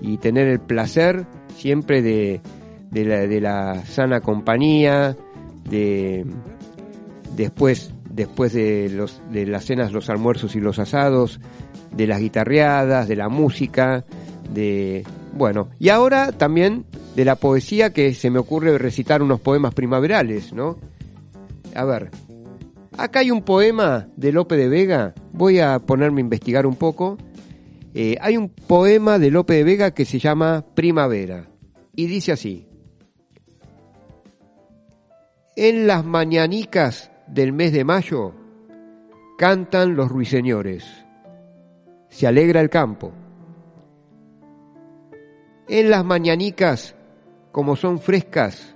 y 0.00 0.18
tener 0.18 0.46
el 0.46 0.60
placer 0.60 1.26
siempre 1.56 2.02
de, 2.02 2.40
la, 2.92 3.26
de 3.26 3.40
la 3.40 3.84
sana 3.84 4.20
compañía, 4.20 5.16
de 5.68 6.24
después 7.34 7.92
después 8.20 8.52
de 8.52 9.08
las 9.46 9.64
cenas, 9.64 9.92
los 9.92 10.10
almuerzos 10.10 10.54
y 10.54 10.60
los 10.60 10.78
asados, 10.78 11.40
de 11.90 12.06
las 12.06 12.20
guitarreadas, 12.20 13.08
de 13.08 13.16
la 13.16 13.30
música, 13.30 14.04
de 14.52 15.04
bueno, 15.32 15.70
y 15.78 15.88
ahora 15.88 16.32
también 16.32 16.84
de 17.16 17.24
la 17.24 17.36
poesía 17.36 17.94
que 17.94 18.12
se 18.12 18.28
me 18.28 18.38
ocurre 18.38 18.76
recitar 18.76 19.22
unos 19.22 19.40
poemas 19.40 19.72
primaverales, 19.72 20.52
¿no? 20.52 20.76
A 21.74 21.84
ver, 21.84 22.10
acá 22.98 23.20
hay 23.20 23.30
un 23.30 23.42
poema 23.42 24.08
de 24.16 24.32
Lope 24.32 24.56
de 24.56 24.68
Vega, 24.68 25.14
voy 25.32 25.60
a 25.60 25.78
ponerme 25.78 26.20
a 26.20 26.24
investigar 26.24 26.66
un 26.66 26.76
poco. 26.76 27.16
Eh, 27.94 28.16
hay 28.20 28.36
un 28.36 28.50
poema 28.50 29.18
de 29.18 29.30
Lope 29.30 29.54
de 29.54 29.64
Vega 29.64 29.92
que 29.92 30.04
se 30.04 30.18
llama 30.18 30.66
Primavera 30.74 31.48
y 31.96 32.06
dice 32.06 32.32
así. 32.32 32.66
En 35.56 35.86
las 35.86 36.04
mañanicas 36.04 37.09
del 37.30 37.52
mes 37.52 37.72
de 37.72 37.84
mayo 37.84 38.34
cantan 39.38 39.94
los 39.94 40.08
ruiseñores. 40.08 40.84
Se 42.08 42.26
alegra 42.26 42.60
el 42.60 42.68
campo. 42.68 43.12
En 45.68 45.90
las 45.90 46.04
mañanicas, 46.04 46.96
como 47.52 47.76
son 47.76 48.00
frescas, 48.00 48.74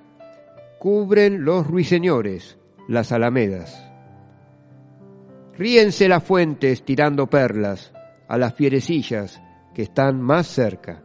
cubren 0.78 1.44
los 1.44 1.66
ruiseñores 1.66 2.57
las 2.86 3.11
alamedas. 3.11 3.90
Ríense 5.59 6.09
las 6.09 6.22
fuentes 6.22 6.84
tirando 6.84 7.26
perlas 7.26 7.92
a 8.28 8.38
las 8.38 8.55
fierecillas 8.55 9.42
que 9.74 9.82
están 9.82 10.20
más 10.20 10.46
cerca. 10.46 11.02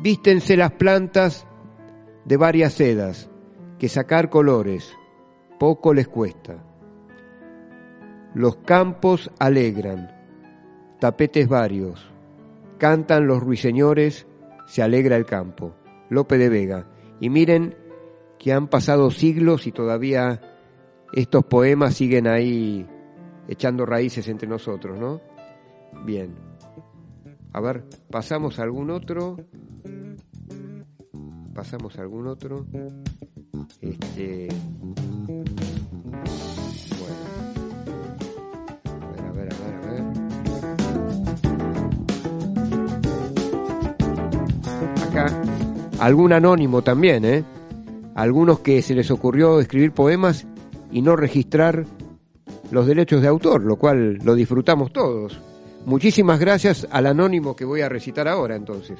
Vístense 0.00 0.56
las 0.56 0.72
plantas 0.72 1.46
de 2.24 2.36
varias 2.36 2.72
sedas, 2.72 3.30
que 3.78 3.88
sacar 3.88 4.28
colores 4.28 4.96
poco 5.62 5.94
les 5.94 6.08
cuesta. 6.08 6.56
Los 8.34 8.56
campos 8.56 9.30
alegran, 9.38 10.10
tapetes 10.98 11.46
varios, 11.46 12.04
cantan 12.78 13.28
los 13.28 13.40
ruiseñores, 13.40 14.26
se 14.66 14.82
alegra 14.82 15.14
el 15.14 15.24
campo. 15.24 15.72
Lope 16.10 16.36
de 16.36 16.48
Vega. 16.48 16.88
Y 17.20 17.30
miren 17.30 17.76
que 18.40 18.52
han 18.52 18.66
pasado 18.66 19.12
siglos 19.12 19.68
y 19.68 19.70
todavía 19.70 20.40
estos 21.12 21.44
poemas 21.44 21.94
siguen 21.94 22.26
ahí 22.26 22.84
echando 23.46 23.86
raíces 23.86 24.26
entre 24.26 24.48
nosotros, 24.48 24.98
¿no? 24.98 25.20
Bien. 26.04 26.34
A 27.52 27.60
ver, 27.60 27.84
pasamos 28.10 28.58
algún 28.58 28.90
otro. 28.90 29.36
Pasamos 31.54 32.00
algún 32.00 32.26
otro. 32.26 32.66
Este. 33.80 34.48
Bueno. 36.98 37.22
A 38.86 38.96
ver, 39.12 39.20
a 39.20 39.32
ver, 39.32 39.52
a 39.52 39.56
ver, 39.58 39.74
a 39.74 39.80
ver. 39.90 40.04
Acá. 45.08 45.26
Algún 46.00 46.32
anónimo 46.32 46.82
también, 46.82 47.24
¿eh? 47.26 47.44
Algunos 48.14 48.60
que 48.60 48.80
se 48.80 48.94
les 48.94 49.10
ocurrió 49.10 49.60
escribir 49.60 49.92
poemas 49.92 50.46
y 50.90 51.02
no 51.02 51.14
registrar 51.16 51.84
los 52.70 52.86
derechos 52.86 53.20
de 53.20 53.28
autor, 53.28 53.62
lo 53.64 53.76
cual 53.76 54.14
lo 54.24 54.34
disfrutamos 54.34 54.92
todos. 54.92 55.38
Muchísimas 55.84 56.40
gracias 56.40 56.88
al 56.90 57.06
anónimo 57.06 57.54
que 57.54 57.66
voy 57.66 57.82
a 57.82 57.88
recitar 57.88 58.28
ahora 58.28 58.56
entonces. 58.56 58.98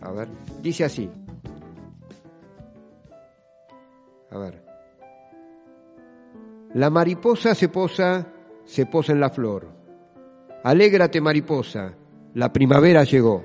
A 0.00 0.10
ver, 0.10 0.28
dice 0.62 0.84
así. 0.84 1.10
A 4.34 4.38
ver. 4.38 4.60
La 6.74 6.90
mariposa 6.90 7.54
se 7.54 7.68
posa, 7.68 8.26
se 8.64 8.84
posa 8.84 9.12
en 9.12 9.20
la 9.20 9.30
flor. 9.30 9.68
Alégrate 10.64 11.20
mariposa, 11.20 11.94
la 12.34 12.52
primavera 12.52 13.04
llegó. 13.04 13.44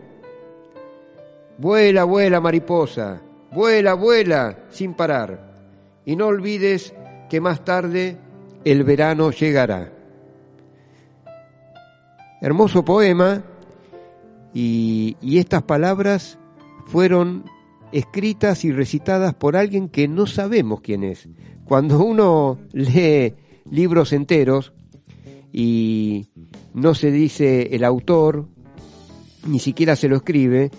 Vuela, 1.60 2.06
vuela 2.06 2.42
mariposa, 2.42 3.22
vuela, 3.52 3.94
vuela, 3.94 4.58
sin 4.70 4.96
parar. 4.96 5.54
Y 6.06 6.16
no 6.16 6.26
olvides 6.26 6.96
que 7.30 7.40
más 7.40 7.64
tarde 7.64 8.18
el 8.66 8.84
verano 8.84 9.30
llegará. 9.30 9.94
Hermoso 12.42 12.84
poema 12.84 13.44
y, 14.56 15.18
y 15.22 15.38
estas 15.38 15.62
palabras 15.62 16.40
fueron 16.88 17.44
escritas 17.92 18.66
y 18.66 18.72
recitadas 18.72 19.34
por 19.34 19.56
alguien 19.56 19.90
que 19.90 20.08
no 20.08 20.28
sabemos 20.28 20.82
quién 20.82 21.04
es. 21.04 21.28
Cuando 21.66 22.04
uno 22.04 22.60
lee 22.72 23.36
libros 23.70 24.14
enteros 24.14 24.74
y 25.52 26.28
no 26.74 26.96
se 26.96 27.12
dice 27.12 27.76
el 27.76 27.84
autor, 27.84 28.48
ni 29.48 29.60
siquiera 29.60 29.96
se 29.96 30.08
lo 30.08 30.18
escribe, 30.18 30.72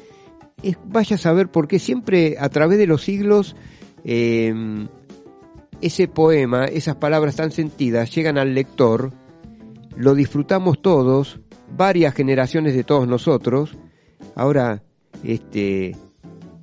es, 0.62 0.76
vaya 0.84 1.16
a 1.16 1.18
saber 1.18 1.50
por 1.50 1.68
qué 1.68 1.78
siempre 1.78 2.36
a 2.38 2.48
través 2.48 2.78
de 2.78 2.86
los 2.86 3.02
siglos 3.02 3.56
eh, 4.04 4.52
ese 5.80 6.08
poema, 6.08 6.66
esas 6.66 6.96
palabras 6.96 7.36
tan 7.36 7.50
sentidas 7.50 8.14
llegan 8.14 8.38
al 8.38 8.54
lector, 8.54 9.12
lo 9.96 10.14
disfrutamos 10.14 10.82
todos, 10.82 11.40
varias 11.76 12.14
generaciones 12.14 12.74
de 12.74 12.84
todos 12.84 13.06
nosotros. 13.08 13.76
Ahora, 14.34 14.82
este, 15.24 15.96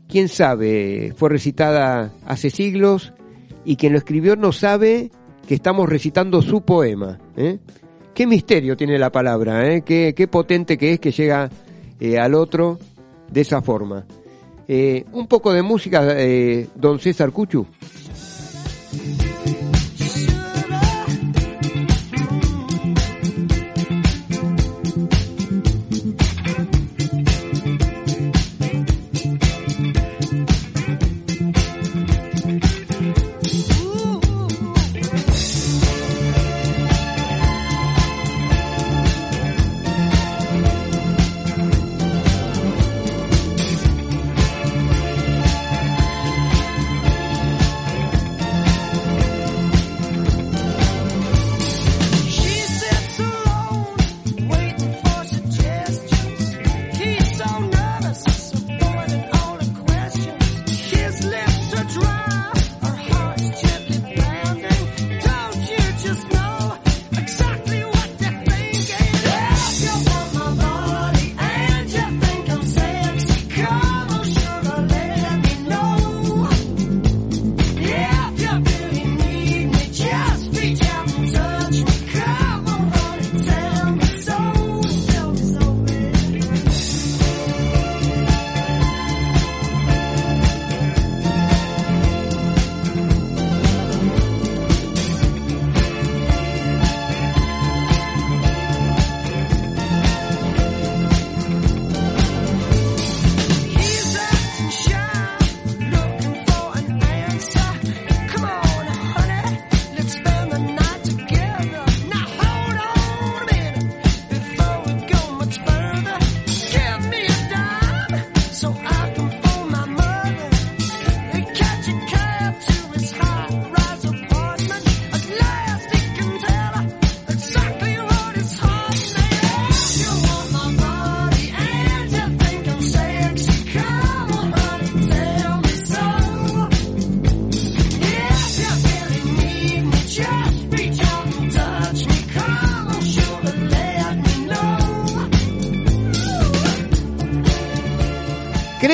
quién 0.07 0.29
sabe, 0.29 1.13
fue 1.15 1.29
recitada 1.29 2.13
hace 2.25 2.49
siglos 2.49 3.13
y 3.65 3.75
quien 3.75 3.93
lo 3.93 3.99
escribió 3.99 4.35
no 4.35 4.51
sabe 4.51 5.11
que 5.47 5.55
estamos 5.55 5.89
recitando 5.89 6.41
su 6.41 6.61
poema. 6.61 7.19
¿eh? 7.35 7.59
Qué 8.13 8.25
misterio 8.25 8.75
tiene 8.75 8.97
la 8.97 9.11
palabra, 9.11 9.71
¿eh? 9.71 9.83
qué, 9.83 10.13
qué 10.15 10.27
potente 10.27 10.77
que 10.77 10.93
es 10.93 10.99
que 10.99 11.11
llega 11.11 11.49
eh, 11.99 12.17
al 12.17 12.33
otro 12.33 12.79
de 13.31 13.41
esa 13.41 13.61
forma. 13.61 14.05
Eh, 14.67 15.05
un 15.13 15.27
poco 15.27 15.53
de 15.53 15.61
música, 15.61 16.03
eh, 16.17 16.67
don 16.75 16.99
César 16.99 17.31
Cuchu. 17.31 17.65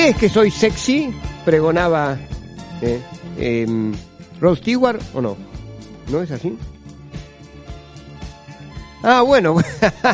Crees 0.04 0.16
que 0.18 0.28
soy 0.28 0.50
sexy? 0.50 1.14
Pregonaba 1.46 2.18
eh, 2.82 3.00
em, 3.38 3.94
Rod 4.38 4.58
Stewart 4.58 5.00
o 5.14 5.22
no. 5.22 5.34
¿No 6.08 6.20
es 6.20 6.30
así? 6.30 6.58
Ah, 9.02 9.22
bueno. 9.22 9.56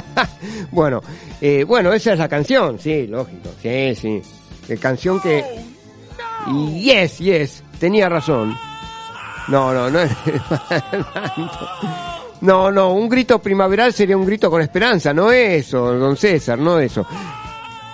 bueno, 0.71 1.03
eh, 1.41 1.65
bueno, 1.65 1.93
esa 1.93 2.13
es 2.13 2.21
la 2.21 2.29
canción, 2.29 2.79
sí, 2.79 3.09
lógico. 3.09 3.51
Sí, 3.61 3.93
sí. 3.97 4.23
La 4.69 4.77
canción 4.77 5.21
que... 5.21 5.45
Yes, 6.73 7.19
yes, 7.19 7.65
tenía 7.81 8.09
razón. 8.09 8.57
No, 9.49 9.75
no, 9.75 9.91
no 9.91 9.99
es... 9.99 10.13
No, 12.43 12.71
no, 12.71 12.93
un 12.93 13.09
grito 13.09 13.39
primaveral 13.39 13.93
sería 13.93 14.17
un 14.17 14.25
grito 14.25 14.51
con 14.51 14.63
esperanza, 14.63 15.13
no 15.13 15.31
eso, 15.31 15.93
don 15.93 16.17
César, 16.17 16.59
no 16.59 16.79
eso. 16.79 17.07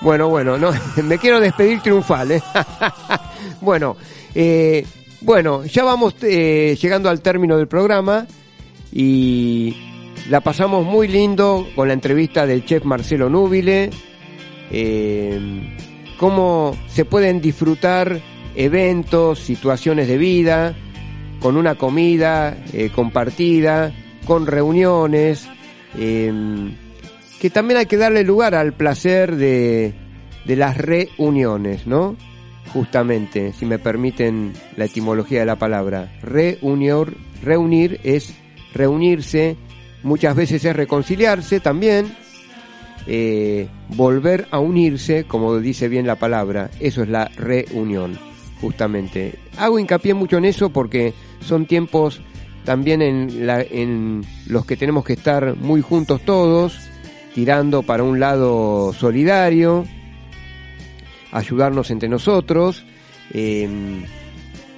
Bueno, 0.01 0.28
bueno, 0.28 0.59
no, 0.59 0.70
me 1.03 1.18
quiero 1.18 1.40
despedir 1.40 1.80
triunfal. 1.80 2.32
¿eh? 2.32 2.42
bueno, 3.61 3.97
eh, 4.34 4.86
bueno, 5.20 5.64
ya 5.64 5.84
vamos 5.84 6.14
eh, 6.22 6.76
llegando 6.80 7.09
al 7.09 7.20
término 7.20 7.57
del 7.57 7.68
programa 7.68 8.26
y 8.92 9.74
la 10.28 10.40
pasamos 10.40 10.84
muy 10.84 11.09
lindo 11.09 11.66
con 11.74 11.88
la 11.88 11.94
entrevista 11.94 12.47
del 12.47 12.64
chef 12.64 12.84
Marcelo 12.84 13.28
Núbile. 13.28 13.90
Eh, 14.70 15.76
cómo 16.18 16.76
se 16.88 17.05
pueden 17.05 17.40
disfrutar 17.40 18.20
eventos, 18.55 19.38
situaciones 19.38 20.09
de 20.09 20.18
vida, 20.18 20.74
con 21.40 21.57
una 21.57 21.76
comida 21.76 22.57
eh, 22.72 22.90
compartida, 22.94 23.92
con 24.26 24.47
reuniones, 24.47 25.49
eh, 25.99 26.32
que 27.41 27.51
también 27.51 27.78
hay 27.78 27.87
que 27.87 27.97
darle 27.97 28.24
lugar 28.24 28.55
al 28.55 28.72
placer 28.72 29.37
de, 29.37 29.95
de 30.45 30.57
las 30.57 30.76
reuniones, 30.76 31.87
¿no? 31.87 32.16
Justamente, 32.72 33.53
si 33.53 33.66
me 33.66 33.78
permiten 33.78 34.53
la 34.76 34.87
etimología 34.87 35.41
de 35.41 35.47
la 35.47 35.57
palabra. 35.57 36.12
Reunior, 36.22 37.14
reunir 37.43 38.01
es 38.03 38.34
reunirse, 38.74 39.57
muchas 40.03 40.37
veces 40.37 40.64
es 40.64 40.76
reconciliarse 40.76 41.61
también, 41.61 42.14
eh, 43.07 43.68
volver 43.89 44.47
a 44.51 44.59
unirse, 44.59 45.24
como 45.24 45.59
dice 45.59 45.89
bien 45.89 46.07
la 46.07 46.16
palabra, 46.16 46.70
eso 46.80 47.03
es 47.03 47.09
la 47.09 47.26
reunión, 47.37 48.18
justamente. 48.61 49.39
Hago 49.59 49.78
hincapié 49.78 50.14
mucho 50.14 50.39
en 50.39 50.45
eso 50.45 50.70
porque 50.70 51.14
son 51.41 51.66
tiempos 51.66 52.20
también 52.64 53.01
en, 53.01 53.47
la, 53.47 53.62
en 53.62 54.24
los 54.47 54.66
que 54.66 54.76
tenemos 54.76 55.05
que 55.05 55.14
estar 55.14 55.57
muy 55.57 55.80
juntos 55.80 56.20
todos, 56.22 56.78
tirando 57.37 57.82
para 57.82 58.03
un 58.03 58.18
lado 58.18 58.95
solidario, 58.95 59.84
ayudarnos 61.32 61.91
entre 61.91 62.09
nosotros. 62.09 62.82
Eh, 63.30 63.68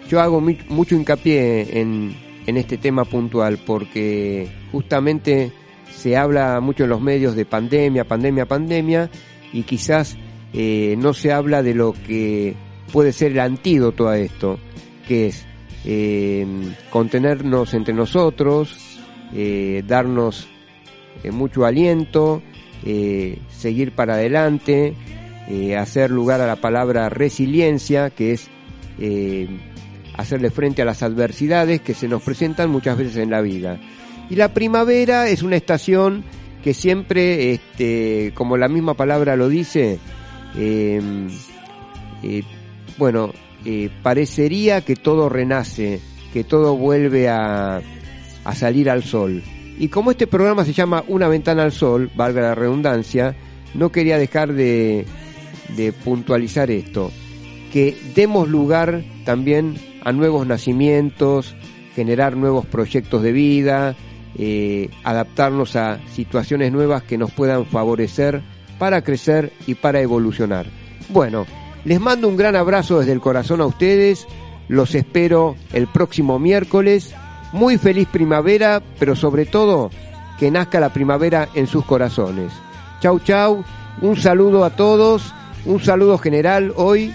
yo 0.08 0.20
hago 0.20 0.40
mucho 0.40 0.96
hincapié 0.96 1.78
en, 1.80 2.16
este 2.46 2.76
tema 2.76 3.04
puntual 3.04 3.60
porque 3.64 4.48
justamente 4.72 5.52
se 5.88 6.16
habla 6.16 6.58
mucho 6.60 6.82
en 6.82 6.90
los 6.90 7.00
medios 7.00 7.36
de 7.36 7.44
pandemia, 7.44 8.02
pandemia, 8.02 8.46
pandemia 8.46 9.08
y 9.52 9.62
quizás 9.62 10.16
eh, 10.52 10.96
no 10.98 11.14
se 11.14 11.30
habla 11.30 11.62
de 11.62 11.74
lo 11.74 11.92
que 11.92 12.56
puede 12.92 13.12
ser 13.12 13.32
el 13.32 13.40
antídoto 13.40 14.08
a 14.08 14.18
esto, 14.18 14.58
que 15.06 15.28
es 15.28 15.46
eh, 15.84 16.44
contenernos 16.90 17.72
entre 17.74 17.94
nosotros, 17.94 18.98
eh, 19.32 19.84
darnos 19.86 20.48
eh, 21.22 21.30
mucho 21.30 21.64
aliento, 21.64 22.42
eh, 22.84 23.38
seguir 23.50 23.92
para 23.92 24.14
adelante, 24.14 24.94
eh, 25.50 25.76
hacer 25.76 26.10
lugar 26.10 26.40
a 26.42 26.46
la 26.46 26.56
palabra 26.56 27.08
resiliencia, 27.08 28.10
que 28.10 28.32
es 28.32 28.48
eh, 28.98 29.48
hacerle 30.16 30.50
frente 30.50 30.82
a 30.82 30.84
las 30.84 31.02
adversidades 31.02 31.80
que 31.80 31.94
se 31.94 32.06
nos 32.06 32.22
presentan 32.22 32.70
muchas 32.70 32.98
veces 32.98 33.16
en 33.16 33.30
la 33.30 33.40
vida. 33.40 33.80
Y 34.28 34.36
la 34.36 34.52
primavera 34.52 35.28
es 35.28 35.42
una 35.42 35.56
estación 35.56 36.22
que 36.62 36.74
siempre, 36.74 37.52
este, 37.52 38.32
como 38.34 38.58
la 38.58 38.68
misma 38.68 38.92
palabra 38.92 39.36
lo 39.36 39.48
dice, 39.48 39.98
eh, 40.56 41.00
bueno, 42.98 43.32
parecería 44.02 44.82
que 44.82 44.96
todo 44.96 45.30
renace, 45.30 46.00
que 46.32 46.44
todo 46.44 46.76
vuelve 46.76 47.28
a, 47.28 47.80
a 48.44 48.54
salir 48.54 48.90
al 48.90 49.02
sol. 49.02 49.42
Y 49.78 49.88
como 49.88 50.10
este 50.10 50.26
programa 50.26 50.64
se 50.64 50.72
llama 50.72 51.04
Una 51.08 51.28
ventana 51.28 51.62
al 51.62 51.72
sol, 51.72 52.10
valga 52.16 52.40
la 52.42 52.54
redundancia, 52.54 53.36
no 53.74 53.92
quería 53.92 54.18
dejar 54.18 54.52
de, 54.52 55.06
de 55.76 55.92
puntualizar 55.92 56.70
esto, 56.70 57.12
que 57.72 57.96
demos 58.14 58.48
lugar 58.48 59.04
también 59.24 59.76
a 60.02 60.12
nuevos 60.12 60.46
nacimientos, 60.46 61.54
generar 61.94 62.36
nuevos 62.36 62.66
proyectos 62.66 63.22
de 63.22 63.32
vida, 63.32 63.94
eh, 64.36 64.88
adaptarnos 65.04 65.76
a 65.76 66.00
situaciones 66.12 66.72
nuevas 66.72 67.02
que 67.02 67.18
nos 67.18 67.30
puedan 67.32 67.66
favorecer 67.66 68.42
para 68.78 69.02
crecer 69.02 69.52
y 69.66 69.74
para 69.74 70.00
evolucionar. 70.00 70.66
Bueno, 71.08 71.46
les 71.84 72.00
mando 72.00 72.28
un 72.28 72.36
gran 72.36 72.56
abrazo 72.56 73.00
desde 73.00 73.12
el 73.12 73.20
corazón 73.20 73.60
a 73.60 73.66
ustedes, 73.66 74.26
los 74.68 74.94
espero 74.94 75.56
el 75.72 75.88
próximo 75.88 76.38
miércoles, 76.38 77.14
muy 77.52 77.78
feliz 77.78 78.08
primavera, 78.08 78.82
pero 78.98 79.16
sobre 79.16 79.46
todo 79.46 79.90
que 80.38 80.50
nazca 80.50 80.80
la 80.80 80.92
primavera 80.92 81.48
en 81.54 81.66
sus 81.66 81.84
corazones. 81.84 82.52
Chau 83.00 83.18
chau, 83.20 83.64
un 84.00 84.16
saludo 84.16 84.64
a 84.64 84.70
todos, 84.70 85.34
un 85.64 85.80
saludo 85.80 86.18
general 86.18 86.72
hoy 86.76 87.12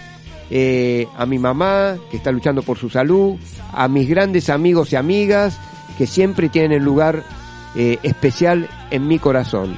eh, 0.49 1.07
a 1.17 1.25
mi 1.25 1.39
mamá 1.39 1.95
que 2.11 2.17
está 2.17 2.31
luchando 2.31 2.61
por 2.61 2.77
su 2.77 2.89
salud, 2.89 3.37
a 3.71 3.87
mis 3.87 4.09
grandes 4.09 4.49
amigos 4.49 4.91
y 4.91 4.95
amigas 4.95 5.59
que 5.97 6.07
siempre 6.07 6.49
tienen 6.49 6.73
el 6.73 6.83
lugar 6.83 7.23
eh, 7.75 7.97
especial 8.03 8.69
en 8.91 9.07
mi 9.07 9.19
corazón. 9.19 9.77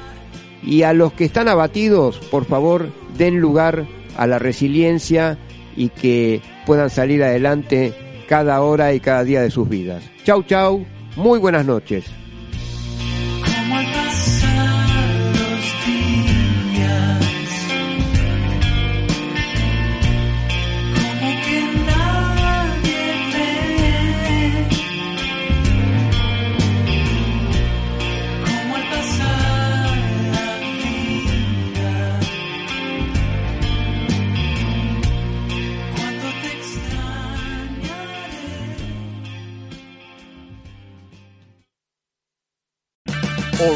Y 0.62 0.82
a 0.82 0.92
los 0.92 1.12
que 1.12 1.24
están 1.24 1.48
abatidos, 1.48 2.18
por 2.18 2.44
favor, 2.44 2.88
den 3.16 3.40
lugar 3.40 3.86
a 4.16 4.26
la 4.26 4.38
resiliencia 4.38 5.38
y 5.76 5.90
que 5.90 6.42
puedan 6.66 6.90
salir 6.90 7.22
adelante 7.22 7.94
cada 8.26 8.60
hora 8.60 8.92
y 8.94 9.00
cada 9.00 9.24
día 9.24 9.42
de 9.42 9.50
sus 9.50 9.68
vidas. 9.68 10.02
Chau, 10.24 10.42
chau, 10.42 10.84
muy 11.16 11.38
buenas 11.38 11.64
noches. 11.64 12.04